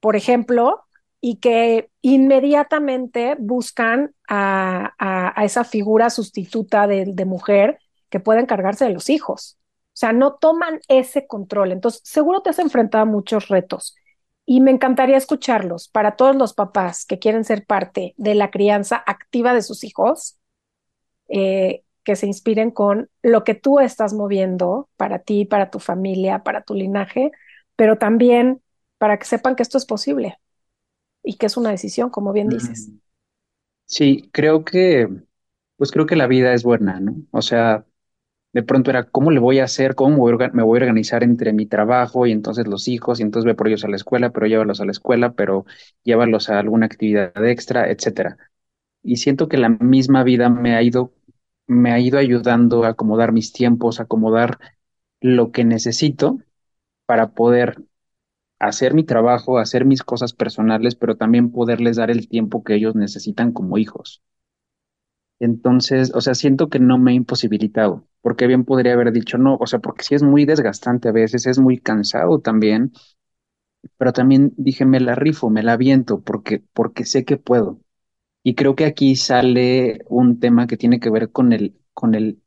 por 0.00 0.16
ejemplo, 0.16 0.84
y 1.20 1.36
que 1.36 1.90
inmediatamente 2.00 3.36
buscan 3.38 4.14
a, 4.28 4.94
a, 4.98 5.44
esa 5.44 5.64
figura 5.64 6.10
sustituta 6.10 6.86
de, 6.86 7.06
de, 7.06 7.24
mujer 7.24 7.78
que 8.08 8.20
pueda 8.20 8.40
encargarse 8.40 8.84
de 8.84 8.92
los 8.92 9.10
hijos. 9.10 9.58
O 9.88 9.98
sea, 9.98 10.12
no 10.12 10.34
toman 10.34 10.80
ese 10.88 11.26
control. 11.26 11.72
Entonces, 11.72 12.02
seguro 12.04 12.40
te 12.42 12.50
has 12.50 12.58
enfrentado 12.60 13.02
a 13.02 13.06
muchos 13.06 13.48
retos 13.48 13.96
y 14.46 14.60
me 14.60 14.70
encantaría 14.70 15.16
escucharlos 15.16 15.88
para 15.88 16.16
todos 16.16 16.36
los 16.36 16.54
papás 16.54 17.04
que 17.04 17.18
quieren 17.18 17.44
ser 17.44 17.66
parte 17.66 18.14
de 18.16 18.34
la 18.34 18.50
crianza 18.50 19.02
activa 19.04 19.52
de 19.52 19.62
sus 19.62 19.82
hijos, 19.82 20.38
eh, 21.28 21.82
que 22.08 22.16
se 22.16 22.26
inspiren 22.26 22.70
con 22.70 23.10
lo 23.22 23.44
que 23.44 23.54
tú 23.54 23.80
estás 23.80 24.14
moviendo 24.14 24.88
para 24.96 25.18
ti, 25.18 25.44
para 25.44 25.68
tu 25.68 25.78
familia, 25.78 26.42
para 26.42 26.62
tu 26.62 26.72
linaje, 26.72 27.32
pero 27.76 27.98
también 27.98 28.62
para 28.96 29.18
que 29.18 29.26
sepan 29.26 29.56
que 29.56 29.62
esto 29.62 29.76
es 29.76 29.84
posible 29.84 30.38
y 31.22 31.36
que 31.36 31.44
es 31.44 31.58
una 31.58 31.68
decisión, 31.68 32.08
como 32.08 32.32
bien 32.32 32.48
dices. 32.48 32.90
Sí, 33.84 34.30
creo 34.32 34.64
que, 34.64 35.08
pues 35.76 35.92
creo 35.92 36.06
que 36.06 36.16
la 36.16 36.26
vida 36.26 36.54
es 36.54 36.62
buena, 36.62 37.00
¿no? 37.00 37.16
O 37.30 37.42
sea, 37.42 37.86
de 38.52 38.62
pronto 38.62 38.90
era, 38.90 39.04
¿cómo 39.10 39.30
le 39.30 39.40
voy 39.40 39.60
a 39.60 39.64
hacer? 39.64 39.94
¿Cómo 39.94 40.26
me 40.52 40.64
voy 40.64 40.78
a 40.78 40.82
organizar 40.82 41.24
entre 41.24 41.52
mi 41.52 41.66
trabajo 41.66 42.26
y 42.26 42.32
entonces 42.32 42.66
los 42.68 42.88
hijos? 42.88 43.20
Y 43.20 43.24
entonces 43.24 43.46
ve 43.46 43.54
por 43.54 43.68
ellos 43.68 43.84
a 43.84 43.88
la 43.88 43.96
escuela, 43.96 44.30
pero 44.32 44.46
llévalos 44.46 44.80
a 44.80 44.86
la 44.86 44.92
escuela, 44.92 45.34
pero 45.34 45.66
llévalos 46.04 46.50
a 46.50 46.58
alguna 46.60 46.86
actividad 46.86 47.32
extra, 47.46 47.90
etcétera. 47.90 48.38
Y 49.02 49.16
siento 49.16 49.48
que 49.48 49.58
la 49.58 49.70
misma 49.70 50.24
vida 50.24 50.50
me 50.50 50.76
ha 50.76 50.82
ido, 50.82 51.12
me 51.68 51.92
ha 51.92 52.00
ido 52.00 52.18
ayudando 52.18 52.84
a 52.84 52.90
acomodar 52.90 53.32
mis 53.32 53.52
tiempos, 53.52 54.00
acomodar 54.00 54.58
lo 55.20 55.52
que 55.52 55.64
necesito 55.64 56.38
para 57.06 57.32
poder 57.34 57.84
hacer 58.60 58.94
mi 58.94 59.04
trabajo, 59.04 59.58
hacer 59.58 59.84
mis 59.86 60.02
cosas 60.04 60.32
personales, 60.34 60.96
pero 60.96 61.16
también 61.16 61.52
poderles 61.52 61.96
dar 61.96 62.10
el 62.10 62.28
tiempo 62.28 62.64
que 62.64 62.76
ellos 62.76 62.94
necesitan 62.96 63.52
como 63.52 63.78
hijos. 63.78 64.22
Entonces, 65.40 66.12
o 66.14 66.20
sea, 66.20 66.34
siento 66.34 66.68
que 66.68 66.80
no 66.80 66.98
me 66.98 67.12
he 67.12 67.14
imposibilitado, 67.14 68.04
porque 68.22 68.46
bien 68.48 68.64
podría 68.64 68.94
haber 68.94 69.12
dicho 69.12 69.38
no, 69.38 69.56
o 69.60 69.66
sea, 69.66 69.78
porque 69.78 70.02
sí 70.04 70.14
es 70.16 70.22
muy 70.22 70.44
desgastante 70.44 71.08
a 71.08 71.12
veces, 71.12 71.46
es 71.46 71.58
muy 71.60 71.78
cansado 71.78 72.40
también, 72.40 72.92
pero 73.98 74.12
también 74.12 74.52
dije, 74.56 74.84
me 74.86 75.00
la 75.00 75.14
rifo, 75.14 75.50
me 75.50 75.62
la 75.62 75.72
aviento, 75.74 76.20
porque, 76.22 76.62
porque 76.72 77.04
sé 77.04 77.24
que 77.24 77.36
puedo. 77.36 77.80
Y 78.48 78.54
creo 78.54 78.74
que 78.74 78.86
aquí 78.86 79.14
sale 79.14 79.98
un 80.08 80.40
tema 80.40 80.66
que 80.66 80.78
tiene 80.78 81.00
que 81.00 81.10
ver 81.10 81.30
con 81.30 81.52
el, 81.52 81.78
con 81.92 82.14
el 82.14 82.40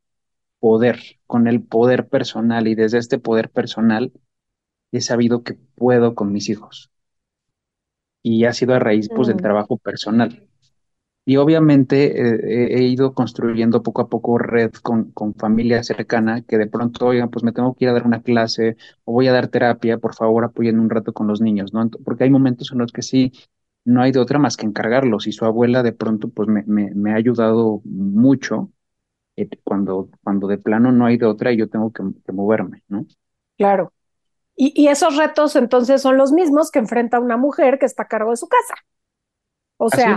poder, 0.60 1.00
con 1.28 1.48
el 1.48 1.62
poder 1.62 2.08
personal, 2.08 2.68
y 2.68 2.74
desde 2.74 2.98
este 2.98 3.20
poder 3.20 3.52
personal 3.52 4.12
he 4.92 5.00
sabido 5.00 5.44
que 5.44 5.54
puedo 5.76 6.16
con 6.16 6.32
mis 6.32 6.50
hijos. 6.50 6.90
Y 8.24 8.46
ha 8.46 8.54
sido 8.54 8.74
a 8.74 8.80
raíz 8.80 9.10
pues, 9.16 9.28
del 9.28 9.38
mm. 9.38 9.42
trabajo 9.42 9.78
personal. 9.78 10.50
Y 11.24 11.36
obviamente 11.38 12.06
eh, 12.20 12.80
he 12.80 12.84
ido 12.86 13.14
construyendo 13.14 13.84
poco 13.84 14.02
a 14.02 14.10
poco 14.10 14.40
red 14.40 14.72
con, 14.82 15.12
con 15.12 15.36
familia 15.36 15.84
cercana 15.84 16.42
que 16.42 16.58
de 16.58 16.66
pronto, 16.66 17.06
oigan, 17.06 17.30
pues 17.30 17.44
me 17.44 17.52
tengo 17.52 17.76
que 17.76 17.86
ir 17.86 17.90
a 17.90 17.94
dar 17.94 18.08
una 18.08 18.24
clase 18.24 18.76
o 19.04 19.14
voy 19.14 19.28
a 19.28 19.34
dar 19.34 19.50
terapia, 19.50 20.00
por 20.00 20.16
favor 20.16 20.46
apoyen 20.46 20.80
un 20.80 20.90
rato 20.90 21.14
con 21.14 21.28
los 21.28 21.42
niños, 21.42 21.74
¿no? 21.74 21.88
Porque 22.04 22.24
hay 22.24 22.32
momentos 22.32 22.72
en 22.72 22.80
los 22.80 22.92
que 22.92 23.04
sí, 23.04 23.34
no 23.86 24.02
hay 24.02 24.12
de 24.12 24.20
otra 24.20 24.40
más 24.40 24.58
que 24.58 24.66
encargarlos 24.66 25.28
y 25.28 25.32
su 25.32 25.46
abuela 25.46 25.84
de 25.84 25.94
pronto 25.94 26.30
pues 26.30 26.48
me, 26.48 26.64
me, 26.66 27.12
ha 27.12 27.16
ayudado 27.16 27.82
mucho 27.84 28.72
eh, 29.36 29.50
cuando, 29.64 30.10
cuando 30.24 30.48
de 30.48 30.58
plano 30.58 30.92
no 30.92 31.06
hay 31.06 31.18
de 31.18 31.26
otra 31.26 31.52
y 31.52 31.58
yo 31.58 31.70
tengo 31.70 31.92
que, 31.92 32.04
que 32.26 32.32
moverme, 32.32 32.84
¿no? 32.88 33.06
Claro. 33.58 33.92
Y, 34.56 34.88
esos 34.90 35.18
retos 35.18 35.56
entonces 35.56 36.02
son 36.02 36.18
los 36.18 36.34
mismos 36.34 36.70
que 36.70 36.80
enfrenta 36.80 37.20
una 37.20 37.38
mujer 37.38 37.80
que 37.80 37.86
está 37.86 38.04
a 38.04 38.08
cargo 38.08 38.30
de 38.30 38.38
su 38.38 38.48
casa. 38.48 38.76
O 39.78 39.90
sea, 39.90 40.16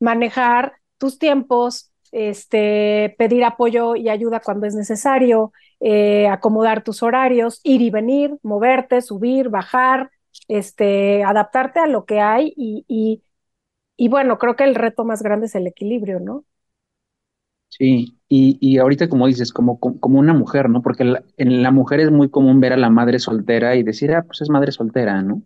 manejar 0.00 0.74
tus 0.96 1.18
tiempos, 1.18 1.92
este, 2.10 3.14
pedir 3.18 3.44
apoyo 3.44 3.96
y 3.96 4.08
ayuda 4.08 4.40
cuando 4.40 4.66
es 4.66 4.74
necesario, 4.74 5.52
eh, 5.80 6.26
acomodar 6.28 6.82
tus 6.82 7.02
horarios, 7.02 7.60
ir 7.64 7.82
y 7.82 7.90
venir, 7.90 8.38
moverte, 8.42 9.02
subir, 9.02 9.50
bajar, 9.50 10.10
este, 10.48 11.24
adaptarte 11.24 11.80
a 11.80 11.86
lo 11.86 12.04
que 12.06 12.20
hay 12.20 12.52
y, 12.56 12.84
y, 12.88 13.22
y 13.96 14.08
bueno, 14.08 14.38
creo 14.38 14.56
que 14.56 14.64
el 14.64 14.74
reto 14.76 15.04
más 15.04 15.22
grande 15.22 15.46
es 15.46 15.54
el 15.56 15.66
equilibrio, 15.68 16.20
¿no? 16.20 16.44
Sí, 17.68 18.18
y, 18.28 18.58
y 18.60 18.78
ahorita 18.78 19.08
como 19.08 19.26
dices, 19.26 19.52
como, 19.52 19.80
como 19.80 20.18
una 20.18 20.34
mujer, 20.34 20.68
¿no? 20.68 20.82
Porque 20.82 21.04
la- 21.04 21.24
en 21.38 21.62
la 21.62 21.70
mujer 21.70 22.00
es 22.00 22.10
muy 22.10 22.28
común 22.30 22.60
ver 22.60 22.72
a 22.74 22.76
la 22.76 22.90
madre 22.90 23.18
soltera 23.18 23.76
y 23.76 23.82
decir, 23.82 24.12
ah, 24.14 24.22
pues 24.24 24.42
es 24.42 24.50
madre 24.50 24.72
soltera, 24.72 25.22
¿no? 25.22 25.42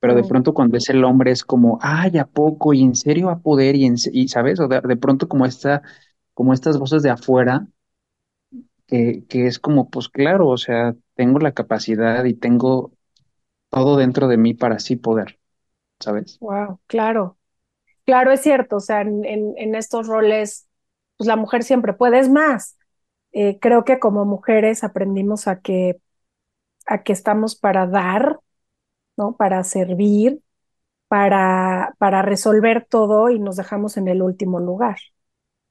Pero 0.00 0.14
de 0.14 0.24
pronto 0.24 0.54
cuando 0.54 0.78
es 0.78 0.88
el 0.90 1.04
hombre 1.04 1.32
es 1.32 1.44
como, 1.44 1.78
ay, 1.82 2.18
¿a 2.18 2.26
poco? 2.26 2.74
¿Y 2.74 2.82
en 2.84 2.94
serio 2.96 3.28
va 3.28 3.34
a 3.34 3.40
poder? 3.42 3.76
Y, 3.76 3.86
en, 3.86 3.96
y 4.12 4.28
¿sabes? 4.28 4.60
O 4.60 4.68
de, 4.68 4.80
de 4.82 4.96
pronto 4.96 5.28
como 5.28 5.46
esta, 5.46 5.82
como 6.34 6.54
estas 6.54 6.78
voces 6.78 7.02
de 7.02 7.10
afuera, 7.10 7.66
que, 8.86 9.24
que 9.28 9.46
es 9.46 9.58
como, 9.58 9.90
pues 9.90 10.08
claro, 10.08 10.48
o 10.48 10.56
sea, 10.56 10.94
tengo 11.14 11.38
la 11.38 11.52
capacidad 11.52 12.24
y 12.24 12.34
tengo 12.34 12.92
todo 13.70 13.96
dentro 13.96 14.28
de 14.28 14.36
mí 14.38 14.54
para 14.54 14.76
así 14.76 14.96
poder, 14.96 15.40
¿sabes? 16.00 16.40
wow, 16.40 16.80
claro, 16.86 17.38
claro, 18.06 18.32
es 18.32 18.42
cierto, 18.42 18.78
o 18.78 18.80
sea, 18.80 19.02
en, 19.02 19.24
en, 19.26 19.54
en 19.58 19.74
estos 19.74 20.06
roles, 20.08 20.68
pues 21.16 21.28
la 21.28 21.36
mujer 21.36 21.64
siempre 21.64 21.94
puede, 21.94 22.18
es 22.20 22.30
más, 22.30 22.78
eh, 23.32 23.58
creo 23.60 23.84
que 23.84 24.00
como 24.00 24.24
mujeres 24.26 24.84
aprendimos 24.84 25.48
a 25.48 25.60
que, 25.60 26.00
a 26.86 27.02
que 27.04 27.12
estamos 27.14 27.56
para 27.56 27.86
dar, 27.86 28.40
¿no? 29.16 29.36
Para 29.36 29.64
servir, 29.64 30.42
para, 31.08 31.94
para 31.98 32.22
resolver 32.22 32.86
todo 32.88 33.30
y 33.30 33.38
nos 33.40 33.56
dejamos 33.56 33.96
en 33.98 34.08
el 34.08 34.22
último 34.22 34.60
lugar. 34.60 34.98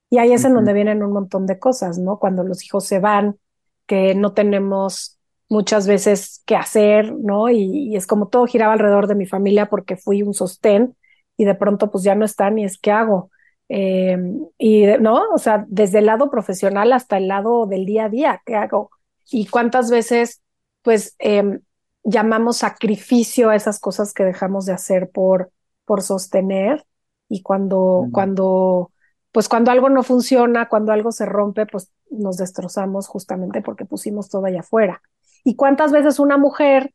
Y 0.09 0.17
ahí 0.19 0.33
es 0.33 0.45
en 0.45 0.53
donde 0.55 0.73
vienen 0.73 1.03
un 1.03 1.13
montón 1.13 1.45
de 1.47 1.59
cosas, 1.59 1.99
¿no? 1.99 2.19
Cuando 2.19 2.43
los 2.43 2.63
hijos 2.65 2.85
se 2.87 2.99
van, 2.99 3.39
que 3.87 4.15
no 4.15 4.33
tenemos 4.33 5.18
muchas 5.49 5.87
veces 5.87 6.43
qué 6.45 6.55
hacer, 6.55 7.13
¿no? 7.15 7.49
Y, 7.49 7.89
y 7.93 7.95
es 7.95 8.07
como 8.07 8.27
todo 8.29 8.45
giraba 8.47 8.73
alrededor 8.73 9.07
de 9.07 9.15
mi 9.15 9.25
familia 9.25 9.67
porque 9.67 9.97
fui 9.97 10.23
un 10.23 10.33
sostén 10.33 10.95
y 11.37 11.45
de 11.45 11.55
pronto 11.55 11.91
pues 11.91 12.03
ya 12.03 12.15
no 12.15 12.25
están 12.25 12.59
y 12.59 12.65
es 12.65 12.77
qué 12.79 12.91
hago. 12.91 13.31
Eh, 13.69 14.17
y 14.57 14.85
no, 14.99 15.23
o 15.33 15.37
sea, 15.37 15.65
desde 15.67 15.99
el 15.99 16.05
lado 16.07 16.29
profesional 16.31 16.91
hasta 16.93 17.17
el 17.17 17.27
lado 17.27 17.65
del 17.67 17.85
día 17.85 18.05
a 18.05 18.09
día, 18.09 18.41
¿qué 18.45 18.55
hago? 18.55 18.91
Y 19.31 19.47
cuántas 19.47 19.89
veces 19.91 20.41
pues 20.81 21.15
eh, 21.19 21.59
llamamos 22.03 22.57
sacrificio 22.57 23.49
a 23.49 23.55
esas 23.55 23.79
cosas 23.79 24.13
que 24.13 24.23
dejamos 24.23 24.65
de 24.65 24.73
hacer 24.73 25.09
por, 25.11 25.51
por 25.85 26.01
sostener 26.01 26.85
y 27.27 27.41
cuando, 27.41 28.07
Mm. 28.07 28.11
cuando 28.11 28.91
pues 29.31 29.47
cuando 29.47 29.69
algo 29.71 29.89
no 29.89 30.01
funciona, 30.03 30.67
cuando 30.69 30.91
algo 30.91 31.11
se 31.11 31.25
rompe, 31.25 31.65
pues 31.67 31.91
nos 32.09 32.37
destrozamos 32.37 33.07
justamente 33.07 33.61
porque 33.61 33.85
pusimos 33.85 34.29
todo 34.29 34.45
allá 34.45 34.61
afuera. 34.61 35.01
¿Y 35.43 35.55
cuántas 35.55 35.91
veces 35.91 36.19
una 36.19 36.37
mujer 36.37 36.93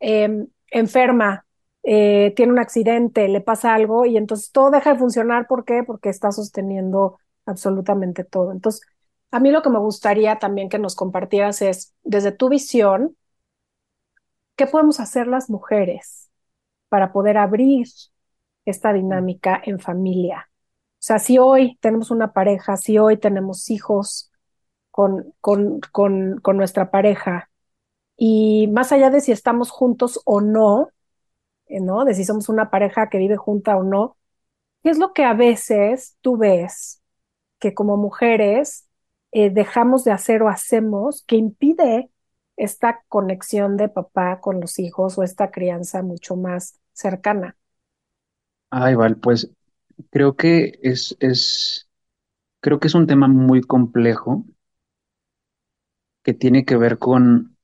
eh, 0.00 0.46
enferma, 0.70 1.46
eh, 1.82 2.32
tiene 2.36 2.52
un 2.52 2.58
accidente, 2.58 3.28
le 3.28 3.40
pasa 3.40 3.74
algo 3.74 4.06
y 4.06 4.16
entonces 4.16 4.52
todo 4.52 4.70
deja 4.70 4.92
de 4.94 4.98
funcionar? 4.98 5.46
¿Por 5.46 5.64
qué? 5.64 5.82
Porque 5.84 6.08
está 6.08 6.32
sosteniendo 6.32 7.18
absolutamente 7.46 8.24
todo. 8.24 8.52
Entonces, 8.52 8.82
a 9.30 9.40
mí 9.40 9.50
lo 9.50 9.62
que 9.62 9.70
me 9.70 9.78
gustaría 9.78 10.38
también 10.38 10.68
que 10.68 10.78
nos 10.78 10.94
compartieras 10.96 11.62
es, 11.62 11.94
desde 12.02 12.32
tu 12.32 12.48
visión, 12.48 13.16
¿qué 14.56 14.66
podemos 14.66 15.00
hacer 15.00 15.26
las 15.26 15.50
mujeres 15.50 16.30
para 16.88 17.12
poder 17.12 17.38
abrir 17.38 17.86
esta 18.64 18.92
dinámica 18.92 19.60
en 19.64 19.80
familia? 19.80 20.50
O 20.94 21.04
sea, 21.06 21.18
si 21.18 21.38
hoy 21.38 21.78
tenemos 21.80 22.10
una 22.10 22.32
pareja, 22.32 22.76
si 22.76 22.98
hoy 22.98 23.18
tenemos 23.18 23.70
hijos 23.70 24.32
con, 24.90 25.34
con, 25.40 25.80
con, 25.92 26.40
con 26.40 26.56
nuestra 26.56 26.90
pareja, 26.90 27.50
y 28.16 28.68
más 28.68 28.92
allá 28.92 29.10
de 29.10 29.20
si 29.20 29.32
estamos 29.32 29.70
juntos 29.70 30.20
o 30.24 30.40
no, 30.40 30.90
eh, 31.66 31.80
¿no? 31.80 32.04
De 32.04 32.14
si 32.14 32.24
somos 32.24 32.48
una 32.48 32.70
pareja 32.70 33.08
que 33.10 33.18
vive 33.18 33.36
junta 33.36 33.76
o 33.76 33.84
no, 33.84 34.16
¿qué 34.82 34.90
es 34.90 34.98
lo 34.98 35.12
que 35.12 35.24
a 35.24 35.34
veces 35.34 36.16
tú 36.22 36.36
ves 36.38 37.02
que 37.58 37.74
como 37.74 37.96
mujeres 37.96 38.88
eh, 39.32 39.50
dejamos 39.50 40.04
de 40.04 40.12
hacer 40.12 40.42
o 40.42 40.48
hacemos 40.48 41.24
que 41.26 41.36
impide 41.36 42.10
esta 42.56 43.02
conexión 43.08 43.76
de 43.76 43.88
papá 43.88 44.40
con 44.40 44.60
los 44.60 44.78
hijos 44.78 45.18
o 45.18 45.22
esta 45.22 45.50
crianza 45.50 46.02
mucho 46.02 46.36
más 46.36 46.80
cercana? 46.92 47.56
Ay, 48.70 48.94
Val, 48.94 49.16
pues 49.16 49.50
creo 50.10 50.36
que 50.36 50.78
es, 50.82 51.16
es, 51.20 51.88
creo 52.60 52.80
que 52.80 52.88
es 52.88 52.94
un 52.94 53.06
tema 53.06 53.28
muy 53.28 53.62
complejo 53.62 54.44
que 56.22 56.34
tiene 56.34 56.64
que 56.64 56.76
ver 56.76 56.98
con 56.98 57.55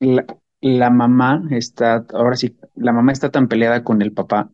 la, 0.00 0.90
mamá 0.90 1.42
está, 1.50 2.04
ahora 2.12 2.36
sí, 2.36 2.56
la 2.74 2.92
mamá 2.92 3.12
está 3.12 3.30
tan 3.30 3.48
peleada 3.48 3.84
con 3.84 4.02
el 4.02 4.12
papá 4.12 4.50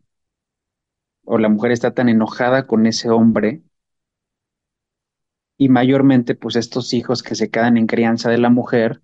o 1.26 1.36
la 1.38 1.50
mujer 1.50 1.70
está 1.72 1.92
tan 1.92 2.08
enojada 2.08 2.66
con 2.66 2.86
ese 2.86 3.10
hombre 3.10 3.62
y 5.56 5.68
mayormente 5.68 6.34
pues 6.34 6.56
estos 6.56 6.92
hijos 6.94 7.22
que 7.22 7.34
se 7.34 7.50
quedan 7.50 7.76
en 7.76 7.86
crianza 7.86 8.30
de 8.30 8.38
la 8.38 8.50
mujer 8.50 9.02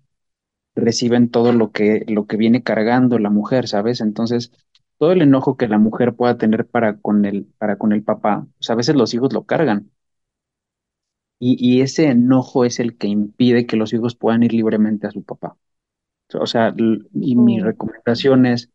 reciben 0.75 1.29
todo 1.31 1.53
lo 1.53 1.71
que, 1.71 2.05
lo 2.09 2.27
que 2.27 2.37
viene 2.37 2.63
cargando 2.63 3.19
la 3.19 3.29
mujer, 3.31 3.67
¿sabes? 3.69 4.01
Entonces, 4.01 4.51
todo 4.99 5.11
el 5.13 5.21
enojo 5.23 5.57
que 5.57 5.67
la 5.69 5.79
mujer 5.79 6.15
pueda 6.15 6.37
tener 6.39 6.67
para 6.67 6.97
con 6.99 7.25
el, 7.25 7.45
para 7.59 7.77
con 7.77 7.93
el 7.93 8.03
papá, 8.03 8.47
pues 8.59 8.69
a 8.71 8.75
veces 8.75 8.95
los 8.95 9.13
hijos 9.15 9.33
lo 9.33 9.45
cargan. 9.45 9.91
Y, 11.39 11.57
y 11.59 11.81
ese 11.81 12.05
enojo 12.07 12.63
es 12.65 12.79
el 12.79 12.97
que 12.97 13.07
impide 13.07 13.65
que 13.65 13.75
los 13.75 13.91
hijos 13.93 14.15
puedan 14.15 14.43
ir 14.43 14.53
libremente 14.53 15.07
a 15.07 15.11
su 15.11 15.23
papá. 15.23 15.57
O 16.35 16.45
sea, 16.47 16.73
y 17.13 17.35
mi 17.35 17.59
Mm, 17.59 17.61
recomendación 17.61 18.45
es, 18.45 18.69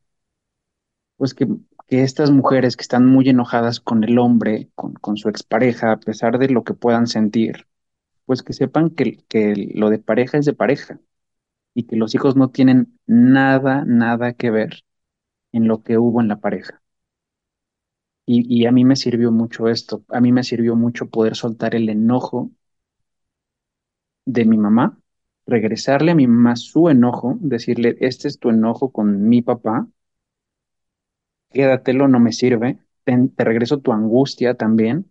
pues, 1.16 1.34
que, 1.34 1.46
que 1.88 2.02
estas 2.02 2.30
mujeres 2.30 2.76
que 2.76 2.82
están 2.82 3.06
muy 3.06 3.28
enojadas 3.28 3.80
con 3.80 4.04
el 4.04 4.18
hombre, 4.18 4.70
con, 4.74 4.94
con 4.94 5.16
su 5.16 5.28
expareja, 5.28 5.92
a 5.92 6.00
pesar 6.00 6.38
de 6.38 6.48
lo 6.48 6.64
que 6.64 6.74
puedan 6.74 7.06
sentir, 7.06 7.66
pues 8.26 8.42
que 8.42 8.54
sepan 8.54 8.90
que, 8.90 9.18
que 9.28 9.72
lo 9.76 9.90
de 9.90 9.98
pareja 10.00 10.38
es 10.38 10.46
de 10.46 10.54
pareja 10.54 11.00
y 11.74 11.84
que 11.84 11.96
los 11.96 12.14
hijos 12.14 12.36
no 12.36 12.50
tienen 12.50 12.98
nada, 13.06 13.84
nada 13.86 14.34
que 14.34 14.50
ver 14.50 14.84
en 15.52 15.68
lo 15.68 15.82
que 15.84 15.98
hubo 15.98 16.20
en 16.22 16.28
la 16.28 16.40
pareja. 16.40 16.82
Y, 18.24 18.62
y 18.62 18.66
a 18.66 18.72
mí 18.72 18.84
me 18.84 18.94
sirvió 18.94 19.32
mucho 19.32 19.66
esto, 19.68 20.04
a 20.10 20.20
mí 20.20 20.30
me 20.32 20.44
sirvió 20.44 20.76
mucho 20.76 21.08
poder 21.10 21.34
soltar 21.36 21.74
el 21.74 21.88
enojo 21.88 22.50
de 24.26 24.44
mi 24.44 24.56
mamá, 24.58 24.98
regresarle 25.46 26.12
a 26.12 26.14
mi 26.14 26.26
mamá 26.26 26.56
su 26.56 26.88
enojo, 26.90 27.36
decirle, 27.40 27.96
este 28.00 28.28
es 28.28 28.38
tu 28.38 28.50
enojo 28.50 28.92
con 28.92 29.28
mi 29.28 29.42
papá, 29.42 29.88
quédatelo, 31.52 32.06
no 32.08 32.20
me 32.20 32.32
sirve, 32.32 32.78
Ten- 33.04 33.30
te 33.34 33.42
regreso 33.44 33.78
tu 33.80 33.92
angustia 33.92 34.54
también. 34.54 35.10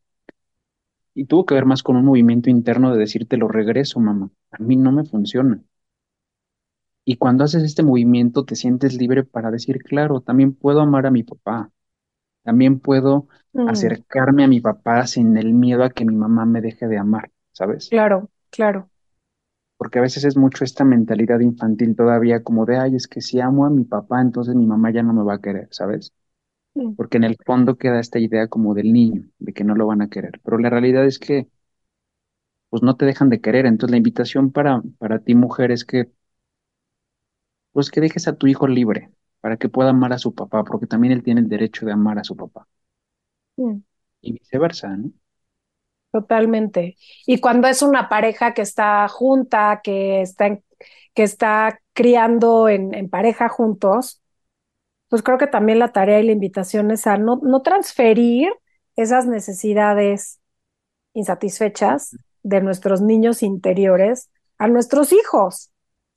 Y 1.15 1.25
tuvo 1.25 1.47
que 1.47 1.55
ver 1.55 1.65
más 1.65 1.81
con 1.81 1.95
un 1.95 2.05
movimiento 2.05 2.51
interno 2.51 2.91
de 2.93 2.99
decirte 2.99 3.37
lo 3.37 3.47
regreso, 3.47 3.99
mamá, 3.99 4.29
a 4.51 4.61
mí 4.61 4.75
no 4.75 4.91
me 4.91 5.03
funciona. 5.03 5.63
Y 7.03 7.17
cuando 7.17 7.43
haces 7.43 7.63
este 7.63 7.83
movimiento 7.83 8.45
te 8.45 8.55
sientes 8.55 8.93
libre 8.95 9.23
para 9.23 9.51
decir, 9.51 9.79
claro, 9.83 10.21
también 10.21 10.53
puedo 10.53 10.81
amar 10.81 11.05
a 11.05 11.11
mi 11.11 11.23
papá, 11.23 11.71
también 12.43 12.79
puedo 12.79 13.27
mm, 13.53 13.65
acercarme 13.65 14.43
a 14.45 14.47
mi 14.49 14.61
papá 14.61 15.07
sin 15.07 15.37
el 15.37 15.53
miedo 15.53 15.83
a 15.83 15.91
que 15.91 16.05
mi 16.05 16.15
mamá 16.15 16.45
me 16.45 16.61
deje 16.61 16.87
de 16.87 16.97
amar, 16.99 17.31
¿sabes? 17.53 17.89
claro, 17.89 18.29
claro. 18.49 18.89
Porque 19.77 19.99
a 19.99 20.01
veces 20.01 20.23
es 20.25 20.37
mucho 20.37 20.63
esta 20.63 20.83
mentalidad 20.85 21.39
infantil 21.41 21.95
todavía 21.95 22.43
como 22.43 22.65
de, 22.65 22.77
ay, 22.77 22.95
es 22.95 23.07
que 23.07 23.21
si 23.21 23.39
amo 23.41 23.65
a 23.65 23.69
mi 23.69 23.83
papá, 23.85 24.21
entonces 24.21 24.55
mi 24.55 24.65
mamá 24.65 24.91
ya 24.91 25.03
no 25.03 25.13
me 25.13 25.23
va 25.23 25.35
a 25.35 25.41
querer, 25.41 25.67
¿sabes? 25.71 26.13
Porque 26.95 27.17
en 27.17 27.25
el 27.25 27.37
fondo 27.45 27.77
queda 27.77 27.99
esta 28.01 28.19
idea 28.19 28.47
como 28.49 28.73
del 28.75 28.93
niño, 28.93 29.25
de 29.39 29.53
que 29.53 29.63
no 29.65 29.75
lo 29.75 29.87
van 29.87 30.01
a 30.03 30.09
querer. 30.09 30.41
Pero 30.43 30.57
la 30.59 30.69
realidad 30.71 31.05
es 31.05 31.19
que, 31.19 31.49
pues 32.69 32.83
no 32.83 32.95
te 32.97 33.05
dejan 33.05 33.29
de 33.29 33.41
querer. 33.41 33.65
Entonces 33.65 33.91
la 33.91 33.97
invitación 33.97 34.51
para, 34.51 34.81
para 34.99 35.19
ti, 35.19 35.35
mujer, 35.35 35.71
es 35.71 35.85
que, 35.85 36.09
pues 37.73 37.91
que 37.91 38.01
dejes 38.01 38.27
a 38.27 38.35
tu 38.35 38.47
hijo 38.47 38.67
libre 38.67 39.11
para 39.39 39.57
que 39.57 39.69
pueda 39.69 39.91
amar 39.91 40.13
a 40.13 40.17
su 40.17 40.33
papá, 40.33 40.63
porque 40.63 40.87
también 40.87 41.13
él 41.13 41.21
tiene 41.21 41.41
el 41.41 41.47
derecho 41.47 41.85
de 41.85 41.91
amar 41.91 42.17
a 42.17 42.23
su 42.23 42.35
papá. 42.35 42.67
Y 44.21 44.33
viceversa, 44.33 44.89
¿no? 44.97 45.11
Totalmente. 46.15 46.95
Y 47.25 47.41
cuando 47.41 47.67
es 47.67 47.81
una 47.81 48.07
pareja 48.07 48.53
que 48.53 48.61
está 48.61 49.05
junta, 49.09 49.81
que 49.83 50.21
está, 50.21 50.57
que 51.13 51.23
está 51.23 51.81
criando 51.91 52.69
en, 52.69 52.93
en 52.93 53.09
pareja 53.09 53.49
juntos, 53.49 54.21
pues 55.09 55.23
creo 55.23 55.37
que 55.37 55.47
también 55.47 55.77
la 55.79 55.91
tarea 55.91 56.21
y 56.21 56.25
la 56.25 56.31
invitación 56.31 56.89
es 56.91 57.05
a 57.05 57.17
no, 57.17 57.41
no 57.43 57.61
transferir 57.63 58.49
esas 58.95 59.27
necesidades 59.27 60.39
insatisfechas 61.13 62.17
de 62.43 62.61
nuestros 62.61 63.01
niños 63.01 63.43
interiores 63.43 64.29
a 64.57 64.69
nuestros 64.69 65.11
hijos, 65.11 65.71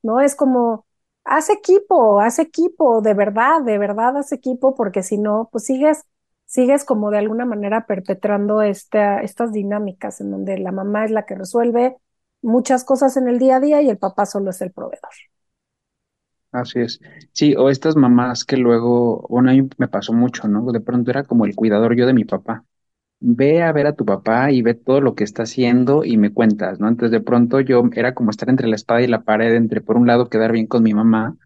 ¿no? 0.05 0.20
Es 0.20 0.36
como, 0.36 0.86
haz 1.24 1.51
equipo, 1.51 2.20
haz 2.20 2.38
equipo, 2.38 3.03
de 3.03 3.14
verdad, 3.14 3.62
de 3.62 3.78
verdad 3.78 4.16
haz 4.16 4.30
equipo, 4.30 4.76
porque 4.76 5.03
si 5.03 5.18
no, 5.18 5.49
pues 5.51 5.64
sigues, 5.64 6.05
sigues 6.49 6.84
como 6.84 7.12
de 7.12 7.18
alguna 7.20 7.46
manera 7.46 7.86
perpetrando 7.86 8.62
esta, 8.62 9.22
estas 9.22 9.53
dinámicas 9.53 10.20
en 10.22 10.32
donde 10.32 10.59
la 10.59 10.72
mamá 10.72 11.07
es 11.07 11.12
la 11.12 11.26
que 11.26 11.36
resuelve 11.36 11.99
muchas 12.42 12.84
cosas 12.84 13.16
en 13.18 13.28
el 13.28 13.38
día 13.40 13.59
a 13.59 13.61
día 13.61 13.82
y 13.82 13.90
el 13.90 13.99
papá 13.99 14.26
solo 14.26 14.51
es 14.53 14.62
el 14.62 14.72
proveedor. 14.72 15.11
Así 16.51 16.80
es. 16.80 17.01
Sí, 17.32 17.55
o 17.57 17.68
estas 17.68 17.96
mamás 17.96 18.44
que 18.44 18.57
luego, 18.57 19.26
bueno, 19.28 19.51
a 19.51 19.53
mí 19.55 19.68
me 19.76 19.88
pasó 19.88 20.12
mucho, 20.14 20.49
¿no? 20.49 20.72
De 20.72 20.80
pronto 20.80 21.11
era 21.11 21.24
como 21.24 21.44
el 21.44 21.55
cuidador 21.55 21.94
yo 21.96 22.07
de 22.07 22.14
mi 22.14 22.24
papá. 22.24 22.64
ve 23.20 23.62
a 23.62 23.72
ver 23.72 23.86
a 23.88 23.94
tu 23.96 24.05
papá 24.07 24.53
y 24.53 24.62
ve 24.62 24.74
todo 24.74 25.01
lo 25.01 25.14
que 25.16 25.24
está 25.24 25.44
haciendo 25.44 26.05
y 26.05 26.18
me 26.18 26.32
cuentas, 26.34 26.80
¿no? 26.80 26.88
Entonces 26.88 27.12
de 27.12 27.20
pronto 27.22 27.61
yo 27.61 27.84
era 27.94 28.14
como 28.14 28.30
estar 28.30 28.51
entre 28.51 28.68
la 28.68 28.76
espada 28.76 29.03
y 29.03 29.09
la 29.09 29.22
pared, 29.24 29.55
entre 29.57 29.80
por 29.82 29.96
un 29.99 30.07
lado 30.09 30.28
quedar 30.30 30.53
bien 30.53 30.66
con 30.68 30.82
mi 30.84 30.94
mamá 30.94 31.36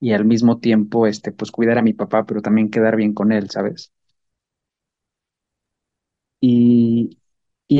y 0.00 0.12
al 0.14 0.24
mismo 0.26 0.60
tiempo, 0.60 1.06
este, 1.08 1.32
pues 1.32 1.50
cuidar 1.52 1.78
a 1.78 1.82
mi 1.82 1.94
papá, 1.94 2.26
pero 2.26 2.42
también 2.42 2.70
quedar 2.70 2.96
bien 2.96 3.14
con 3.14 3.32
él, 3.32 3.50
¿sabes? 3.50 3.92
Y, 6.42 7.18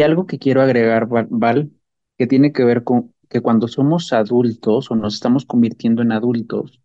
algo 0.03 0.27
que 0.27 0.39
quiero 0.39 0.63
agregar, 0.63 1.07
Val, 1.09 1.27
Val, 1.31 1.73
que 2.19 2.27
tiene 2.27 2.53
que 2.53 2.65
ver 2.65 2.85
con 2.85 3.15
que 3.29 3.41
cuando 3.41 3.69
somos 3.69 4.13
adultos 4.13 4.91
o 4.91 4.97
nos 4.97 5.15
estamos 5.15 5.45
convirtiendo 5.47 6.03
en 6.03 6.13
adultos, 6.13 6.81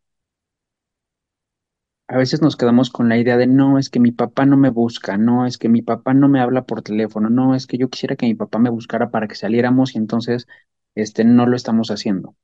a 2.08 2.18
veces 2.18 2.42
nos 2.42 2.56
quedamos 2.58 2.90
con 2.90 3.10
la 3.10 3.18
idea 3.18 3.38
de 3.38 3.48
no, 3.48 3.78
es 3.78 3.90
que 3.90 4.00
mi 4.00 4.12
papá 4.12 4.46
no 4.46 4.58
me 4.58 4.70
busca, 4.70 5.18
no, 5.18 5.46
es 5.46 5.58
que 5.58 5.70
mi 5.70 5.82
papá 5.82 6.14
no 6.14 6.30
me 6.30 6.40
habla 6.42 6.66
por 6.66 6.82
teléfono, 6.82 7.30
no, 7.30 7.56
es 7.56 7.68
que 7.68 7.78
yo 7.78 7.90
quisiera 7.90 8.16
que 8.16 8.26
mi 8.26 8.36
papá 8.36 8.60
me 8.60 8.70
buscara 8.70 9.12
para 9.12 9.28
que 9.28 9.36
saliéramos 9.36 9.96
y 9.96 9.98
entonces 10.00 10.48
este 10.96 11.26
no 11.26 11.46
lo 11.46 11.56
estamos 11.56 11.92
haciendo. 11.92 12.36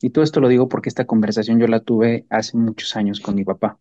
Y 0.00 0.10
todo 0.10 0.24
esto 0.24 0.40
lo 0.40 0.48
digo 0.48 0.68
porque 0.68 0.88
esta 0.90 1.06
conversación 1.06 1.60
yo 1.60 1.68
la 1.68 1.80
tuve 1.80 2.26
hace 2.30 2.56
muchos 2.58 2.96
años 2.96 3.20
con 3.20 3.36
mi 3.36 3.44
papá. 3.44 3.80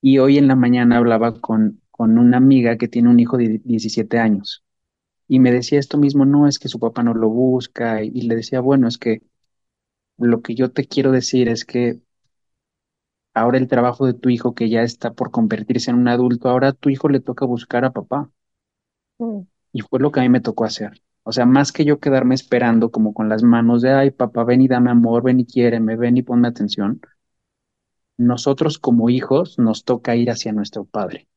Y 0.00 0.18
hoy 0.18 0.38
en 0.38 0.48
la 0.48 0.56
mañana 0.56 0.96
hablaba 0.98 1.40
con, 1.40 1.80
con 1.98 2.18
una 2.18 2.38
amiga 2.38 2.78
que 2.78 2.88
tiene 2.88 3.10
un 3.10 3.20
hijo 3.20 3.38
de 3.38 3.60
17 3.64 4.18
años 4.20 4.64
y 5.28 5.40
me 5.40 5.52
decía 5.52 5.80
esto 5.80 5.98
mismo, 5.98 6.24
no, 6.26 6.48
es 6.48 6.58
que 6.58 6.68
su 6.68 6.80
papá 6.80 7.02
no 7.02 7.14
lo 7.14 7.30
busca 7.30 8.02
y, 8.02 8.10
y 8.14 8.22
le 8.22 8.36
decía, 8.36 8.60
bueno, 8.60 8.88
es 8.88 8.98
que 8.98 9.22
lo 10.18 10.42
que 10.42 10.54
yo 10.54 10.70
te 10.72 10.86
quiero 10.86 11.12
decir 11.12 11.48
es 11.48 11.64
que 11.64 12.00
ahora 13.34 13.58
el 13.58 13.68
trabajo 13.68 14.06
de 14.06 14.14
tu 14.14 14.28
hijo 14.28 14.54
que 14.54 14.68
ya 14.68 14.82
está 14.82 15.12
por 15.12 15.30
convertirse 15.30 15.90
en 15.90 15.98
un 15.98 16.08
adulto, 16.08 16.48
ahora 16.48 16.68
a 16.68 16.72
tu 16.72 16.90
hijo 16.90 17.08
le 17.08 17.20
toca 17.20 17.46
buscar 17.46 17.84
a 17.84 17.92
papá. 17.92 18.30
Mm. 19.18 19.40
Y 19.72 19.80
fue 19.82 20.00
lo 20.00 20.10
que 20.12 20.20
a 20.20 20.22
mí 20.22 20.28
me 20.28 20.40
tocó 20.40 20.64
hacer. 20.64 21.02
O 21.22 21.32
sea, 21.32 21.46
más 21.46 21.72
que 21.72 21.84
yo 21.84 22.00
quedarme 22.00 22.34
esperando 22.34 22.90
como 22.90 23.12
con 23.14 23.28
las 23.28 23.42
manos 23.42 23.82
de, 23.82 23.92
ay, 23.92 24.10
papá, 24.10 24.44
ven 24.44 24.62
y 24.62 24.68
dame 24.68 24.90
amor, 24.90 25.22
ven 25.22 25.40
y 25.40 25.46
quiéreme, 25.46 25.96
ven 25.96 26.16
y 26.16 26.22
ponme 26.22 26.48
atención, 26.48 27.00
nosotros 28.18 28.78
como 28.78 29.08
hijos 29.08 29.58
nos 29.58 29.84
toca 29.84 30.14
ir 30.14 30.30
hacia 30.30 30.52
nuestro 30.52 30.84
padre. 30.84 31.27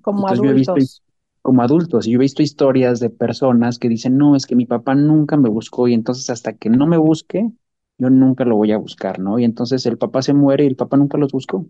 Como 0.00 0.26
Entonces 0.26 0.42
yo 0.42 0.50
he 0.50 0.54
visto, 0.54 0.80
adultos. 0.80 1.02
como 1.42 1.62
adultos, 1.62 2.06
y 2.06 2.12
yo 2.12 2.18
he 2.18 2.20
visto 2.20 2.42
historias 2.42 3.00
de 3.00 3.10
personas 3.10 3.78
que 3.78 3.88
dicen, 3.88 4.16
no, 4.18 4.36
es 4.36 4.46
que 4.46 4.56
mi 4.56 4.66
papá 4.66 4.94
nunca 4.94 5.36
me 5.36 5.48
buscó 5.48 5.88
y 5.88 5.94
entonces 5.94 6.30
hasta 6.30 6.54
que 6.54 6.70
no 6.70 6.86
me 6.86 6.96
busque, 6.98 7.50
yo 7.98 8.10
nunca 8.10 8.44
lo 8.44 8.56
voy 8.56 8.72
a 8.72 8.78
buscar, 8.78 9.18
¿no? 9.20 9.38
Y 9.38 9.44
entonces 9.44 9.86
el 9.86 9.98
papá 9.98 10.22
se 10.22 10.34
muere 10.34 10.64
y 10.64 10.68
el 10.68 10.76
papá 10.76 10.96
nunca 10.96 11.18
los 11.18 11.32
buscó, 11.32 11.66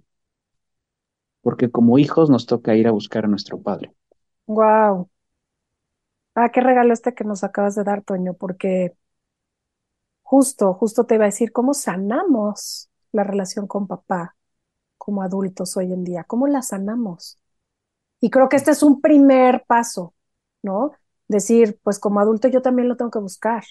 porque 1.41 1.70
como 1.70 1.99
hijos 1.99 2.31
nos 2.31 2.47
toca 2.47 2.75
ir 2.75 2.89
a 2.89 2.91
buscar 2.91 3.27
a 3.27 3.29
nuestro 3.29 3.62
padre. 3.62 3.93
Wow. 4.47 5.11
Ah, 6.35 6.51
qué 6.51 6.61
regalo 6.61 6.93
este 6.95 7.14
que 7.14 7.25
nos 7.25 7.45
acabas 7.45 7.75
de 7.75 7.85
dar, 7.85 8.03
Toño, 8.03 8.35
porque 8.35 8.95
justo, 10.23 10.75
justo 10.75 11.05
te 11.07 11.14
iba 11.16 11.25
a 11.25 11.27
decir, 11.29 11.53
¿cómo 11.53 11.75
sanamos 11.75 12.89
la 13.12 13.25
relación 13.25 13.66
con 13.66 13.87
papá 13.87 14.37
como 14.99 15.23
adultos 15.23 15.77
hoy 15.79 15.93
en 15.93 16.05
día? 16.05 16.25
¿Cómo 16.25 16.49
la 16.49 16.62
sanamos? 16.62 17.39
Y 18.23 18.31
creo 18.31 18.49
que 18.51 18.57
este 18.59 18.73
es 18.73 18.85
un 18.85 19.03
primer 19.03 19.64
paso, 19.68 20.14
¿no? 20.62 20.93
Decir, 21.29 21.81
pues 21.85 22.01
como 22.01 22.20
adulto 22.20 22.49
yo 22.49 22.62
también 22.62 22.89
lo 22.89 22.97
tengo 22.99 23.12
que 23.12 23.20
buscar. 23.20 23.64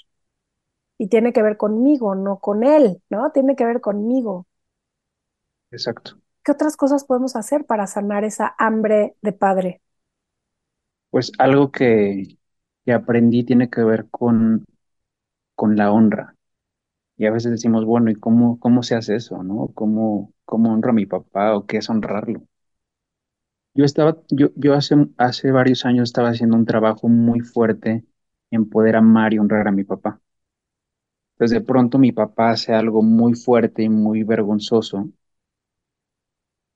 Y 0.98 1.10
tiene 1.10 1.34
que 1.34 1.42
ver 1.44 1.58
conmigo, 1.58 2.16
no 2.16 2.40
con 2.40 2.64
él, 2.64 3.04
¿no? 3.10 3.32
Tiene 3.34 3.58
que 3.58 3.66
ver 3.66 3.82
conmigo. 3.82 4.48
Exacto. 5.72 6.18
¿Qué 6.44 6.52
otras 6.52 6.78
cosas 6.78 7.04
podemos 7.04 7.36
hacer 7.36 7.66
para 7.66 7.88
sanar 7.88 8.24
esa 8.26 8.54
hambre 8.60 9.16
de 9.24 9.34
padre? 9.34 9.82
Pues 11.10 11.32
algo 11.40 11.72
que, 11.72 12.38
que 12.86 12.94
aprendí 12.94 13.44
tiene 13.44 13.70
que 13.70 13.84
ver 13.84 14.10
con, 14.10 14.66
con 15.56 15.76
la 15.78 15.92
honra. 15.94 16.36
Y 17.18 17.26
a 17.28 17.32
veces 17.32 17.52
decimos, 17.54 17.86
bueno, 17.86 18.12
¿y 18.12 18.16
cómo, 18.16 18.60
cómo 18.60 18.84
se 18.84 18.96
hace 18.96 19.16
eso, 19.18 19.44
no? 19.44 19.70
¿Cómo, 19.76 20.34
cómo 20.46 20.74
honro 20.74 20.92
a 20.92 20.94
mi 20.94 21.06
papá 21.08 21.56
o 21.56 21.66
qué 21.68 21.78
es 21.80 21.90
honrarlo? 21.90 22.44
Yo 23.74 23.84
estaba, 23.86 24.18
yo, 24.30 24.50
yo 24.56 24.74
hace, 24.74 24.96
hace 25.18 25.52
varios 25.52 25.86
años 25.86 26.10
estaba 26.10 26.30
haciendo 26.30 26.56
un 26.56 26.66
trabajo 26.66 27.08
muy 27.10 27.42
fuerte 27.42 28.06
en 28.50 28.70
poder 28.70 28.96
amar 28.96 29.34
y 29.34 29.40
honrar 29.40 29.68
a 29.68 29.72
mi 29.74 29.84
papá. 29.84 30.22
Entonces 31.36 31.60
de 31.60 31.66
pronto 31.66 31.98
mi 31.98 32.14
papá 32.14 32.52
hace 32.52 32.74
algo 32.74 33.02
muy 33.04 33.34
fuerte 33.34 33.84
y 33.84 33.90
muy 33.90 34.24
vergonzoso 34.24 35.10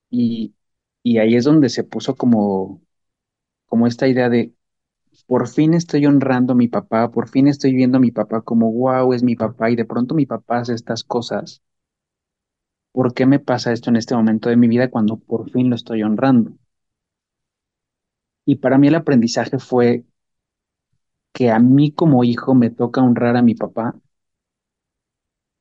y, 0.10 0.56
y 1.04 1.18
ahí 1.20 1.36
es 1.36 1.44
donde 1.46 1.70
se 1.70 1.84
puso 1.84 2.16
como, 2.16 2.82
como 3.68 3.88
esta 3.88 4.08
idea 4.10 4.30
de, 4.30 4.54
por 5.28 5.48
fin 5.50 5.74
estoy 5.74 6.08
honrando 6.08 6.54
a 6.54 6.56
mi 6.58 6.70
papá, 6.70 7.12
por 7.12 7.30
fin 7.30 7.48
estoy 7.50 7.74
viendo 7.76 7.98
a 8.00 8.02
mi 8.02 8.12
papá 8.12 8.42
como, 8.44 8.72
wow, 8.74 9.14
es 9.14 9.24
mi 9.24 9.36
papá 9.38 9.72
y 9.72 9.76
de 9.76 9.86
pronto 9.86 10.16
mi 10.16 10.26
papá 10.26 10.60
hace 10.60 10.74
estas 10.76 11.04
cosas. 11.06 11.64
¿Por 12.94 13.14
qué 13.14 13.28
me 13.28 13.38
pasa 13.38 13.72
esto 13.74 13.92
en 13.92 13.96
este 13.96 14.16
momento 14.16 14.50
de 14.50 14.58
mi 14.58 14.68
vida 14.68 14.90
cuando 14.90 15.18
por 15.18 15.52
fin 15.52 15.70
lo 15.70 15.76
estoy 15.76 16.02
honrando? 16.02 16.54
Y 18.46 18.56
para 18.58 18.78
mí 18.78 18.88
el 18.88 18.96
aprendizaje 18.96 19.60
fue 19.60 20.06
que 21.34 21.52
a 21.52 21.60
mí 21.60 21.92
como 21.92 22.24
hijo 22.24 22.56
me 22.56 22.72
toca 22.72 23.02
honrar 23.04 23.38
a 23.38 23.44
mi 23.44 23.54
papá 23.54 23.94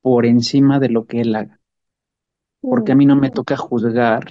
por 0.01 0.25
encima 0.25 0.79
de 0.79 0.87
lo 0.87 1.05
que 1.05 1.19
él 1.19 1.35
haga, 1.35 1.59
porque 2.67 2.91
a 2.91 2.95
Mm, 2.95 2.95
mí 2.95 3.05
no 3.05 3.15
me 3.15 3.31
toca 3.31 3.55
juzgar 3.57 4.25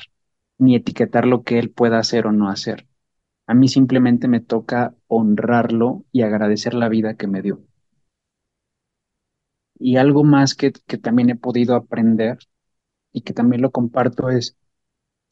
ni 0.59 0.77
etiquetar 0.77 1.27
lo 1.27 1.43
que 1.43 1.59
él 1.59 1.71
pueda 1.71 1.99
hacer 1.99 2.27
o 2.27 2.33
no 2.33 2.49
hacer. 2.51 2.87
A 3.47 3.55
mí 3.55 3.69
simplemente 3.69 4.29
me 4.29 4.41
toca 4.41 4.95
honrarlo 5.09 6.05
y 6.13 6.23
agradecer 6.23 6.75
la 6.75 6.89
vida 6.91 7.17
que 7.17 7.29
me 7.29 7.43
dio. 7.43 7.63
Y 9.79 9.97
algo 9.99 10.25
más 10.25 10.55
que, 10.55 10.73
que 10.73 10.99
también 10.99 11.31
he 11.31 11.37
podido 11.37 11.75
aprender 11.77 12.39
y 13.13 13.23
que 13.23 13.33
también 13.35 13.63
lo 13.63 13.71
comparto 13.73 14.31
es 14.31 14.57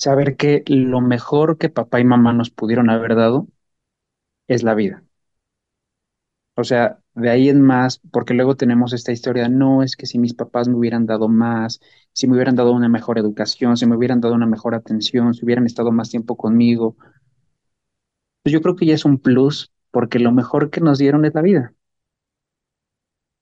saber 0.03 0.37
que 0.37 0.63
lo 0.67 1.01
mejor 1.01 1.59
que 1.59 1.69
papá 1.71 2.01
y 2.01 2.05
mamá 2.05 2.33
nos 2.33 2.51
pudieron 2.51 2.91
haber 2.91 3.15
dado 3.17 3.49
es 4.47 4.63
la 4.63 4.75
vida. 4.75 5.03
O 6.55 6.65
sea, 6.65 6.99
de 7.15 7.31
ahí 7.31 7.49
en 7.51 7.61
más, 7.63 7.99
porque 8.11 8.35
luego 8.35 8.57
tenemos 8.57 8.93
esta 8.93 9.13
historia, 9.13 9.49
no 9.49 9.83
es 9.83 9.97
que 9.97 10.07
si 10.07 10.19
mis 10.19 10.35
papás 10.35 10.69
me 10.69 10.77
hubieran 10.77 11.07
dado 11.07 11.29
más, 11.29 11.81
si 12.13 12.27
me 12.27 12.35
hubieran 12.35 12.57
dado 12.57 12.73
una 12.73 12.89
mejor 12.89 13.19
educación, 13.19 13.77
si 13.77 13.87
me 13.87 13.97
hubieran 13.97 14.21
dado 14.21 14.35
una 14.35 14.47
mejor 14.47 14.75
atención, 14.75 15.35
si 15.35 15.45
hubieran 15.45 15.67
estado 15.67 15.93
más 15.93 16.11
tiempo 16.11 16.37
conmigo, 16.37 16.97
pues 18.43 18.53
yo 18.53 18.61
creo 18.63 18.77
que 18.77 18.87
ya 18.87 18.95
es 18.95 19.05
un 19.05 19.19
plus, 19.19 19.73
porque 19.91 20.19
lo 20.19 20.33
mejor 20.33 20.71
que 20.71 20.81
nos 20.81 20.99
dieron 20.99 21.25
es 21.25 21.35
la 21.35 21.43
vida. 21.43 21.75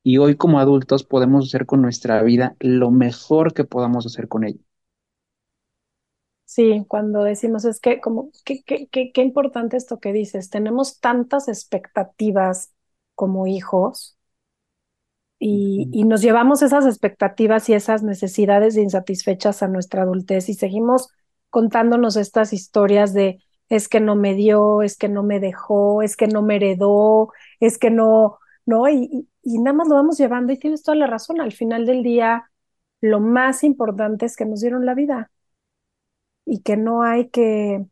Y 0.04 0.18
hoy 0.18 0.36
como 0.36 0.60
adultos 0.60 1.04
podemos 1.04 1.46
hacer 1.46 1.64
con 1.64 1.80
nuestra 1.80 2.22
vida 2.22 2.54
lo 2.60 2.90
mejor 2.90 3.54
que 3.54 3.64
podamos 3.64 4.04
hacer 4.04 4.28
con 4.28 4.44
ella. 4.44 4.60
Sí, 6.52 6.84
cuando 6.88 7.22
decimos 7.22 7.64
es 7.64 7.78
que 7.80 8.00
como 8.00 8.30
qué, 8.44 8.62
qué, 8.64 8.88
qué, 8.88 9.12
qué 9.12 9.22
importante 9.22 9.76
esto 9.76 10.00
que 10.00 10.12
dices. 10.12 10.50
Tenemos 10.50 10.98
tantas 11.00 11.46
expectativas 11.48 12.72
como 13.14 13.46
hijos 13.46 14.18
y, 15.38 15.88
y 15.92 16.04
nos 16.04 16.20
llevamos 16.22 16.62
esas 16.62 16.86
expectativas 16.86 17.68
y 17.68 17.74
esas 17.74 18.02
necesidades 18.02 18.76
insatisfechas 18.76 19.62
a 19.62 19.68
nuestra 19.68 20.02
adultez 20.02 20.48
y 20.48 20.54
seguimos 20.54 21.08
contándonos 21.50 22.16
estas 22.16 22.52
historias 22.52 23.14
de 23.14 23.38
es 23.68 23.88
que 23.88 24.00
no 24.00 24.16
me 24.16 24.34
dio, 24.34 24.82
es 24.82 24.96
que 24.98 25.08
no 25.08 25.22
me 25.22 25.38
dejó, 25.40 26.02
es 26.02 26.16
que 26.16 26.26
no 26.26 26.42
me 26.42 26.56
heredó, 26.56 27.30
es 27.60 27.78
que 27.78 27.90
no, 27.90 28.38
no, 28.66 28.88
y, 28.88 29.08
y, 29.12 29.28
y 29.42 29.58
nada 29.60 29.76
más 29.76 29.88
lo 29.88 29.94
vamos 29.94 30.18
llevando 30.18 30.52
y 30.52 30.58
tienes 30.58 30.82
toda 30.82 30.96
la 30.96 31.06
razón. 31.06 31.40
Al 31.40 31.52
final 31.52 31.86
del 31.86 32.02
día, 32.02 32.50
lo 33.00 33.20
más 33.20 33.62
importante 33.64 34.26
es 34.26 34.36
que 34.36 34.44
nos 34.46 34.60
dieron 34.60 34.84
la 34.86 34.94
vida 34.94 35.30
y 36.50 36.62
que 36.62 36.76
no 36.76 37.04
hay 37.04 37.28
que, 37.28 37.86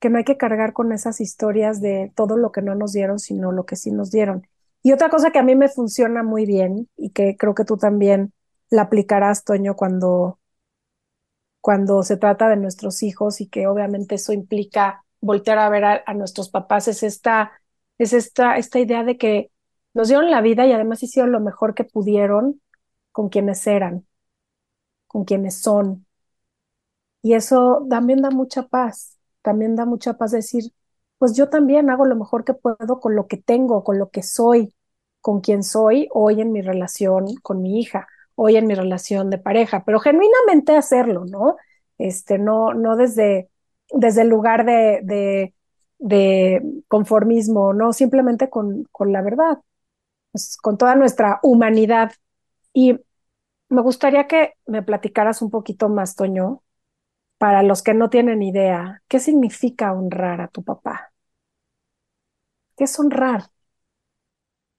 que 0.00 0.10
no 0.10 0.18
hay 0.18 0.24
que 0.24 0.36
cargar 0.36 0.72
con 0.72 0.90
esas 0.90 1.20
historias 1.20 1.80
de 1.80 2.12
todo 2.16 2.36
lo 2.36 2.50
que 2.50 2.60
no 2.60 2.74
nos 2.74 2.92
dieron, 2.92 3.20
sino 3.20 3.52
lo 3.52 3.64
que 3.64 3.76
sí 3.76 3.92
nos 3.92 4.10
dieron. 4.10 4.44
Y 4.82 4.90
otra 4.90 5.08
cosa 5.08 5.30
que 5.30 5.38
a 5.38 5.44
mí 5.44 5.54
me 5.54 5.68
funciona 5.68 6.24
muy 6.24 6.44
bien 6.44 6.88
y 6.96 7.10
que 7.10 7.36
creo 7.36 7.54
que 7.54 7.64
tú 7.64 7.76
también 7.76 8.32
la 8.70 8.82
aplicarás, 8.82 9.44
Toño, 9.44 9.76
cuando, 9.76 10.40
cuando 11.60 12.02
se 12.02 12.16
trata 12.16 12.48
de 12.48 12.56
nuestros 12.56 13.04
hijos 13.04 13.40
y 13.40 13.46
que 13.46 13.68
obviamente 13.68 14.16
eso 14.16 14.32
implica 14.32 15.04
voltear 15.20 15.58
a 15.58 15.68
ver 15.68 15.84
a, 15.84 16.14
nuestros 16.14 16.50
papás, 16.50 16.88
es 16.88 17.04
esta, 17.04 17.52
es 17.98 18.12
esta, 18.12 18.56
esta 18.56 18.80
idea 18.80 19.04
de 19.04 19.16
que 19.16 19.52
nos 19.94 20.08
dieron 20.08 20.28
la 20.28 20.40
vida 20.40 20.66
y 20.66 20.72
además 20.72 21.04
hicieron 21.04 21.30
lo 21.30 21.38
mejor 21.38 21.74
que 21.74 21.84
pudieron 21.84 22.60
con 23.12 23.28
quienes 23.28 23.64
eran, 23.68 24.08
con 25.06 25.24
quienes 25.24 25.60
son. 25.60 26.04
Y 27.22 27.34
eso 27.34 27.86
también 27.88 28.20
da 28.22 28.30
mucha 28.30 28.64
paz, 28.68 29.18
también 29.42 29.76
da 29.76 29.84
mucha 29.86 30.14
paz 30.18 30.32
decir, 30.32 30.64
pues 31.18 31.36
yo 31.36 31.48
también 31.48 31.88
hago 31.90 32.04
lo 32.06 32.16
mejor 32.16 32.44
que 32.44 32.54
puedo 32.54 33.00
con 33.00 33.14
lo 33.16 33.26
que 33.28 33.36
tengo, 33.36 33.84
con 33.84 33.98
lo 33.98 34.10
que 34.10 34.22
soy, 34.22 34.74
con 35.20 35.40
quien 35.40 35.62
soy 35.62 36.08
hoy 36.12 36.40
en 36.40 36.52
mi 36.52 36.62
relación 36.62 37.26
con 37.42 37.62
mi 37.62 37.80
hija, 37.80 38.08
hoy 38.34 38.56
en 38.56 38.66
mi 38.66 38.74
relación 38.74 39.30
de 39.30 39.38
pareja, 39.38 39.84
pero 39.84 40.00
genuinamente 40.00 40.76
hacerlo, 40.76 41.24
¿no? 41.26 41.56
Este, 41.98 42.38
no, 42.38 42.74
no 42.74 42.96
desde, 42.96 43.50
desde 43.92 44.22
el 44.22 44.28
lugar 44.28 44.64
de, 44.66 45.00
de, 45.04 45.54
de 45.98 46.62
conformismo, 46.88 47.72
no 47.72 47.92
simplemente 47.92 48.50
con, 48.50 48.84
con 48.90 49.12
la 49.12 49.22
verdad, 49.22 49.58
pues, 50.32 50.56
con 50.56 50.78
toda 50.78 50.94
nuestra 50.96 51.40
humanidad. 51.42 52.12
Y 52.72 52.98
me 53.68 53.82
gustaría 53.82 54.26
que 54.28 54.54
me 54.66 54.82
platicaras 54.82 55.42
un 55.42 55.50
poquito 55.50 55.88
más, 55.88 56.16
Toño, 56.16 56.61
para 57.42 57.62
los 57.62 57.82
que 57.82 57.94
no 57.94 58.08
tienen 58.10 58.42
idea, 58.42 59.02
¿qué 59.08 59.18
significa 59.20 59.92
honrar 59.92 60.40
a 60.40 60.48
tu 60.48 60.62
papá? 60.64 61.12
¿Qué 62.76 62.84
es 62.84 62.98
honrar? 62.98 63.50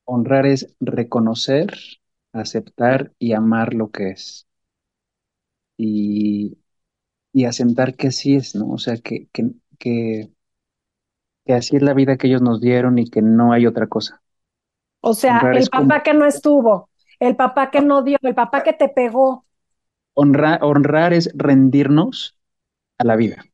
Honrar 0.05 0.45
es 0.45 0.73
reconocer, 0.79 1.73
aceptar 2.31 3.11
y 3.19 3.33
amar 3.33 3.73
lo 3.73 3.91
que 3.91 4.11
es. 4.11 4.47
Y, 5.77 6.57
y 7.33 7.45
asentar 7.45 7.95
que 7.97 8.11
sí 8.11 8.35
es, 8.35 8.55
¿no? 8.55 8.71
O 8.71 8.77
sea, 8.79 8.97
que, 8.97 9.29
que, 9.33 9.51
que, 9.79 10.31
que 11.45 11.53
así 11.53 11.75
es 11.75 11.81
la 11.81 11.93
vida 11.93 12.17
que 12.17 12.27
ellos 12.27 12.41
nos 12.41 12.59
dieron 12.61 12.97
y 12.99 13.09
que 13.09 13.21
no 13.21 13.53
hay 13.53 13.65
otra 13.67 13.87
cosa. 13.87 14.21
O 15.01 15.13
sea, 15.13 15.49
Honrar 15.51 15.53
el 15.53 15.69
como- 15.71 15.93
papá 15.93 16.01
que 16.03 16.13
no 16.15 16.25
estuvo, 16.25 16.89
el 17.19 17.35
papá 17.35 17.69
que 17.71 17.81
no 17.81 18.01
dio, 18.03 18.17
el 18.23 18.33
papá 18.35 18.63
que 18.63 18.73
te 18.73 18.89
pegó. 18.89 19.45
Honrar, 20.15 20.63
honrar 20.63 21.13
es 21.13 21.29
rendirnos 21.35 22.35
la 23.05 23.15
vida. 23.15 23.45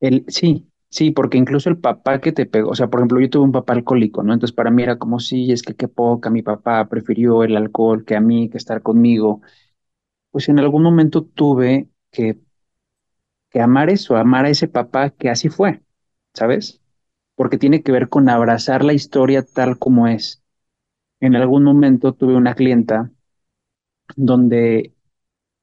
El, 0.00 0.24
sí, 0.28 0.70
sí, 0.90 1.10
porque 1.10 1.38
incluso 1.38 1.68
el 1.70 1.78
papá 1.78 2.20
que 2.20 2.32
te 2.32 2.46
pegó, 2.46 2.70
o 2.70 2.74
sea, 2.74 2.88
por 2.88 3.00
ejemplo, 3.00 3.20
yo 3.20 3.30
tuve 3.30 3.44
un 3.44 3.52
papá 3.52 3.72
alcohólico, 3.74 4.22
¿no? 4.22 4.32
Entonces 4.32 4.54
para 4.54 4.70
mí 4.70 4.82
era 4.82 4.98
como, 4.98 5.18
sí, 5.20 5.50
es 5.52 5.62
que 5.62 5.74
qué 5.74 5.88
poca, 5.88 6.30
mi 6.30 6.42
papá 6.42 6.88
prefirió 6.88 7.42
el 7.44 7.56
alcohol 7.56 8.04
que 8.04 8.16
a 8.16 8.20
mí, 8.20 8.48
que 8.50 8.58
estar 8.58 8.82
conmigo. 8.82 9.40
Pues 10.32 10.48
en 10.48 10.58
algún 10.60 10.82
momento 10.84 11.24
tuve 11.24 11.90
que, 12.12 12.40
que 13.50 13.60
amar 13.60 13.90
eso, 13.90 14.16
amar 14.16 14.44
a 14.46 14.50
ese 14.50 14.68
papá 14.68 15.10
que 15.10 15.30
así 15.30 15.48
fue, 15.48 15.82
¿sabes? 16.34 16.80
Porque 17.34 17.58
tiene 17.58 17.82
que 17.82 17.92
ver 17.92 18.08
con 18.08 18.28
abrazar 18.28 18.84
la 18.84 18.92
historia 18.94 19.44
tal 19.44 19.78
como 19.78 20.08
es. 20.08 20.42
En 21.20 21.36
algún 21.36 21.64
momento 21.64 22.14
tuve 22.14 22.36
una 22.36 22.54
clienta 22.54 23.12
donde 24.16 24.94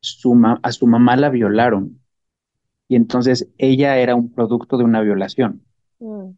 su 0.01 0.35
a 0.63 0.71
su 0.73 0.87
mamá 0.87 1.17
la 1.17 1.29
violaron 1.29 2.01
y 2.87 2.95
entonces 2.95 3.49
ella 3.57 3.97
era 3.99 4.15
un 4.15 4.31
producto 4.33 4.77
de 4.77 4.83
una 4.85 5.01
violación. 5.01 5.63
Mm, 5.99 6.35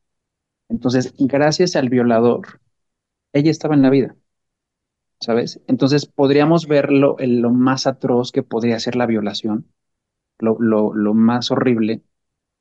Entonces, 0.70 1.14
gracias 1.20 1.76
al 1.76 1.90
violador, 1.90 2.62
ella 3.34 3.52
estaba 3.52 3.76
en 3.76 3.84
la 3.84 3.90
vida, 3.92 4.16
¿sabes? 5.20 5.62
Entonces, 5.68 6.06
podríamos 6.08 6.68
verlo 6.68 7.16
en 7.20 7.42
lo 7.42 7.52
más 7.52 7.86
atroz 7.88 8.32
que 8.32 8.44
podría 8.44 8.80
ser 8.80 8.96
la 8.96 9.06
violación, 9.06 9.68
lo, 10.40 10.58
lo, 10.60 10.94
lo 10.96 11.14
más 11.16 11.52
horrible, 11.52 12.04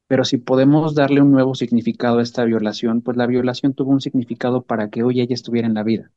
pero 0.09 0.25
si 0.25 0.39
podemos 0.39 0.95
darle 0.95 1.23
un 1.23 1.33
nuevo 1.33 1.55
significado 1.55 2.19
a 2.21 2.23
esta 2.25 2.45
violación, 2.45 3.03
pues 3.03 3.17
la 3.19 3.27
violación 3.29 3.75
tuvo 3.75 3.93
un 3.93 4.01
significado 4.03 4.63
para 4.65 4.91
que 4.91 5.03
hoy 5.05 5.21
ella 5.23 5.35
estuviera 5.35 5.69
en 5.69 5.75
la 5.75 5.85
vida. 5.85 6.13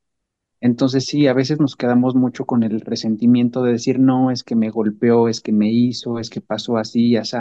Entonces, 0.60 1.06
sí, 1.06 1.26
a 1.26 1.34
veces 1.34 1.60
nos 1.60 1.76
quedamos 1.76 2.14
mucho 2.14 2.46
con 2.46 2.62
el 2.62 2.80
resentimiento 2.82 3.62
de 3.62 3.72
decir, 3.72 3.98
no, 4.00 4.30
es 4.30 4.44
que 4.44 4.56
me 4.56 4.70
golpeó, 4.70 5.28
es 5.28 5.40
que 5.40 5.52
me 5.52 5.70
hizo, 5.72 6.18
es 6.18 6.30
que 6.30 6.40
pasó 6.42 6.76
así 6.78 7.08
y 7.10 7.16
así. 7.16 7.36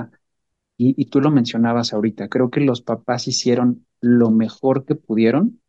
Y, 0.77 0.99
y 1.01 1.05
tú 1.07 1.21
lo 1.21 1.31
mencionabas 1.31 1.93
ahorita, 1.93 2.29
creo 2.29 2.49
que 2.49 2.61
los 2.61 2.81
papás 2.81 3.27
hicieron 3.27 3.85
lo 4.01 4.31
mejor 4.31 4.85
que 4.85 4.95
pudieron 4.95 5.61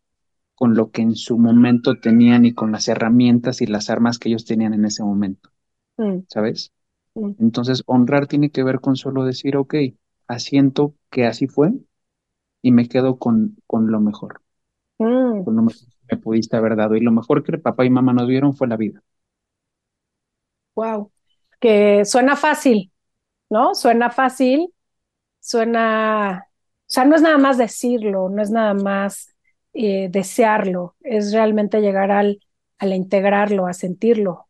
con 0.57 0.74
lo 0.76 0.90
que 0.92 1.03
en 1.03 1.16
su 1.16 1.38
momento 1.38 2.01
tenían 2.01 2.44
y 2.46 2.55
con 2.55 2.72
las 2.72 2.88
herramientas 2.88 3.62
y 3.62 3.66
las 3.66 3.90
armas 3.90 4.18
que 4.18 4.28
ellos 4.30 4.44
tenían 4.46 4.74
en 4.74 4.84
ese 4.86 5.03
momento, 5.05 5.51
mm, 5.98 6.24
¿sabes? 6.28 6.72
mm. 7.14 7.34
Entonces, 7.38 7.82
honrar 7.86 8.26
tiene 8.28 8.51
que 8.51 8.64
ver 8.64 8.80
con 8.80 8.96
solo 8.96 9.24
decir, 9.24 9.57
ok, 9.57 9.74
asiento 10.28 10.94
que 11.11 11.26
así 11.26 11.46
fue 11.48 11.72
y 12.62 12.72
me 12.72 12.88
quedo 12.88 13.18
con, 13.18 13.57
con 13.66 13.90
lo 13.90 14.01
mejor, 14.01 14.42
Mm, 15.01 15.44
con 15.44 15.57
lo 15.57 15.62
mejor 15.62 15.80
que 15.99 15.99
me 16.11 16.18
pudiste 16.18 16.56
haber 16.56 16.76
dado. 16.76 16.96
Y 16.96 17.00
lo 17.00 17.12
mejor 17.12 17.42
que 17.42 17.58
papá 17.58 17.84
y 17.84 17.90
mamá 17.90 18.12
nos 18.12 18.28
dieron 18.28 18.54
fue 18.54 18.68
la 18.68 18.76
vida. 18.76 19.02
wow. 20.74 21.11
Que 21.61 22.04
suena 22.04 22.36
fácil, 22.36 22.92
¿no? 23.50 23.74
Suena 23.74 24.11
fácil, 24.11 24.74
suena, 25.40 26.46
o 26.48 26.50
sea, 26.86 27.04
no 27.06 27.16
es 27.16 27.22
nada 27.22 27.38
más 27.38 27.58
decirlo, 27.58 28.28
no 28.30 28.42
es 28.42 28.50
nada 28.50 28.74
más 28.74 29.34
eh, 29.74 30.08
desearlo, 30.11 30.96
es 31.02 31.32
realmente 31.34 31.80
llegar 31.82 32.11
al, 32.12 32.40
al 32.78 32.94
integrarlo, 32.94 33.66
a 33.66 33.74
sentirlo. 33.74 34.48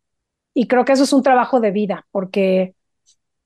Y 0.54 0.68
creo 0.68 0.84
que 0.86 0.92
eso 0.94 1.04
es 1.04 1.12
un 1.14 1.22
trabajo 1.24 1.60
de 1.60 1.72
vida, 1.72 2.06
porque, 2.12 2.76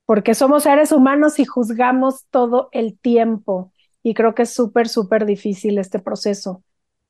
porque 0.07 0.35
somos 0.35 0.65
seres 0.65 0.93
humanos 0.93 1.39
y 1.41 1.45
juzgamos 1.47 2.27
todo 2.31 2.71
el 2.73 2.99
tiempo. 2.99 3.73
Y 4.03 4.15
creo 4.15 4.35
que 4.35 4.43
es 4.45 4.55
súper, 4.55 4.89
súper 4.89 5.27
difícil 5.27 5.79
este 5.79 5.99
proceso. 6.01 6.65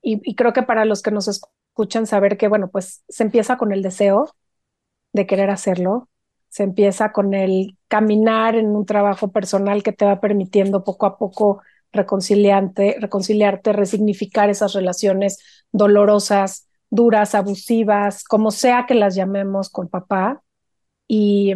Y, 0.07 0.34
creo 0.34 0.52
que 0.52 0.62
para 0.62 0.84
los 0.84 1.02
que 1.02 1.11
nos 1.11 1.28
escuchan, 1.28 2.07
saber 2.07 2.36
que, 2.36 2.48
bueno, 2.48 2.68
pues 2.68 3.02
se 3.09 3.22
empieza 3.22 3.57
con 3.57 3.72
el 3.72 3.82
deseo 3.82 4.30
de 5.12 5.26
querer 5.26 5.50
hacerlo, 5.50 6.09
se 6.48 6.62
empieza 6.64 7.12
con 7.12 7.34
el 7.34 7.78
caminar 7.88 8.57
en 8.57 8.68
un 8.76 8.86
trabajo 8.86 9.32
personal 9.32 9.82
que 9.82 9.92
te 9.92 10.05
va 10.05 10.20
permitiendo 10.20 10.84
poco 10.84 11.07
a 11.07 11.18
poco 11.18 11.62
reconciliarte, 11.92 12.96
reconciliarte, 13.00 13.72
resignificar 13.72 14.50
esas 14.50 14.74
relaciones 14.74 15.38
dolorosas, 15.72 16.68
duras, 16.90 17.34
abusivas, 17.34 18.24
como 18.24 18.50
sea 18.50 18.86
que 18.86 18.94
las 18.94 19.14
llamemos 19.14 19.70
con 19.70 19.88
papá, 19.88 20.42
y, 21.09 21.55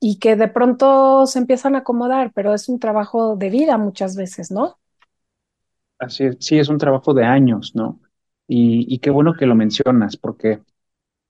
y 0.00 0.18
que 0.18 0.36
de 0.36 0.48
pronto 0.48 1.26
se 1.26 1.38
empiezan 1.38 1.74
a 1.74 1.78
acomodar, 1.78 2.32
pero 2.34 2.54
es 2.54 2.68
un 2.68 2.78
trabajo 2.78 3.36
de 3.36 3.50
vida 3.50 3.78
muchas 3.78 4.16
veces, 4.16 4.50
¿no? 4.50 4.78
Así 6.02 6.24
es, 6.24 6.36
sí, 6.40 6.58
es 6.58 6.68
un 6.68 6.78
trabajo 6.78 7.14
de 7.14 7.24
años, 7.24 7.74
¿no? 7.76 8.00
Y, 8.48 8.98
qué 8.98 9.10
bueno 9.10 9.34
que 9.34 9.46
lo 9.46 9.54
mencionas, 9.54 10.16
porque 10.16 10.60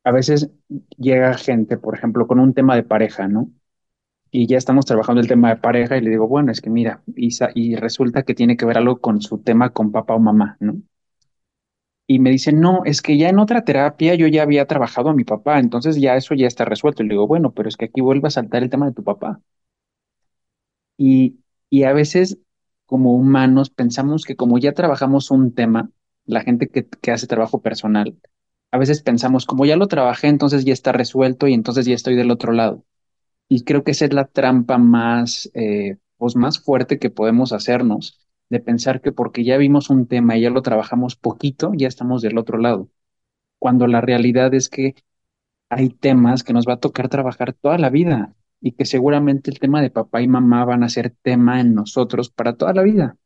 a 0.04 0.12
veces 0.12 0.50
llega 0.98 1.34
gente, 1.38 1.78
por 1.78 1.96
ejemplo, 1.96 2.26
con 2.28 2.40
un 2.40 2.54
tema 2.54 2.76
de 2.76 2.84
pareja, 2.84 3.28
¿no? 3.28 3.50
Y 4.30 4.46
ya 4.48 4.58
estamos 4.58 4.86
trabajando 4.86 5.20
el 5.22 5.28
tema 5.28 5.50
de 5.50 5.56
pareja 5.56 5.96
y 5.98 6.02
le 6.02 6.10
digo, 6.10 6.28
bueno, 6.28 6.52
es 6.52 6.60
que 6.62 6.70
mira, 6.70 7.02
y 7.54 7.76
resulta 7.76 8.24
que 8.24 8.34
tiene 8.34 8.56
que 8.56 8.66
ver 8.66 8.78
algo 8.78 9.00
con 9.00 9.22
su 9.22 9.38
tema 9.40 9.70
con 9.72 9.92
papá 9.92 10.14
o 10.16 10.20
mamá, 10.20 10.56
¿no? 10.60 10.76
Y 12.06 12.18
me 12.20 12.30
dicen, 12.30 12.60
no, 12.60 12.82
es 12.84 13.02
que 13.02 13.16
ya 13.18 13.28
en 13.28 13.38
otra 13.40 13.64
terapia 13.64 14.14
yo 14.14 14.26
ya 14.28 14.42
había 14.44 14.66
trabajado 14.66 15.08
a 15.10 15.14
mi 15.14 15.24
papá, 15.24 15.58
entonces 15.58 15.96
ya 16.00 16.14
eso 16.16 16.34
ya 16.34 16.46
está 16.46 16.64
resuelto. 16.64 17.02
Y 17.02 17.06
le 17.06 17.14
digo, 17.14 17.26
bueno, 17.26 17.52
pero 17.52 17.68
es 17.68 17.76
que 17.76 17.86
aquí 17.86 18.00
vuelve 18.00 18.28
a 18.28 18.30
saltar 18.30 18.62
el 18.62 18.70
tema 18.70 18.86
de 18.86 18.92
tu 18.92 19.02
papá. 19.04 19.40
Y, 20.96 21.38
y 21.70 21.84
a 21.84 21.92
veces, 21.92 22.38
como 22.86 23.12
humanos, 23.14 23.70
pensamos 23.70 24.24
que 24.24 24.36
como 24.36 24.58
ya 24.58 24.72
trabajamos 24.72 25.30
un 25.30 25.54
tema, 25.54 25.90
la 26.24 26.42
gente 26.42 26.68
que, 26.68 27.10
hace 27.10 27.26
trabajo 27.26 27.62
personal, 27.62 28.16
a 28.70 28.78
veces 28.78 29.02
pensamos, 29.02 29.46
como 29.46 29.66
ya 29.66 29.76
lo 29.76 29.88
trabajé, 29.88 30.28
entonces 30.28 30.64
ya 30.64 30.72
está 30.72 30.92
resuelto 30.92 31.46
y 31.48 31.54
entonces 31.54 31.86
ya 31.86 31.94
estoy 31.94 32.16
del 32.16 32.30
otro 32.30 32.52
lado. 32.52 32.84
Y 33.48 33.64
creo 33.64 33.84
que 33.84 33.92
esa 33.92 34.06
es 34.06 34.12
la 34.14 34.26
trampa 34.26 34.78
más, 34.78 35.50
eh, 35.54 35.98
pues 36.16 36.36
más 36.36 36.60
fuerte 36.60 36.98
que 36.98 37.10
podemos 37.10 37.52
hacernos, 37.52 38.20
de 38.50 38.60
pensar 38.60 39.00
que 39.00 39.12
porque 39.12 39.44
ya 39.44 39.56
vimos 39.58 39.90
un 39.90 40.06
tema 40.06 40.36
y 40.36 40.42
ya 40.42 40.50
lo 40.50 40.62
trabajamos 40.62 41.16
poquito, 41.16 41.72
ya 41.74 41.88
estamos 41.88 42.22
del 42.22 42.38
otro 42.38 42.58
lado. 42.58 42.88
Cuando 43.58 43.86
la 43.86 44.00
realidad 44.00 44.54
es 44.54 44.68
que 44.68 44.94
hay 45.70 45.90
temas 45.90 46.44
que 46.44 46.52
nos 46.52 46.66
va 46.66 46.74
a 46.74 46.80
tocar 46.80 47.08
trabajar 47.08 47.54
toda 47.54 47.78
la 47.78 47.90
vida 47.90 48.34
y 48.62 48.72
que 48.72 48.86
seguramente 48.86 49.50
el 49.50 49.58
tema 49.58 49.82
de 49.82 49.90
papá 49.90 50.22
y 50.22 50.28
mamá 50.28 50.64
van 50.64 50.84
a 50.84 50.88
ser 50.88 51.14
tema 51.22 51.60
en 51.60 51.74
nosotros 51.74 52.30
para 52.30 52.56
toda 52.56 52.72
la 52.72 52.82
vida. 52.82 53.16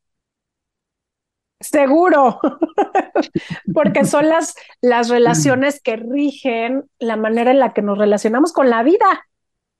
Seguro, 1.60 2.40
porque 3.74 4.04
son 4.04 4.28
las, 4.28 4.54
las 4.80 5.08
relaciones 5.08 5.80
que 5.80 5.96
rigen 5.96 6.84
la 6.98 7.16
manera 7.16 7.50
en 7.50 7.58
la 7.60 7.72
que 7.72 7.82
nos 7.82 7.98
relacionamos 7.98 8.52
con 8.52 8.68
la 8.70 8.82
vida, 8.82 9.06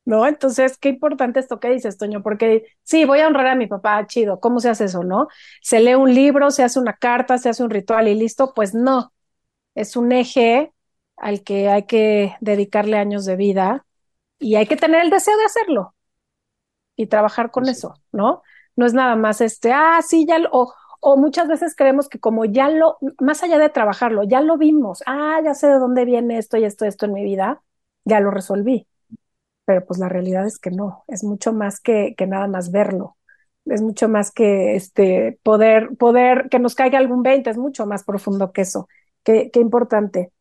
¿no? 0.05 0.27
Entonces, 0.27 0.79
qué 0.79 0.91
importante 0.91 1.41
esto 1.41 1.61
que 1.61 1.71
dices, 1.71 1.99
Toño, 1.99 2.23
porque 2.23 2.65
sí, 2.83 3.05
voy 3.05 3.21
a 3.21 3.27
honrar 3.27 3.49
a 3.49 3.55
mi 3.55 3.67
papá, 3.67 4.07
chido, 4.07 4.41
¿cómo 4.41 4.61
se 4.61 4.71
hace 4.71 4.87
eso, 4.87 5.05
no? 5.05 5.29
Se 5.63 5.81
lee 5.81 5.95
un 5.95 6.15
libro, 6.15 6.51
se 6.51 6.65
hace 6.65 6.79
una 6.81 6.95
carta, 6.95 7.39
se 7.39 7.49
hace 7.51 7.63
un 7.63 7.71
ritual 7.71 8.09
y 8.09 8.15
listo, 8.15 8.53
pues 8.55 8.75
no, 8.75 9.13
es 9.75 9.97
un 9.97 10.13
eje 10.13 10.73
al 11.17 11.43
que 11.45 11.69
hay 11.71 11.85
que 11.85 12.37
dedicarle 12.41 12.99
años 12.99 13.25
de 13.25 13.37
vida 13.37 13.86
y 14.39 14.57
hay 14.57 14.67
que 14.67 14.77
tener 14.77 15.03
el 15.05 15.11
deseo 15.11 15.37
de 15.39 15.45
hacerlo 15.45 15.95
y 16.97 17.07
trabajar 17.07 17.51
con 17.51 17.65
Sí. 17.65 17.73
eso, 17.73 17.95
¿no? 18.13 18.43
No 18.77 18.87
es 18.87 18.95
nada 18.95 19.17
más 19.17 19.41
este, 19.41 19.73
ah, 19.73 20.01
sí, 20.07 20.27
ya 20.27 20.39
lo, 20.39 20.49
o, 20.53 20.73
o 21.01 21.17
muchas 21.17 21.49
veces 21.49 21.75
creemos 21.77 22.09
que 22.09 22.19
como 22.21 22.45
ya 22.45 22.69
lo, 22.71 22.99
más 23.21 23.43
allá 23.43 23.59
de 23.59 23.69
trabajarlo, 23.71 24.23
ya 24.25 24.41
lo 24.41 24.59
vimos, 24.59 25.03
ah, 25.07 25.41
ya 25.45 25.55
sé 25.55 25.69
de 25.69 25.79
dónde 25.79 26.05
viene 26.05 26.39
esto 26.39 26.57
y 26.57 26.65
esto, 26.65 26.85
esto 26.85 27.07
en 27.07 27.13
mi 27.15 27.25
vida, 27.25 27.63
ya 28.05 28.21
lo 28.21 28.31
resolví. 28.31 28.87
Pero 29.67 29.85
pues 29.87 29.99
la 30.01 30.09
realidad 30.09 30.47
es 30.47 30.59
que 30.59 30.71
no, 30.71 31.05
es 31.09 31.25
mucho 31.25 31.53
más 31.53 31.81
que, 31.81 32.15
que 32.17 32.27
nada 32.27 32.49
más 32.49 32.71
verlo. 32.73 33.17
Es 33.67 33.83
mucho 33.83 34.09
más 34.09 34.33
que 34.33 34.77
este 34.77 35.39
poder, 35.43 35.91
poder 35.99 36.49
que 36.51 36.59
nos 36.61 36.75
caiga 36.77 36.99
algún 36.99 37.23
20, 37.23 37.51
es 37.51 37.59
mucho 37.59 37.87
más 37.87 38.05
profundo 38.05 38.53
que 38.53 38.63
eso. 38.63 38.89
Qué, 39.25 39.51
qué 39.53 39.61
importante. 39.61 40.33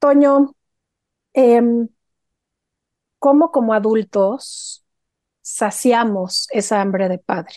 Toño, 0.00 0.54
em, 1.34 1.88
¿cómo 3.26 3.50
como 3.50 3.74
adultos 3.74 4.84
saciamos 5.42 6.46
esa 6.52 6.80
hambre 6.80 7.08
de 7.08 7.18
padre? 7.18 7.56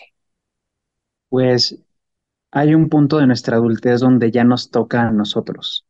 Pues 1.28 1.80
hay 2.50 2.74
un 2.74 2.88
punto 2.88 3.18
de 3.18 3.28
nuestra 3.28 3.58
adultez 3.58 4.00
donde 4.00 4.32
ya 4.32 4.42
nos 4.42 4.72
toca 4.72 5.02
a 5.06 5.12
nosotros. 5.12 5.86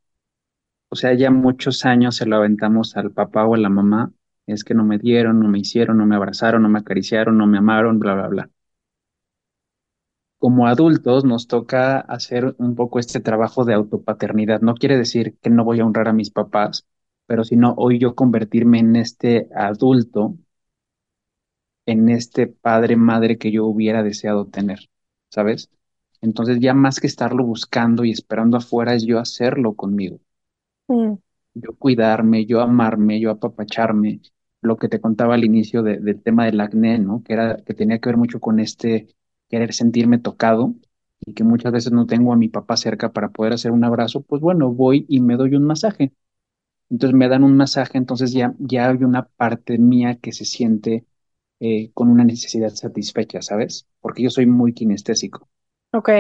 O 0.91 0.97
sea, 0.97 1.15
ya 1.15 1.31
muchos 1.31 1.87
años 1.87 2.17
se 2.17 2.27
lo 2.27 2.37
aventamos 2.37 2.95
al 2.99 3.11
papá 3.13 3.47
o 3.47 3.55
a 3.55 3.59
la 3.59 3.71
mamá. 3.71 4.13
Es 4.47 4.65
que 4.65 4.75
no 4.75 4.85
me 4.85 4.99
dieron, 4.99 5.41
no 5.41 5.49
me 5.49 5.61
hicieron, 5.61 5.97
no 5.97 6.05
me 6.05 6.17
abrazaron, 6.17 6.61
no 6.63 6.69
me 6.69 6.81
acariciaron, 6.81 7.39
no 7.39 7.47
me 7.47 7.57
amaron, 7.57 7.99
bla, 7.99 8.13
bla, 8.13 8.29
bla. 8.29 8.51
Como 10.37 10.67
adultos 10.67 11.25
nos 11.25 11.47
toca 11.47 12.01
hacer 12.01 12.55
un 12.59 12.75
poco 12.75 12.99
este 12.99 13.21
trabajo 13.21 13.65
de 13.65 13.73
autopaternidad. 13.73 14.61
No 14.61 14.75
quiere 14.75 14.99
decir 14.99 15.39
que 15.41 15.49
no 15.49 15.65
voy 15.65 15.81
a 15.81 15.87
honrar 15.87 16.09
a 16.09 16.13
mis 16.13 16.31
papás, 16.31 16.87
pero 17.31 17.45
sino 17.45 17.75
hoy 17.79 18.01
yo 18.01 18.17
convertirme 18.17 18.81
en 18.81 18.97
este 18.97 19.49
adulto, 19.55 20.37
en 21.87 22.09
este 22.09 22.47
padre, 22.47 22.97
madre 22.97 23.37
que 23.39 23.51
yo 23.53 23.67
hubiera 23.67 24.03
deseado 24.03 24.47
tener, 24.47 24.79
¿sabes? 25.31 25.71
Entonces 26.23 26.59
ya 26.61 26.75
más 26.75 27.01
que 27.01 27.07
estarlo 27.07 27.45
buscando 27.45 28.05
y 28.05 28.11
esperando 28.13 28.57
afuera 28.57 28.95
es 28.95 29.05
yo 29.05 29.19
hacerlo 29.19 29.75
conmigo. 29.75 30.21
Mm, 30.89 31.17
yo 31.55 31.75
cuidarme, 31.77 32.47
yo 32.47 32.61
amarme, 32.61 33.21
yo 33.21 33.31
apapacharme, 33.31 34.21
lo 34.63 34.77
que 34.77 34.89
te 34.89 35.01
contaba 35.01 35.35
al 35.35 35.45
inicio 35.45 35.83
de- 35.83 35.99
del 35.99 36.23
tema 36.23 36.45
del 36.47 36.61
acné, 36.61 36.99
¿no? 36.99 37.23
Que 37.25 37.33
era, 37.35 37.57
que 37.65 37.75
tenía 37.75 37.99
que 37.99 38.09
ver 38.11 38.17
mucho 38.19 38.41
con 38.41 38.61
este 38.61 39.09
querer 39.49 39.73
sentirme 39.75 40.19
tocado 40.19 40.75
y 41.21 41.35
que 41.35 41.45
muchas 41.45 41.73
veces 41.73 41.93
no 41.93 42.07
tengo 42.07 42.33
a 42.33 42.37
mi 42.37 42.49
papá 42.49 42.77
cerca 42.77 43.13
para 43.13 43.31
poder 43.31 43.53
hacer 43.55 43.73
un 43.73 43.85
abrazo, 43.85 44.23
pues 44.23 44.41
bueno, 44.43 44.73
voy 44.73 45.07
y 45.09 45.21
me 45.21 45.37
doy 45.37 45.55
un 45.57 45.65
masaje. 45.65 46.13
Entonces 46.91 47.17
me 47.17 47.29
dan 47.29 47.45
un 47.45 47.57
masaje, 47.57 47.99
entonces 47.99 48.33
ya, 48.33 48.55
ya 48.59 48.91
hay 48.91 48.99
una 49.05 49.27
parte 49.29 49.79
mía 49.79 50.19
que 50.21 50.33
se 50.33 50.45
siente 50.45 51.07
eh, 51.61 51.91
con 51.95 52.09
una 52.11 52.25
necesidad 52.25 52.71
satisfecha, 52.71 53.43
¿sabes? 53.43 53.87
Porque 54.01 54.23
yo 54.25 54.31
soy 54.31 54.47
muy 54.47 54.75
kinestésico. 54.75 55.49
ok. 55.93 56.11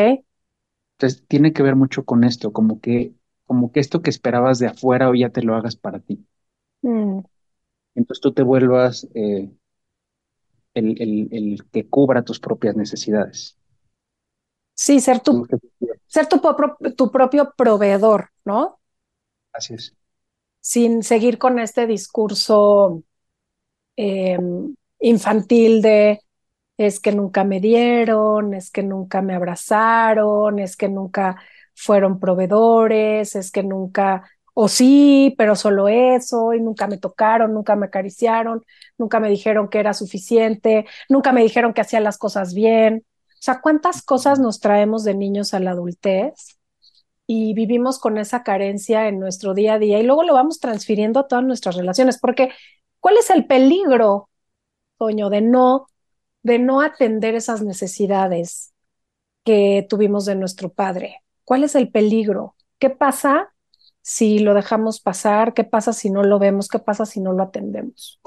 Entonces 0.99 1.25
tiene 1.27 1.53
que 1.53 1.63
ver 1.65 1.75
mucho 1.77 2.05
con 2.05 2.23
esto, 2.25 2.53
como 2.53 2.81
que, 2.81 3.13
como 3.45 3.73
que 3.73 3.81
esto 3.81 4.03
que 4.03 4.11
esperabas 4.11 4.59
de 4.61 4.69
afuera 4.69 5.09
hoy 5.09 5.21
ya 5.21 5.31
te 5.31 5.43
lo 5.43 5.55
hagas 5.57 5.75
para 5.77 5.99
ti. 6.01 6.25
Mm, 6.85 7.21
Entonces 7.95 8.21
tú 8.21 8.33
te 8.33 8.43
vuelvas 8.43 9.07
eh, 9.15 9.49
el, 10.75 11.01
el, 11.01 11.29
el 11.31 11.65
que 11.71 11.89
cubra 11.89 12.25
tus 12.25 12.41
propias 12.41 12.75
necesidades. 12.77 13.57
Sí, 14.75 15.01
ser 15.01 15.21
tu, 15.21 15.47
ser 16.07 16.27
tu, 16.29 16.41
tu 16.97 17.11
propio 17.13 17.53
proveedor, 17.57 18.31
¿no? 18.45 18.81
Así 19.53 19.75
es. 19.75 19.95
Sin 20.61 21.03
seguir 21.03 21.39
con 21.39 21.59
este 21.59 21.87
discurso 21.87 23.03
eh, 23.97 24.39
infantil 25.01 25.83
de 25.83 26.21
es 26.79 27.01
que 27.01 27.13
nunca 27.13 27.45
me 27.45 27.61
dieron, 27.61 28.55
es 28.55 28.71
que 28.71 28.83
nunca 28.83 29.23
me 29.23 29.35
abrazaron, 29.35 30.59
es 30.61 30.77
que 30.77 30.89
nunca 30.89 31.37
fueron 31.75 32.21
proveedores, 32.21 33.37
es 33.37 33.53
que 33.53 33.63
nunca, 33.65 34.25
o 34.55 34.69
sí, 34.69 35.35
pero 35.39 35.57
solo 35.57 35.89
eso, 35.89 36.55
y 36.55 36.61
nunca 36.61 36.87
me 36.89 36.99
tocaron, 36.99 37.55
nunca 37.55 37.77
me 37.77 37.87
acariciaron, 37.87 38.65
nunca 38.99 39.21
me 39.21 39.31
dijeron 39.31 39.69
que 39.71 39.81
era 39.81 39.95
suficiente, 39.95 40.87
nunca 41.09 41.33
me 41.33 41.43
dijeron 41.43 41.75
que 41.75 41.83
hacía 41.83 42.01
las 42.01 42.19
cosas 42.19 42.55
bien. 42.55 43.05
O 43.31 43.43
sea, 43.43 43.61
¿cuántas 43.63 44.03
cosas 44.03 44.41
nos 44.41 44.61
traemos 44.61 45.05
de 45.05 45.15
niños 45.15 45.55
a 45.55 45.61
la 45.61 45.73
adultez? 45.73 46.60
Y 47.31 47.55
vivimos 47.55 47.99
con 48.01 48.19
esa 48.19 48.43
carencia 48.43 49.09
en 49.09 49.21
nuestro 49.21 49.55
día 49.55 49.75
a 49.75 49.79
día 49.79 50.01
y 50.01 50.05
luego 50.05 50.25
lo 50.25 50.35
vamos 50.35 50.59
transfiriendo 50.61 51.21
a 51.21 51.29
todas 51.29 51.45
nuestras 51.45 51.77
relaciones, 51.77 52.19
porque 52.19 52.51
¿cuál 53.01 53.17
es 53.19 53.31
el 53.31 53.47
peligro, 53.47 54.31
Toño, 54.99 55.31
de 55.31 55.41
no, 55.43 55.87
de 56.43 56.59
no 56.61 56.83
atender 56.83 57.35
esas 57.37 57.63
necesidades 57.63 58.75
que 59.45 59.87
tuvimos 59.89 60.27
de 60.27 60.37
nuestro 60.37 60.71
padre? 60.73 61.23
¿Cuál 61.45 61.65
es 61.65 61.75
el 61.77 61.91
peligro? 61.91 62.57
¿Qué 62.79 62.91
pasa 62.91 63.55
si 64.03 64.39
lo 64.41 64.55
dejamos 64.55 65.01
pasar? 65.01 65.55
¿Qué 65.55 65.65
pasa 65.65 65.93
si 65.95 66.11
no 66.11 66.23
lo 66.25 66.39
vemos? 66.41 66.69
¿Qué 66.69 66.79
pasa 66.81 67.07
si 67.07 67.21
no 67.21 67.33
lo 67.33 67.43
atendemos? 67.45 68.21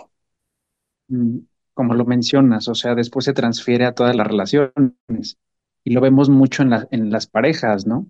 Mm, 1.07 1.39
Como 1.73 1.93
lo 1.95 2.05
mencionas, 2.05 2.67
o 2.67 2.75
sea, 2.75 2.93
después 2.95 3.25
se 3.25 3.33
transfiere 3.33 3.85
a 3.85 3.93
todas 3.95 4.15
las 4.15 4.27
relaciones 4.27 5.37
y 5.83 5.93
lo 5.93 6.01
vemos 6.01 6.29
mucho 6.29 6.61
en, 6.63 6.69
la- 6.71 6.87
en 6.91 7.09
las 7.11 7.27
parejas, 7.27 7.85
¿no? 7.87 8.07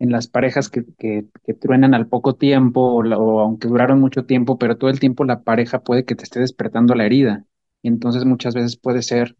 En 0.00 0.12
las 0.12 0.28
parejas 0.28 0.70
que, 0.70 0.84
que, 0.98 1.26
que 1.46 1.54
truenan 1.54 1.94
al 1.94 2.08
poco 2.08 2.34
tiempo 2.36 2.80
o, 2.82 3.40
aunque 3.40 3.68
duraron 3.68 4.00
mucho 4.00 4.26
tiempo, 4.26 4.58
pero 4.58 4.78
todo 4.78 4.90
el 4.90 5.00
tiempo 5.00 5.24
la 5.24 5.42
pareja 5.44 5.82
puede 5.84 6.04
que 6.06 6.16
te 6.16 6.24
esté 6.24 6.40
despertando 6.40 6.94
la 6.96 7.06
herida. 7.06 7.46
Y 7.82 7.88
entonces 7.88 8.24
muchas 8.26 8.54
veces 8.54 8.76
puede 8.78 9.02
ser, 9.02 9.36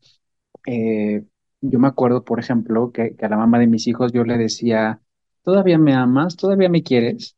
eh, 0.66 1.24
yo 1.62 1.78
me 1.80 1.88
acuerdo, 1.88 2.24
por 2.24 2.40
ejemplo, 2.40 2.92
que, 2.92 3.16
que 3.16 3.26
a 3.26 3.30
la 3.30 3.36
mamá 3.38 3.58
de 3.61 3.66
mis 3.68 3.86
hijos 3.88 4.12
yo 4.12 4.24
le 4.24 4.38
decía, 4.38 5.02
¿todavía 5.44 5.78
me 5.78 5.94
amas? 5.94 6.36
¿Todavía 6.36 6.68
me 6.70 6.82
quieres? 6.84 7.36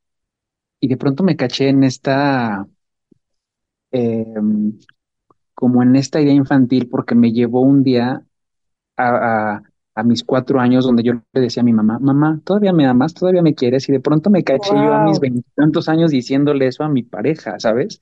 Y 0.80 0.88
de 0.88 0.96
pronto 0.98 1.24
me 1.24 1.36
caché 1.36 1.68
en 1.70 1.84
esta, 1.84 2.66
em, 3.90 4.78
como 5.54 5.82
en 5.82 5.96
esta 5.96 6.20
idea 6.22 6.34
infantil, 6.34 6.88
porque 6.90 7.14
me 7.14 7.32
llevó 7.32 7.62
un 7.62 7.82
día 7.84 8.24
a- 8.98 9.62
a 9.94 10.02
mis 10.02 10.24
cuatro 10.24 10.60
años 10.60 10.84
donde 10.84 11.02
yo 11.02 11.14
le 11.32 11.40
decía 11.40 11.62
a 11.62 11.64
mi 11.64 11.72
mamá, 11.72 11.98
mamá, 12.00 12.40
¿todavía 12.44 12.72
me 12.72 12.86
amas? 12.86 13.14
¿Todavía 13.14 13.42
me 13.42 13.54
quieres? 13.54 13.88
Y 13.88 13.92
de 13.92 14.00
pronto 14.00 14.30
me 14.30 14.44
caché 14.44 14.70
yo 14.74 14.92
a 14.94 15.04
mis 15.04 15.20
veintitantos 15.20 15.88
años 15.88 16.10
diciéndole 16.10 16.66
eso 16.66 16.84
a 16.84 16.88
mi 16.88 17.02
pareja, 17.02 17.58
¿sabes? 17.60 18.00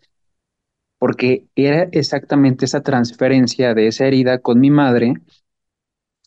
Porque 0.99 1.47
era 1.57 1.89
exactamente 1.93 2.65
esa 2.65 2.83
transferencia 2.83 3.75
de 3.75 3.89
esa 3.89 4.07
herida 4.07 4.39
con 4.39 4.61
mi 4.61 4.71
madre 4.71 5.15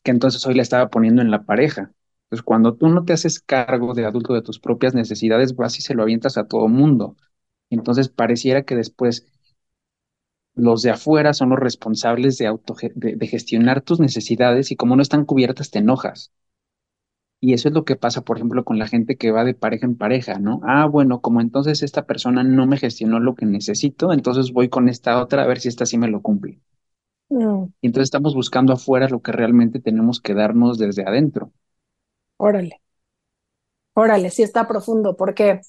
que 0.04 0.12
entonces 0.12 0.46
hoy 0.46 0.56
la 0.56 0.62
estaba 0.62 0.90
poniendo 0.90 1.22
en 1.22 1.32
la 1.32 1.44
pareja. 1.44 1.92
Entonces, 2.26 2.44
cuando 2.44 2.76
tú 2.76 2.90
no 2.90 3.06
te 3.06 3.14
haces 3.14 3.40
cargo 3.40 3.94
de 3.94 4.06
adulto 4.06 4.34
de 4.34 4.42
tus 4.42 4.60
propias 4.60 4.94
necesidades, 4.94 5.56
vas 5.56 5.78
y 5.80 5.82
se 5.82 5.94
lo 5.96 6.04
avientas 6.04 6.38
a 6.38 6.48
todo 6.48 6.68
mundo. 6.68 7.16
Entonces, 7.70 8.10
pareciera 8.10 8.64
que 8.64 8.76
después 8.76 9.26
los 10.56 10.82
de 10.84 10.92
afuera 10.92 11.34
son 11.34 11.50
los 11.50 11.60
responsables 11.60 12.38
de, 12.38 12.48
auto, 12.48 12.76
de, 12.96 13.16
de 13.16 13.28
gestionar 13.28 13.82
tus 13.82 14.00
necesidades 14.00 14.72
y 14.72 14.76
como 14.76 14.96
no 14.96 15.02
están 15.04 15.26
cubiertas, 15.26 15.72
te 15.72 15.80
enojas. 15.80 16.32
Y 17.40 17.54
eso 17.54 17.68
es 17.68 17.76
lo 17.76 17.86
que 17.86 17.96
pasa, 17.96 18.22
por 18.22 18.38
ejemplo, 18.38 18.66
con 18.66 18.80
la 18.80 18.88
gente 18.88 19.18
que 19.18 19.30
va 19.32 19.44
de 19.44 19.54
pareja 19.54 19.86
en 19.86 19.96
pareja, 19.98 20.40
¿no? 20.40 20.62
Ah, 20.64 20.88
bueno, 20.88 21.22
como 21.22 21.42
entonces 21.42 21.84
esta 21.84 22.08
persona 22.08 22.44
no 22.44 22.66
me 22.66 22.78
gestionó 22.78 23.20
lo 23.20 23.36
que 23.36 23.46
necesito, 23.46 24.14
entonces 24.14 24.52
voy 24.52 24.68
con 24.70 24.90
esta 24.90 25.22
otra 25.22 25.44
a 25.44 25.48
ver 25.48 25.60
si 25.60 25.68
esta 25.68 25.86
sí 25.86 26.00
me 26.00 26.08
lo 26.10 26.24
cumple. 26.24 26.60
Mm, 27.30 27.74
Y 27.82 27.86
entonces 27.86 28.08
estamos 28.08 28.34
buscando 28.34 28.74
afuera 28.74 29.08
lo 29.10 29.22
que 29.22 29.32
realmente 29.32 29.80
tenemos 29.80 30.20
que 30.20 30.34
darnos 30.34 30.80
desde 30.80 31.04
adentro. 31.08 31.54
órale, 32.38 32.82
órale, 33.94 34.30
sí 34.32 34.44
está 34.44 34.68
profundo, 34.68 35.16
porque 35.18 35.62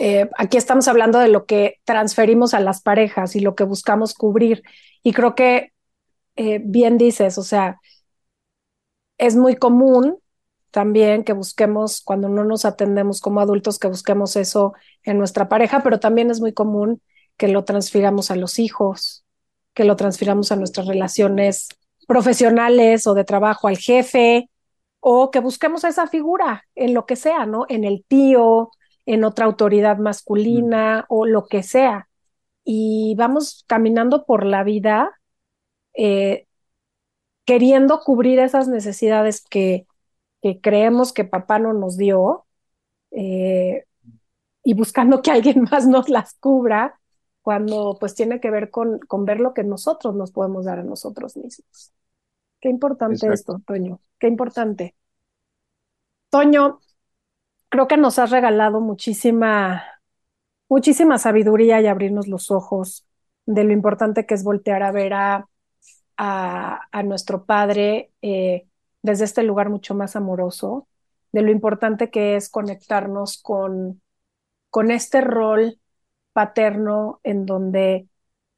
eh, 0.00 0.30
aquí 0.38 0.56
estamos 0.56 0.88
hablando 0.88 1.18
de 1.18 1.28
lo 1.28 1.44
que 1.44 1.78
transferimos 1.84 2.54
a 2.54 2.60
las 2.60 2.80
parejas 2.80 3.36
y 3.36 3.40
lo 3.40 3.54
que 3.54 3.64
buscamos 3.64 4.14
cubrir. 4.14 4.62
Y 5.02 5.12
creo 5.12 5.34
que 5.34 5.74
eh, 6.36 6.58
bien 6.64 6.96
dices, 6.96 7.36
o 7.36 7.42
sea, 7.42 7.78
es 9.18 9.36
muy 9.36 9.56
común 9.56 10.16
también 10.70 11.22
que 11.22 11.34
busquemos, 11.34 12.00
cuando 12.00 12.30
no 12.30 12.44
nos 12.44 12.64
atendemos 12.64 13.20
como 13.20 13.40
adultos, 13.40 13.78
que 13.78 13.88
busquemos 13.88 14.36
eso 14.36 14.72
en 15.02 15.18
nuestra 15.18 15.50
pareja, 15.50 15.82
pero 15.82 16.00
también 16.00 16.30
es 16.30 16.40
muy 16.40 16.54
común 16.54 17.02
que 17.36 17.48
lo 17.48 17.64
transfiramos 17.64 18.30
a 18.30 18.36
los 18.36 18.58
hijos, 18.58 19.26
que 19.74 19.84
lo 19.84 19.96
transfiramos 19.96 20.50
a 20.50 20.56
nuestras 20.56 20.86
relaciones 20.86 21.68
profesionales 22.08 23.06
o 23.06 23.12
de 23.12 23.24
trabajo, 23.24 23.68
al 23.68 23.76
jefe, 23.76 24.48
o 25.00 25.30
que 25.30 25.40
busquemos 25.40 25.84
esa 25.84 26.06
figura 26.06 26.64
en 26.74 26.94
lo 26.94 27.04
que 27.04 27.16
sea, 27.16 27.44
¿no? 27.44 27.66
En 27.68 27.84
el 27.84 28.02
tío, 28.08 28.70
en 29.10 29.24
otra 29.24 29.46
autoridad 29.46 29.98
masculina 29.98 31.04
o 31.08 31.26
lo 31.26 31.46
que 31.46 31.64
sea. 31.64 32.08
Y 32.62 33.16
vamos 33.16 33.64
caminando 33.66 34.24
por 34.24 34.46
la 34.46 34.62
vida 34.62 35.20
eh, 35.94 36.46
queriendo 37.44 38.02
cubrir 38.04 38.38
esas 38.38 38.68
necesidades 38.68 39.44
que, 39.44 39.88
que 40.42 40.60
creemos 40.60 41.12
que 41.12 41.24
papá 41.24 41.58
no 41.58 41.72
nos 41.72 41.96
dio 41.96 42.46
eh, 43.10 43.84
y 44.62 44.74
buscando 44.74 45.22
que 45.22 45.32
alguien 45.32 45.62
más 45.72 45.88
nos 45.88 46.08
las 46.08 46.34
cubra 46.34 47.00
cuando 47.42 47.96
pues 47.98 48.14
tiene 48.14 48.38
que 48.38 48.52
ver 48.52 48.70
con, 48.70 49.00
con 49.00 49.24
ver 49.24 49.40
lo 49.40 49.54
que 49.54 49.64
nosotros 49.64 50.14
nos 50.14 50.30
podemos 50.30 50.66
dar 50.66 50.78
a 50.78 50.84
nosotros 50.84 51.36
mismos. 51.36 51.92
Qué 52.60 52.68
importante 52.68 53.26
Exacto. 53.26 53.56
esto, 53.56 53.62
Toño, 53.66 53.98
qué 54.20 54.28
importante. 54.28 54.94
Toño, 56.28 56.78
creo 57.70 57.88
que 57.88 57.96
nos 57.96 58.18
has 58.18 58.30
regalado 58.30 58.80
muchísima, 58.80 59.84
muchísima 60.68 61.18
sabiduría 61.18 61.80
y 61.80 61.86
abrirnos 61.86 62.28
los 62.28 62.50
ojos 62.50 63.06
de 63.46 63.64
lo 63.64 63.72
importante 63.72 64.26
que 64.26 64.34
es 64.34 64.44
voltear 64.44 64.82
a 64.82 64.92
ver 64.92 65.14
a, 65.14 65.48
a, 66.16 67.02
nuestro 67.02 67.46
Padre 67.46 68.12
eh, 68.20 68.66
desde 69.02 69.24
este 69.24 69.42
lugar 69.42 69.70
mucho 69.70 69.94
más 69.94 70.16
amoroso, 70.16 70.86
de 71.32 71.42
lo 71.42 71.50
importante 71.50 72.10
que 72.10 72.36
es 72.36 72.50
conectarnos 72.50 73.40
con, 73.42 74.02
con 74.68 74.90
este 74.90 75.22
rol 75.22 75.78
paterno 76.32 77.20
en 77.22 77.46
donde, 77.46 78.08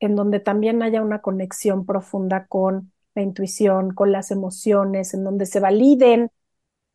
en 0.00 0.16
donde 0.16 0.40
también 0.40 0.82
haya 0.82 1.02
una 1.02 1.20
conexión 1.20 1.86
profunda 1.86 2.46
con 2.46 2.92
la 3.14 3.22
intuición, 3.22 3.94
con 3.94 4.10
las 4.10 4.30
emociones, 4.30 5.14
en 5.14 5.22
donde 5.22 5.46
se 5.46 5.60
validen 5.60 6.30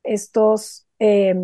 estos, 0.03 0.87
eh, 0.99 1.35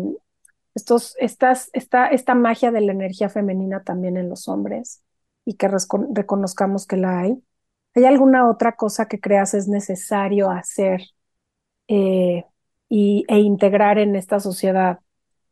estos, 0.74 1.16
estas, 1.18 1.70
esta, 1.72 2.08
esta 2.08 2.34
magia 2.34 2.70
de 2.70 2.80
la 2.80 2.92
energía 2.92 3.28
femenina 3.28 3.82
también 3.82 4.16
en 4.16 4.28
los 4.28 4.48
hombres 4.48 5.02
y 5.44 5.54
que 5.54 5.68
reconozcamos 5.68 6.86
que 6.86 6.96
la 6.96 7.20
hay. 7.20 7.42
¿Hay 7.94 8.04
alguna 8.06 8.48
otra 8.50 8.72
cosa 8.72 9.06
que 9.06 9.20
creas 9.20 9.54
es 9.54 9.68
necesario 9.68 10.50
hacer 10.50 11.02
eh, 11.86 12.44
y, 12.88 13.24
e 13.28 13.38
integrar 13.38 13.98
en 13.98 14.16
esta 14.16 14.40
sociedad 14.40 14.98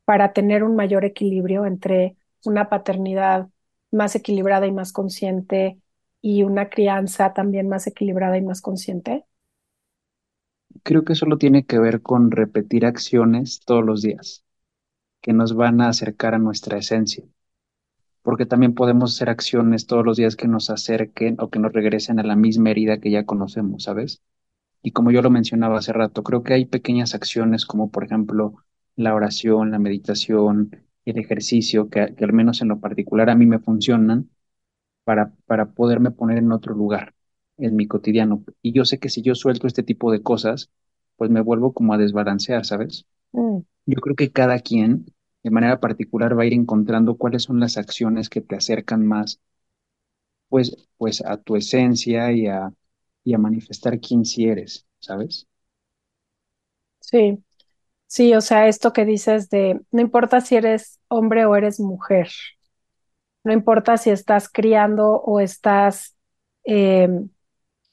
para 0.04 0.32
tener 0.32 0.64
un 0.64 0.74
mayor 0.74 1.04
equilibrio 1.04 1.66
entre 1.66 2.16
una 2.44 2.68
paternidad 2.68 3.48
más 3.92 4.16
equilibrada 4.16 4.66
y 4.66 4.72
más 4.72 4.92
consciente 4.92 5.78
y 6.20 6.42
una 6.42 6.68
crianza 6.68 7.32
también 7.32 7.68
más 7.68 7.86
equilibrada 7.86 8.38
y 8.38 8.42
más 8.42 8.60
consciente? 8.60 9.24
Creo 10.82 11.04
que 11.04 11.14
solo 11.14 11.38
tiene 11.38 11.64
que 11.64 11.78
ver 11.78 12.02
con 12.02 12.32
repetir 12.32 12.86
acciones 12.86 13.60
todos 13.64 13.84
los 13.84 14.02
días 14.02 14.42
que 15.22 15.32
nos 15.32 15.54
van 15.54 15.80
a 15.80 15.88
acercar 15.88 16.34
a 16.34 16.38
nuestra 16.38 16.78
esencia, 16.78 17.24
porque 18.22 18.46
también 18.46 18.74
podemos 18.74 19.14
hacer 19.14 19.30
acciones 19.30 19.86
todos 19.86 20.04
los 20.04 20.16
días 20.16 20.36
que 20.36 20.48
nos 20.48 20.70
acerquen 20.70 21.36
o 21.40 21.50
que 21.50 21.58
nos 21.58 21.72
regresen 21.72 22.20
a 22.20 22.24
la 22.24 22.36
misma 22.36 22.70
herida 22.70 23.00
que 23.00 23.10
ya 23.10 23.24
conocemos, 23.26 23.84
¿sabes? 23.84 24.22
Y 24.82 24.92
como 24.92 25.10
yo 25.12 25.22
lo 25.22 25.30
mencionaba 25.30 25.78
hace 25.78 25.92
rato, 25.92 26.22
creo 26.22 26.42
que 26.42 26.54
hay 26.54 26.66
pequeñas 26.66 27.14
acciones 27.14 27.66
como 27.66 27.90
por 27.90 28.04
ejemplo 28.04 28.56
la 28.96 29.14
oración, 29.14 29.70
la 29.70 29.78
meditación, 29.78 30.76
el 31.04 31.18
ejercicio, 31.18 31.88
que, 31.88 32.00
al 32.00 32.32
menos 32.32 32.62
en 32.62 32.68
lo 32.68 32.80
particular 32.80 33.30
a 33.30 33.34
mí 33.36 33.46
me 33.46 33.58
funcionan 33.58 34.30
para, 35.04 35.32
para 35.46 35.72
poderme 35.72 36.10
poner 36.10 36.38
en 36.38 36.52
otro 36.52 36.74
lugar 36.74 37.14
en 37.58 37.76
mi 37.76 37.86
cotidiano. 37.86 38.44
Y 38.62 38.72
yo 38.72 38.84
sé 38.84 38.98
que 38.98 39.08
si 39.08 39.22
yo 39.22 39.34
suelto 39.34 39.66
este 39.66 39.82
tipo 39.82 40.12
de 40.12 40.22
cosas, 40.22 40.70
pues 41.16 41.30
me 41.30 41.40
vuelvo 41.40 41.72
como 41.72 41.94
a 41.94 41.98
desbalancear, 41.98 42.64
¿sabes? 42.66 43.06
Mm. 43.32 43.60
Yo 43.86 44.00
creo 44.00 44.16
que 44.16 44.32
cada 44.32 44.58
quien 44.58 45.06
de 45.44 45.50
manera 45.52 45.78
particular 45.80 46.36
va 46.36 46.42
a 46.42 46.46
ir 46.46 46.52
encontrando 46.54 47.16
cuáles 47.16 47.44
son 47.44 47.60
las 47.60 47.76
acciones 47.76 48.28
que 48.28 48.40
te 48.40 48.56
acercan 48.56 49.06
más 49.06 49.40
pues, 50.48 50.76
pues 50.98 51.20
a 51.24 51.36
tu 51.38 51.56
esencia 51.56 52.30
y 52.32 52.46
a, 52.46 52.72
y 53.24 53.34
a 53.34 53.38
manifestar 53.38 53.98
quién 54.00 54.24
sí 54.24 54.46
eres, 54.46 54.86
¿sabes? 55.00 55.46
Sí, 57.00 57.44
sí, 58.08 58.34
o 58.34 58.40
sea, 58.40 58.68
esto 58.68 58.92
que 58.92 59.04
dices 59.06 59.50
de, 59.50 59.80
no 59.92 60.00
importa 60.02 60.40
si 60.40 60.56
eres 60.56 61.00
hombre 61.08 61.46
o 61.46 61.56
eres 61.56 61.80
mujer, 61.80 62.28
no 63.44 63.52
importa 63.52 63.96
si 63.96 64.10
estás 64.10 64.48
criando 64.48 65.08
o 65.20 65.40
estás 65.40 66.16
eh, 66.64 67.08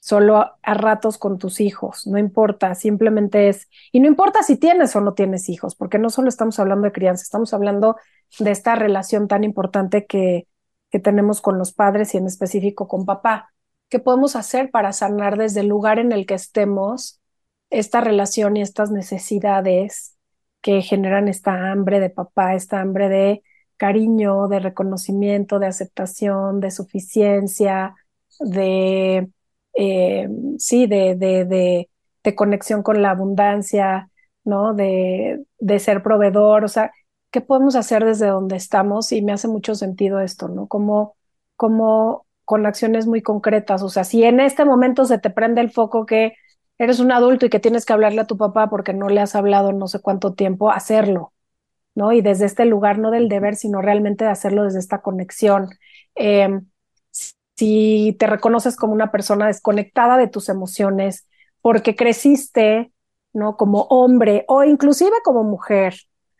solo 0.00 0.38
a, 0.38 0.74
ratos 0.74 1.18
con 1.18 1.38
tus 1.38 1.60
hijos, 1.60 2.06
no 2.06 2.18
importa, 2.18 2.74
simplemente 2.74 3.48
es, 3.48 3.68
y 3.92 4.00
no 4.00 4.08
importa 4.08 4.42
si 4.42 4.56
tienes 4.56 4.96
o 4.96 5.00
no 5.00 5.14
tienes 5.14 5.48
hijos, 5.48 5.76
porque 5.76 5.98
no 5.98 6.10
solo 6.10 6.28
estamos 6.28 6.58
hablando 6.58 6.86
de 6.86 6.92
crianza, 6.92 7.22
estamos 7.22 7.54
hablando 7.54 7.96
de 8.38 8.50
esta 8.50 8.74
relación 8.74 9.28
tan 9.28 9.44
importante 9.44 10.06
que, 10.06 10.48
que 10.90 10.98
tenemos 10.98 11.40
con 11.40 11.58
los 11.58 11.72
padres 11.72 12.14
y 12.14 12.18
en 12.18 12.26
específico 12.26 12.88
con 12.88 13.04
papá. 13.04 13.52
¿Qué 13.88 13.98
podemos 13.98 14.36
hacer 14.36 14.70
para 14.70 14.92
sanar 14.92 15.36
desde 15.36 15.60
el 15.60 15.68
lugar 15.68 15.98
en 15.98 16.12
el 16.12 16.26
que 16.26 16.34
estemos 16.34 17.20
esta 17.70 18.00
relación 18.00 18.56
y 18.56 18.62
estas 18.62 18.90
necesidades 18.90 20.16
que 20.62 20.82
generan 20.82 21.28
esta 21.28 21.70
hambre 21.70 22.00
de 22.00 22.10
papá, 22.10 22.54
esta 22.54 22.80
hambre 22.80 23.08
de 23.08 23.42
cariño, 23.76 24.48
de 24.48 24.60
reconocimiento, 24.60 25.58
de 25.58 25.66
aceptación, 25.66 26.60
de 26.60 26.70
suficiencia, 26.70 27.94
de 28.40 29.30
eh, 29.74 30.28
sí, 30.58 30.86
de, 30.86 31.14
de, 31.16 31.44
de, 31.44 31.90
de, 32.24 32.34
conexión 32.34 32.82
con 32.82 33.02
la 33.02 33.10
abundancia, 33.10 34.10
¿no? 34.44 34.74
De, 34.74 35.44
de 35.58 35.78
ser 35.78 36.02
proveedor, 36.02 36.64
o 36.64 36.68
sea, 36.68 36.92
¿qué 37.30 37.40
podemos 37.40 37.76
hacer 37.76 38.04
desde 38.04 38.26
donde 38.28 38.56
estamos? 38.56 39.12
Y 39.12 39.22
me 39.22 39.32
hace 39.32 39.48
mucho 39.48 39.74
sentido 39.74 40.20
esto, 40.20 40.48
¿no? 40.48 40.66
Como, 40.68 41.16
como 41.56 42.26
con 42.44 42.66
acciones 42.66 43.06
muy 43.06 43.22
concretas, 43.22 43.82
o 43.82 43.88
sea, 43.88 44.04
si 44.04 44.24
en 44.24 44.40
este 44.40 44.64
momento 44.64 45.04
se 45.04 45.18
te 45.18 45.30
prende 45.30 45.60
el 45.60 45.70
foco 45.70 46.06
que 46.06 46.34
eres 46.78 46.98
un 47.00 47.12
adulto 47.12 47.46
y 47.46 47.50
que 47.50 47.60
tienes 47.60 47.84
que 47.86 47.92
hablarle 47.92 48.22
a 48.22 48.26
tu 48.26 48.36
papá 48.36 48.68
porque 48.70 48.92
no 48.94 49.08
le 49.08 49.20
has 49.20 49.34
hablado 49.36 49.72
no 49.72 49.86
sé 49.86 50.00
cuánto 50.00 50.34
tiempo, 50.34 50.70
hacerlo, 50.70 51.32
¿no? 51.94 52.12
Y 52.12 52.22
desde 52.22 52.46
este 52.46 52.64
lugar, 52.64 52.98
no 52.98 53.10
del 53.10 53.28
deber, 53.28 53.56
sino 53.56 53.82
realmente 53.82 54.24
de 54.24 54.30
hacerlo 54.30 54.64
desde 54.64 54.78
esta 54.80 55.02
conexión. 55.02 55.68
Eh, 56.16 56.48
si 57.60 58.16
te 58.18 58.26
reconoces 58.26 58.74
como 58.74 58.94
una 58.94 59.12
persona 59.12 59.46
desconectada 59.46 60.16
de 60.16 60.28
tus 60.28 60.48
emociones 60.48 61.28
porque 61.60 61.94
creciste, 61.94 62.90
¿no? 63.34 63.58
Como 63.58 63.82
hombre 63.90 64.46
o 64.48 64.64
inclusive 64.64 65.14
como 65.22 65.44
mujer, 65.44 65.94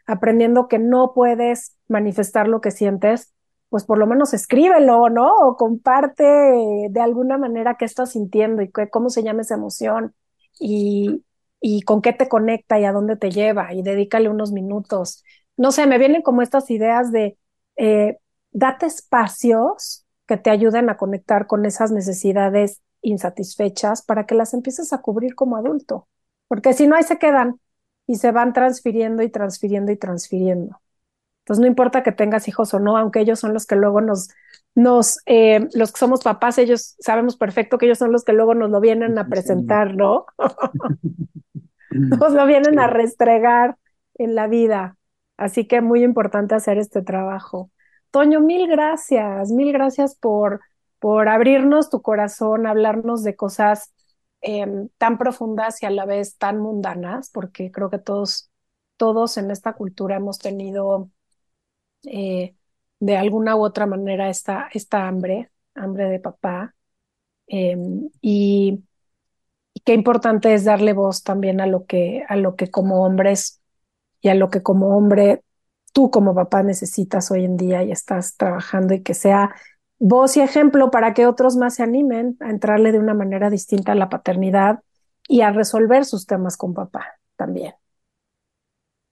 aprendiendo 0.06 0.66
que 0.66 0.78
no 0.78 1.12
puedes 1.14 1.76
manifestar 1.88 2.48
lo 2.48 2.62
que 2.62 2.70
sientes, 2.70 3.34
pues 3.68 3.84
por 3.84 3.98
lo 3.98 4.06
menos 4.06 4.32
escríbelo, 4.32 5.10
¿no? 5.10 5.36
O 5.36 5.56
comparte 5.58 6.24
de 6.24 7.00
alguna 7.02 7.36
manera 7.36 7.76
qué 7.78 7.84
estás 7.84 8.12
sintiendo 8.12 8.62
y 8.62 8.70
cómo 8.90 9.10
se 9.10 9.22
llama 9.22 9.42
esa 9.42 9.56
emoción 9.56 10.14
y, 10.58 11.22
y 11.60 11.82
con 11.82 12.00
qué 12.00 12.14
te 12.14 12.30
conecta 12.30 12.80
y 12.80 12.86
a 12.86 12.92
dónde 12.92 13.16
te 13.18 13.30
lleva 13.30 13.74
y 13.74 13.82
dedícale 13.82 14.30
unos 14.30 14.52
minutos. 14.52 15.22
No 15.58 15.70
sé, 15.70 15.86
me 15.86 15.98
vienen 15.98 16.22
como 16.22 16.40
estas 16.40 16.70
ideas 16.70 17.12
de 17.12 17.36
eh, 17.76 18.16
date 18.52 18.86
espacios 18.86 20.06
que 20.30 20.36
te 20.36 20.50
ayuden 20.50 20.88
a 20.88 20.96
conectar 20.96 21.48
con 21.48 21.66
esas 21.66 21.90
necesidades 21.90 22.80
insatisfechas 23.02 24.00
para 24.02 24.26
que 24.26 24.36
las 24.36 24.54
empieces 24.54 24.92
a 24.92 24.98
cubrir 24.98 25.34
como 25.34 25.56
adulto. 25.56 26.06
Porque 26.46 26.72
si 26.72 26.86
no, 26.86 26.94
ahí 26.94 27.02
se 27.02 27.18
quedan 27.18 27.58
y 28.06 28.14
se 28.14 28.30
van 28.30 28.52
transfiriendo 28.52 29.24
y 29.24 29.28
transfiriendo 29.28 29.90
y 29.90 29.96
transfiriendo. 29.96 30.80
Entonces, 31.40 31.60
no 31.62 31.66
importa 31.66 32.04
que 32.04 32.12
tengas 32.12 32.46
hijos 32.46 32.72
o 32.74 32.78
no, 32.78 32.96
aunque 32.96 33.18
ellos 33.18 33.40
son 33.40 33.52
los 33.52 33.66
que 33.66 33.74
luego 33.74 34.00
nos, 34.00 34.28
nos 34.76 35.18
eh, 35.26 35.66
los 35.74 35.90
que 35.90 35.98
somos 35.98 36.22
papás, 36.22 36.58
ellos 36.58 36.94
sabemos 37.00 37.36
perfecto 37.36 37.76
que 37.76 37.86
ellos 37.86 37.98
son 37.98 38.12
los 38.12 38.22
que 38.22 38.32
luego 38.32 38.54
nos 38.54 38.70
lo 38.70 38.78
vienen 38.78 39.18
a 39.18 39.26
presentar, 39.26 39.96
¿no? 39.96 40.26
nos 41.90 42.32
lo 42.32 42.46
vienen 42.46 42.78
a 42.78 42.86
restregar 42.86 43.78
en 44.14 44.36
la 44.36 44.46
vida. 44.46 44.96
Así 45.36 45.66
que 45.66 45.80
muy 45.80 46.04
importante 46.04 46.54
hacer 46.54 46.78
este 46.78 47.02
trabajo. 47.02 47.72
Toño, 48.10 48.40
mil 48.40 48.66
gracias, 48.68 49.50
mil 49.52 49.72
gracias 49.72 50.16
por, 50.16 50.60
por 50.98 51.28
abrirnos 51.28 51.90
tu 51.90 52.02
corazón, 52.02 52.66
hablarnos 52.66 53.22
de 53.22 53.36
cosas 53.36 53.92
em, 54.40 54.88
tan 54.98 55.16
profundas 55.18 55.82
y 55.82 55.86
a 55.86 55.90
la 55.90 56.06
vez 56.06 56.36
tan 56.36 56.58
mundanas, 56.58 57.30
porque 57.30 57.70
creo 57.70 57.88
que 57.90 57.98
todos, 57.98 58.50
todos 58.96 59.36
en 59.36 59.50
esta 59.50 59.74
cultura 59.74 60.16
hemos 60.16 60.38
tenido 60.38 61.10
eh, 62.04 62.54
de 63.00 63.16
alguna 63.16 63.56
u 63.56 63.64
otra 63.64 63.86
manera 63.86 64.28
esta, 64.28 64.68
esta 64.72 65.06
hambre, 65.08 65.50
hambre 65.74 66.06
de 66.08 66.20
papá. 66.20 66.74
Em, 67.46 68.10
y, 68.20 68.84
y, 69.74 69.80
qué 69.82 69.94
importante 69.94 70.54
es 70.54 70.64
darle 70.64 70.92
voz 70.92 71.22
también 71.22 71.60
a 71.60 71.66
lo 71.66 71.86
que, 71.86 72.24
a 72.28 72.36
lo 72.36 72.56
que 72.56 72.70
como 72.70 73.04
hombres 73.04 73.60
y 74.20 74.28
a 74.28 74.34
lo 74.34 74.50
que 74.50 74.62
como 74.62 74.96
hombre 74.96 75.42
tú 75.92 76.10
como 76.10 76.34
papá 76.34 76.62
necesitas 76.62 77.30
hoy 77.30 77.44
en 77.44 77.56
día 77.56 77.82
y 77.82 77.92
estás 77.92 78.36
trabajando 78.36 78.94
y 78.94 79.02
que 79.02 79.14
sea 79.14 79.54
voz 79.98 80.36
y 80.36 80.40
ejemplo 80.40 80.90
para 80.90 81.14
que 81.14 81.26
otros 81.26 81.56
más 81.56 81.74
se 81.76 81.82
animen 81.82 82.36
a 82.40 82.50
entrarle 82.50 82.92
de 82.92 82.98
una 82.98 83.14
manera 83.14 83.50
distinta 83.50 83.92
a 83.92 83.94
la 83.96 84.08
paternidad 84.08 84.80
y 85.28 85.42
a 85.42 85.52
resolver 85.52 86.04
sus 86.04 86.26
temas 86.26 86.56
con 86.56 86.74
papá 86.74 87.18
también. 87.36 87.74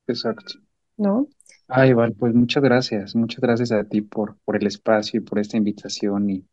Exacto. 0.08 0.58
¿No? 0.96 1.28
Ay, 1.66 1.94
Val, 1.94 2.14
pues 2.14 2.34
muchas 2.34 2.62
gracias, 2.62 3.14
muchas 3.16 3.40
gracias 3.40 3.72
a 3.72 3.84
ti 3.84 4.02
por, 4.02 4.36
por 4.44 4.56
el 4.56 4.66
espacio 4.66 5.20
y 5.20 5.22
por 5.24 5.38
esta 5.38 5.56
invitación 5.56 6.28
y, 6.30 6.46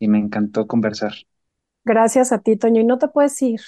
y 0.00 0.08
me 0.08 0.18
encantó 0.18 0.66
conversar. 0.66 1.14
Gracias 1.84 2.32
a 2.32 2.38
ti, 2.40 2.56
Toño. 2.56 2.80
Y 2.80 2.84
no 2.84 2.98
te 2.98 3.08
puedes 3.08 3.40
ir 3.42 3.60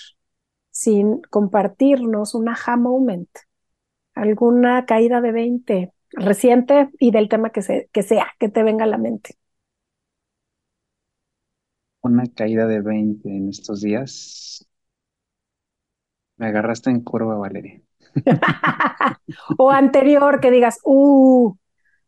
sin 0.71 1.21
compartirnos 1.31 2.35
un 2.35 2.49
aha 2.49 2.77
moment 2.77 3.29
alguna 4.15 4.87
caída 4.87 5.21
de 5.21 5.33
20 5.33 5.93
reciente 6.13 6.91
y 6.99 7.11
del 7.11 7.29
tema 7.29 7.51
que, 7.51 7.63
se, 7.63 7.89
que 7.93 8.03
sea, 8.03 8.29
que 8.39 8.49
te 8.49 8.63
venga 8.63 8.85
a 8.85 8.89
la 8.89 8.99
mente. 8.99 9.37
Una 12.03 12.25
caída 12.27 12.67
de 12.67 12.81
20 12.81 13.29
en 13.29 13.49
estos 13.49 13.81
días. 13.81 14.67
Me 16.37 16.49
agarraste 16.49 16.91
en 16.91 17.01
curva, 17.01 17.37
Valeria. 17.37 17.81
o 19.59 19.71
anterior, 19.71 20.41
que 20.41 20.51
digas, 20.51 20.79
uh, 20.85 21.55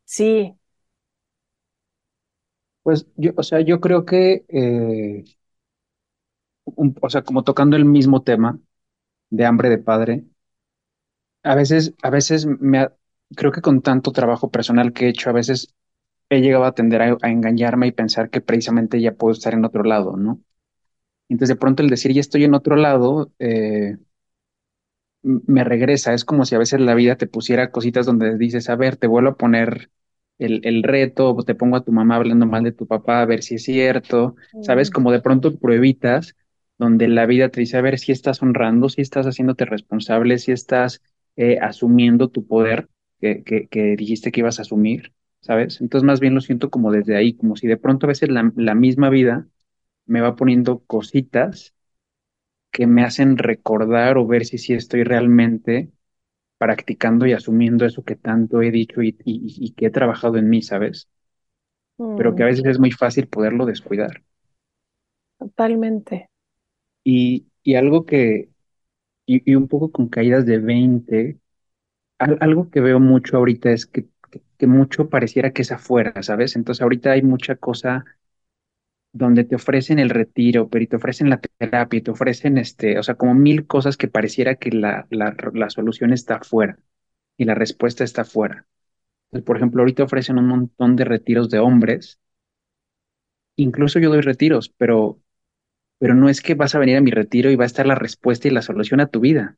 sí. 0.05 0.55
Pues 2.83 3.07
yo, 3.17 3.33
o 3.37 3.43
sea, 3.43 3.61
yo 3.61 3.81
creo 3.81 4.05
que, 4.05 4.45
eh, 4.49 5.25
o 7.01 7.11
sea, 7.11 7.23
como 7.23 7.45
tocando 7.45 7.77
el 7.77 7.85
mismo 7.85 8.23
tema 8.23 8.59
de 9.31 9.47
hambre 9.47 9.71
de 9.71 9.79
padre, 9.79 10.25
a 11.45 11.55
veces, 11.55 11.95
a 12.03 12.11
veces 12.11 12.47
me, 12.47 12.89
creo 13.37 13.53
que 13.53 13.61
con 13.61 13.83
tanto 13.83 14.13
trabajo 14.13 14.51
personal 14.51 14.93
que 14.93 15.07
he 15.07 15.09
hecho, 15.11 15.31
a 15.31 15.35
veces 15.35 15.75
he 16.31 16.41
llegado 16.41 16.65
a 16.65 16.75
tender 16.75 17.03
a, 17.03 17.17
engañarme 17.31 17.87
y 17.87 17.93
pensar 17.93 18.31
que 18.31 18.41
precisamente 18.41 19.01
ya 19.01 19.15
puedo 19.15 19.33
estar 19.33 19.55
en 19.55 19.65
otro 19.65 19.85
lado, 19.85 20.17
¿no? 20.17 20.41
Entonces 21.29 21.57
de 21.57 21.61
pronto 21.61 21.83
el 21.83 21.91
decir 21.91 22.13
ya 22.13 22.21
estoy 22.21 22.45
en 22.45 22.55
otro 22.55 22.77
lado, 22.77 23.31
eh, 23.39 23.97
me 25.23 25.65
regresa. 25.65 26.15
Es 26.15 26.25
como 26.25 26.45
si 26.45 26.55
a 26.55 26.59
veces 26.59 26.81
la 26.81 26.95
vida 26.95 27.17
te 27.17 27.27
pusiera 27.27 27.71
cositas 27.71 28.07
donde 28.07 28.37
dices, 28.37 28.69
a 28.69 28.77
ver, 28.77 28.97
te 28.97 29.07
vuelvo 29.07 29.31
a 29.31 29.37
poner 29.37 29.91
el, 30.39 30.61
el 30.65 30.83
reto, 30.83 31.37
te 31.47 31.55
pongo 31.55 31.77
a 31.77 31.85
tu 31.85 31.93
mamá 31.93 32.17
hablando 32.17 32.47
mal 32.47 32.65
de 32.65 32.73
tu 32.73 32.87
papá, 32.87 33.23
a 33.23 33.27
ver 33.27 33.43
si 33.43 33.57
es 33.57 33.65
cierto, 33.65 34.37
¿sabes? 34.63 34.91
Mm. 34.91 34.93
Como 34.93 35.13
de 35.13 35.21
pronto 35.21 35.59
pruebitas 35.59 36.37
donde 36.79 37.09
la 37.09 37.27
vida 37.27 37.49
te 37.51 37.61
dice, 37.61 37.77
a 37.77 37.83
ver 37.83 37.99
si 37.99 38.13
estás 38.13 38.43
honrando, 38.43 38.89
si 38.89 39.01
estás 39.01 39.27
haciéndote 39.27 39.65
responsable, 39.65 40.39
si 40.39 40.53
estás 40.53 41.03
eh, 41.37 41.59
asumiendo 41.61 42.29
tu 42.31 42.47
poder 42.47 42.89
que, 43.21 43.43
que, 43.45 43.69
que 43.69 43.97
dijiste 43.97 44.33
que 44.33 44.41
ibas 44.41 44.59
a 44.59 44.63
asumir, 44.63 45.13
¿sabes? 45.41 45.81
Entonces 45.81 46.07
más 46.07 46.21
bien 46.21 46.35
lo 46.35 46.41
siento 46.41 46.71
como 46.71 46.93
desde 46.93 47.17
ahí, 47.17 47.35
como 47.37 47.57
si 47.57 47.67
de 47.67 47.77
pronto 47.77 48.07
a 48.07 48.09
veces 48.09 48.29
la, 48.31 48.53
la 48.57 48.75
misma 48.75 49.11
vida 49.11 49.47
me 50.07 50.21
va 50.23 50.37
poniendo 50.37 50.81
cositas 50.87 51.75
que 52.73 52.87
me 52.87 53.05
hacen 53.05 53.39
recordar 53.39 54.19
o 54.19 54.27
ver 54.27 54.45
si 54.47 54.59
sí 54.59 54.75
estoy 54.75 55.05
realmente 55.05 55.93
practicando 56.59 57.27
y 57.27 57.33
asumiendo 57.35 57.87
eso 57.87 58.05
que 58.05 58.17
tanto 58.17 58.63
he 58.63 58.71
dicho 58.73 59.03
y, 59.03 59.11
y- 59.25 59.57
y 59.67 59.73
que 59.75 59.87
he 59.87 59.91
trabajado 59.91 60.39
en 60.39 60.51
mí, 60.51 60.63
¿sabes? 60.63 61.09
Pero 62.17 62.35
que 62.35 62.43
Mm, 62.43 62.45
a 62.45 62.47
veces 62.47 62.65
es 62.67 62.81
muy 62.81 62.91
fácil 62.91 63.29
poderlo 63.29 63.67
descuidar. 63.67 64.25
totalmente. 65.39 66.29
Y, 67.05 67.47
y 67.63 67.75
algo 67.77 68.07
que, 68.07 68.51
y, 69.27 69.55
un 69.55 69.69
poco 69.69 69.91
con 69.93 70.09
caídas 70.09 70.47
de 70.47 70.59
20, 70.59 71.39
al- 72.19 72.39
algo 72.41 72.71
que 72.71 72.81
veo 72.81 73.01
mucho 73.01 73.37
ahorita 73.39 73.73
es 73.73 73.87
que, 73.87 74.09
que, 74.59 74.67
mucho 74.69 75.09
pareciera 75.11 75.53
que 75.53 75.63
es 75.63 75.73
afuera, 75.73 76.23
¿sabes? 76.23 76.57
Entonces 76.57 76.83
ahorita 76.83 77.13
hay 77.13 77.23
mucha 77.23 77.57
cosa 77.57 78.05
donde 79.13 79.45
te 79.45 79.55
ofrecen 79.57 79.99
el 79.99 80.11
retiro, 80.11 80.69
pero 80.69 80.83
y 80.85 80.87
te 80.89 80.97
ofrecen 80.97 81.31
la 81.31 81.41
terapia, 81.41 81.99
y 81.99 82.03
te 82.03 82.11
ofrecen 82.11 82.59
este, 82.59 82.99
o 82.99 83.03
sea, 83.03 83.15
como 83.15 83.35
mil 83.35 83.67
cosas 83.67 83.97
que 83.97 84.09
pareciera 84.09 84.57
que 84.57 84.71
la, 84.73 85.07
la, 85.11 85.35
la 85.55 85.71
solución 85.71 86.13
está 86.13 86.37
afuera 86.37 86.79
y 87.37 87.45
la 87.45 87.55
respuesta 87.55 88.05
está 88.05 88.23
afuera. 88.23 88.67
Por 89.47 89.57
ejemplo, 89.59 89.83
ahorita 89.83 90.05
ofrecen 90.05 90.39
un 90.39 90.49
montón 90.49 90.97
de 90.97 91.05
retiros 91.07 91.51
de 91.51 91.61
hombres 91.61 92.21
Incluso 93.57 93.99
yo 94.01 94.11
doy 94.11 94.21
retiros, 94.21 94.69
pero, 94.77 95.21
pero 95.99 96.15
no 96.15 96.29
es 96.29 96.41
que 96.41 96.55
vas 96.55 96.75
a 96.75 96.79
venir 96.79 96.97
a 96.97 97.01
mi 97.01 97.11
retiro 97.11 97.51
y 97.51 97.57
va 97.57 97.65
a 97.65 97.67
estar 97.67 97.87
la 97.87 97.95
respuesta 97.95 98.49
y 98.49 98.51
la 98.51 98.63
solución 98.63 99.01
a 99.01 99.09
tu 99.09 99.21
vida. 99.21 99.57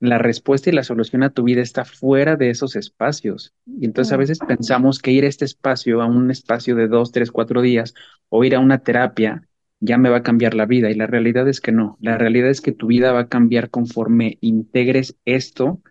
La 0.00 0.18
respuesta 0.18 0.70
y 0.70 0.72
la 0.72 0.84
solución 0.84 1.22
a 1.22 1.30
tu 1.30 1.44
vida 1.44 1.62
está 1.62 1.84
fuera 1.84 2.36
de 2.36 2.50
esos 2.50 2.76
espacios. 2.76 3.54
Y 3.66 3.86
entonces 3.86 4.12
a 4.12 4.16
veces 4.16 4.38
pensamos 4.40 4.98
que 4.98 5.12
ir 5.12 5.24
a 5.24 5.28
este 5.28 5.44
espacio, 5.44 6.02
a 6.02 6.06
un 6.06 6.30
espacio 6.30 6.76
de 6.76 6.88
dos, 6.88 7.12
tres, 7.12 7.30
cuatro 7.30 7.62
días, 7.62 7.94
o 8.30 8.44
ir 8.44 8.54
a 8.54 8.60
una 8.60 8.78
terapia, 8.78 9.46
ya 9.80 9.98
me 9.98 10.10
va 10.10 10.18
a 10.18 10.22
cambiar 10.22 10.54
la 10.54 10.66
vida. 10.66 10.90
Y 10.90 10.94
la 10.94 11.06
realidad 11.06 11.48
es 11.48 11.60
que 11.60 11.72
no. 11.72 11.98
La 12.00 12.16
realidad 12.18 12.50
es 12.50 12.60
que 12.62 12.72
tu 12.72 12.86
vida 12.88 13.12
va 13.12 13.20
a 13.20 13.28
cambiar 13.28 13.70
conforme 13.70 14.38
integres 14.40 15.16
esto 15.26 15.82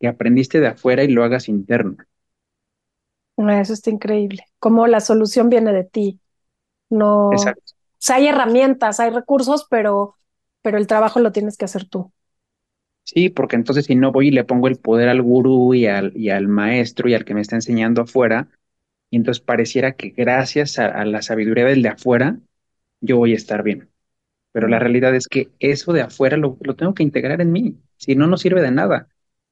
que 0.00 0.08
aprendiste 0.08 0.60
de 0.60 0.68
afuera 0.68 1.04
y 1.04 1.08
lo 1.08 1.24
hagas 1.24 1.48
interno. 1.48 1.96
Eso 3.36 3.72
está 3.72 3.90
increíble. 3.90 4.44
Como 4.58 4.86
la 4.86 5.00
solución 5.00 5.48
viene 5.48 5.72
de 5.72 5.84
ti. 5.84 6.20
No, 6.90 7.30
Exacto. 7.30 7.73
Sea, 8.04 8.16
hay 8.16 8.28
herramientas, 8.28 9.00
hay 9.00 9.10
recursos, 9.10 9.66
pero, 9.70 10.16
pero 10.62 10.78
el 10.78 10.86
trabajo 10.86 11.20
lo 11.20 11.32
tienes 11.32 11.56
que 11.56 11.64
hacer 11.66 11.88
tú. 11.88 12.12
Sí, 13.04 13.28
porque 13.28 13.56
entonces 13.56 13.84
si 13.86 13.94
no 13.96 14.12
voy 14.12 14.28
y 14.28 14.30
le 14.30 14.44
pongo 14.44 14.66
el 14.68 14.78
poder 14.78 15.08
al 15.08 15.20
gurú 15.22 15.74
y 15.74 15.86
al, 15.86 16.12
y 16.16 16.30
al 16.30 16.48
maestro 16.48 17.08
y 17.08 17.14
al 17.14 17.24
que 17.24 17.34
me 17.34 17.42
está 17.42 17.56
enseñando 17.56 18.02
afuera, 18.02 18.48
y 19.10 19.16
entonces 19.16 19.42
pareciera 19.44 19.94
que 19.96 20.10
gracias 20.10 20.78
a, 20.78 20.86
a 20.88 21.04
la 21.06 21.22
sabiduría 21.22 21.64
del 21.66 21.82
de 21.82 21.90
afuera, 21.90 22.38
yo 23.00 23.18
voy 23.18 23.32
a 23.32 23.36
estar 23.36 23.62
bien. 23.64 23.90
Pero 24.52 24.68
la 24.68 24.78
realidad 24.80 25.14
es 25.14 25.28
que 25.28 25.50
eso 25.60 25.92
de 25.92 26.02
afuera 26.02 26.36
lo, 26.38 26.58
lo 26.62 26.76
tengo 26.76 26.94
que 26.94 27.04
integrar 27.04 27.40
en 27.42 27.52
mí, 27.52 27.78
si 27.98 28.16
no, 28.16 28.26
no 28.28 28.38
sirve 28.38 28.62
de 28.62 28.72
nada. 28.72 29.08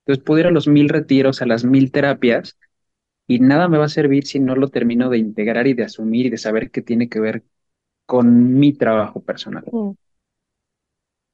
Entonces 0.06 0.24
puedo 0.24 0.40
ir 0.40 0.46
a 0.48 0.50
los 0.52 0.68
mil 0.68 0.88
retiros, 0.90 1.42
a 1.42 1.46
las 1.46 1.64
mil 1.64 1.92
terapias, 1.92 2.58
y 3.26 3.40
nada 3.40 3.68
me 3.68 3.78
va 3.78 3.86
a 3.86 3.88
servir 3.88 4.26
si 4.26 4.40
no 4.40 4.56
lo 4.56 4.68
termino 4.68 5.10
de 5.10 5.18
integrar 5.18 5.66
y 5.66 5.74
de 5.74 5.84
asumir 5.84 6.26
y 6.26 6.30
de 6.30 6.38
saber 6.38 6.70
que 6.70 6.82
tiene 6.82 7.08
que 7.08 7.20
ver 7.20 7.44
con 8.06 8.58
mi 8.58 8.72
trabajo 8.72 9.20
personal. 9.20 9.64
mm. 9.72 9.92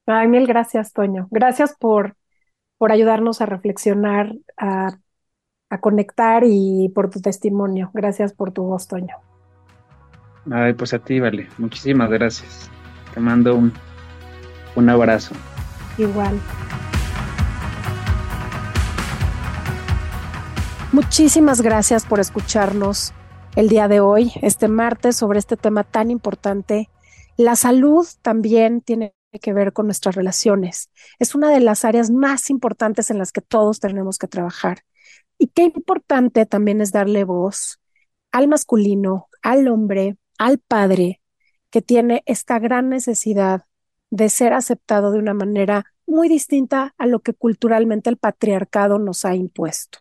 Ay, 0.07 0.27
mil 0.27 0.47
gracias, 0.47 0.91
Toño. 0.93 1.27
Gracias 1.31 1.75
por, 1.77 2.15
por 2.77 2.91
ayudarnos 2.91 3.41
a 3.41 3.45
reflexionar, 3.45 4.33
a, 4.57 4.97
a 5.69 5.81
conectar 5.81 6.43
y 6.45 6.89
por 6.95 7.09
tu 7.11 7.21
testimonio. 7.21 7.91
Gracias 7.93 8.33
por 8.33 8.51
tu 8.51 8.63
voz, 8.63 8.87
Toño. 8.87 9.15
Ay, 10.51 10.73
pues 10.73 10.93
a 10.93 10.99
ti, 10.99 11.19
vale. 11.19 11.47
Muchísimas 11.57 12.09
gracias. 12.09 12.71
Te 13.13 13.19
mando 13.19 13.55
un, 13.55 13.73
un 14.75 14.89
abrazo. 14.89 15.35
Igual. 15.97 16.39
Muchísimas 20.91 21.61
gracias 21.61 22.05
por 22.05 22.19
escucharnos 22.19 23.13
el 23.55 23.69
día 23.69 23.87
de 23.87 23.99
hoy, 23.99 24.31
este 24.41 24.67
martes, 24.67 25.15
sobre 25.15 25.39
este 25.39 25.57
tema 25.57 25.83
tan 25.83 26.11
importante. 26.11 26.89
La 27.37 27.55
salud 27.55 28.07
también 28.21 28.81
tiene 28.81 29.13
que 29.41 29.53
ver 29.53 29.73
con 29.73 29.85
nuestras 29.87 30.15
relaciones. 30.15 30.89
Es 31.19 31.35
una 31.35 31.49
de 31.51 31.59
las 31.59 31.85
áreas 31.85 32.09
más 32.11 32.49
importantes 32.49 33.09
en 33.09 33.17
las 33.17 33.31
que 33.31 33.41
todos 33.41 33.79
tenemos 33.79 34.17
que 34.17 34.27
trabajar. 34.27 34.79
Y 35.37 35.47
qué 35.47 35.63
importante 35.63 36.45
también 36.45 36.81
es 36.81 36.91
darle 36.91 37.23
voz 37.23 37.79
al 38.31 38.47
masculino, 38.47 39.27
al 39.41 39.67
hombre, 39.67 40.17
al 40.37 40.59
padre, 40.59 41.21
que 41.69 41.81
tiene 41.81 42.23
esta 42.25 42.59
gran 42.59 42.89
necesidad 42.89 43.65
de 44.11 44.29
ser 44.29 44.53
aceptado 44.53 45.11
de 45.11 45.19
una 45.19 45.33
manera 45.33 45.85
muy 46.05 46.27
distinta 46.27 46.93
a 46.97 47.05
lo 47.05 47.19
que 47.19 47.33
culturalmente 47.33 48.09
el 48.09 48.17
patriarcado 48.17 48.99
nos 48.99 49.25
ha 49.25 49.35
impuesto. 49.35 49.99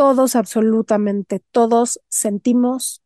Todos, 0.00 0.34
absolutamente 0.34 1.42
todos, 1.50 2.00
sentimos, 2.08 3.02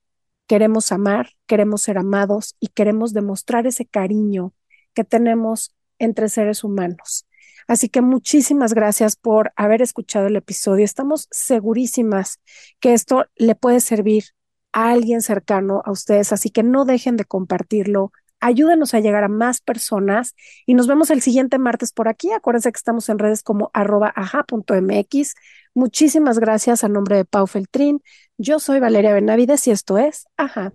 queremos 0.47 0.92
amar, 0.92 1.30
queremos 1.49 1.82
ser 1.82 1.99
amados 1.99 2.55
y 2.61 2.68
queremos 2.68 3.12
demostrar 3.12 3.66
ese 3.66 3.84
cariño 3.84 4.53
que 4.95 5.03
tenemos 5.03 5.74
entre 5.99 6.28
seres 6.28 6.62
humanos. 6.62 7.26
Así 7.66 7.88
que 7.88 8.01
muchísimas 8.01 8.74
gracias 8.74 9.16
por 9.16 9.53
haber 9.57 9.82
escuchado 9.82 10.28
el 10.28 10.36
episodio. 10.36 10.84
Estamos 10.84 11.26
segurísimas 11.32 12.38
que 12.78 12.92
esto 12.92 13.24
le 13.34 13.57
puede 13.57 13.80
servir 13.80 14.26
a 14.72 14.90
alguien 14.90 15.20
cercano 15.20 15.82
a 15.84 15.90
ustedes, 15.90 16.32
así 16.32 16.51
que 16.51 16.62
no 16.62 16.84
dejen 16.84 17.16
de 17.16 17.24
compartirlo. 17.24 18.12
Ayúdenos 18.45 18.92
a 18.92 19.01
llegar 19.01 19.24
a 19.24 19.28
más 19.28 19.62
personas 19.62 20.34
y 20.66 20.74
nos 20.74 20.86
vemos 20.86 21.09
el 21.09 21.22
siguiente 21.22 21.57
martes 21.57 21.95
por 21.95 22.09
aquí. 22.09 22.30
Acuérdense 22.30 22.70
que 22.72 22.76
estamos 22.76 23.09
en 23.09 23.18
redes 23.18 23.42
como 23.42 23.70
arroba 23.72 24.12
aja.mx. 24.14 25.34
Muchísimas 25.72 26.38
gracias 26.38 26.84
a 26.84 26.90
nombre 26.90 27.16
de 27.16 27.24
Pau 27.24 27.47
Feltrín. 27.47 28.03
Yo 28.36 28.59
soy 28.59 28.80
Valeria 28.80 29.14
Benavides 29.14 29.66
y 29.66 29.70
esto 29.70 29.97
es 29.97 30.26
Ajá. 30.36 30.74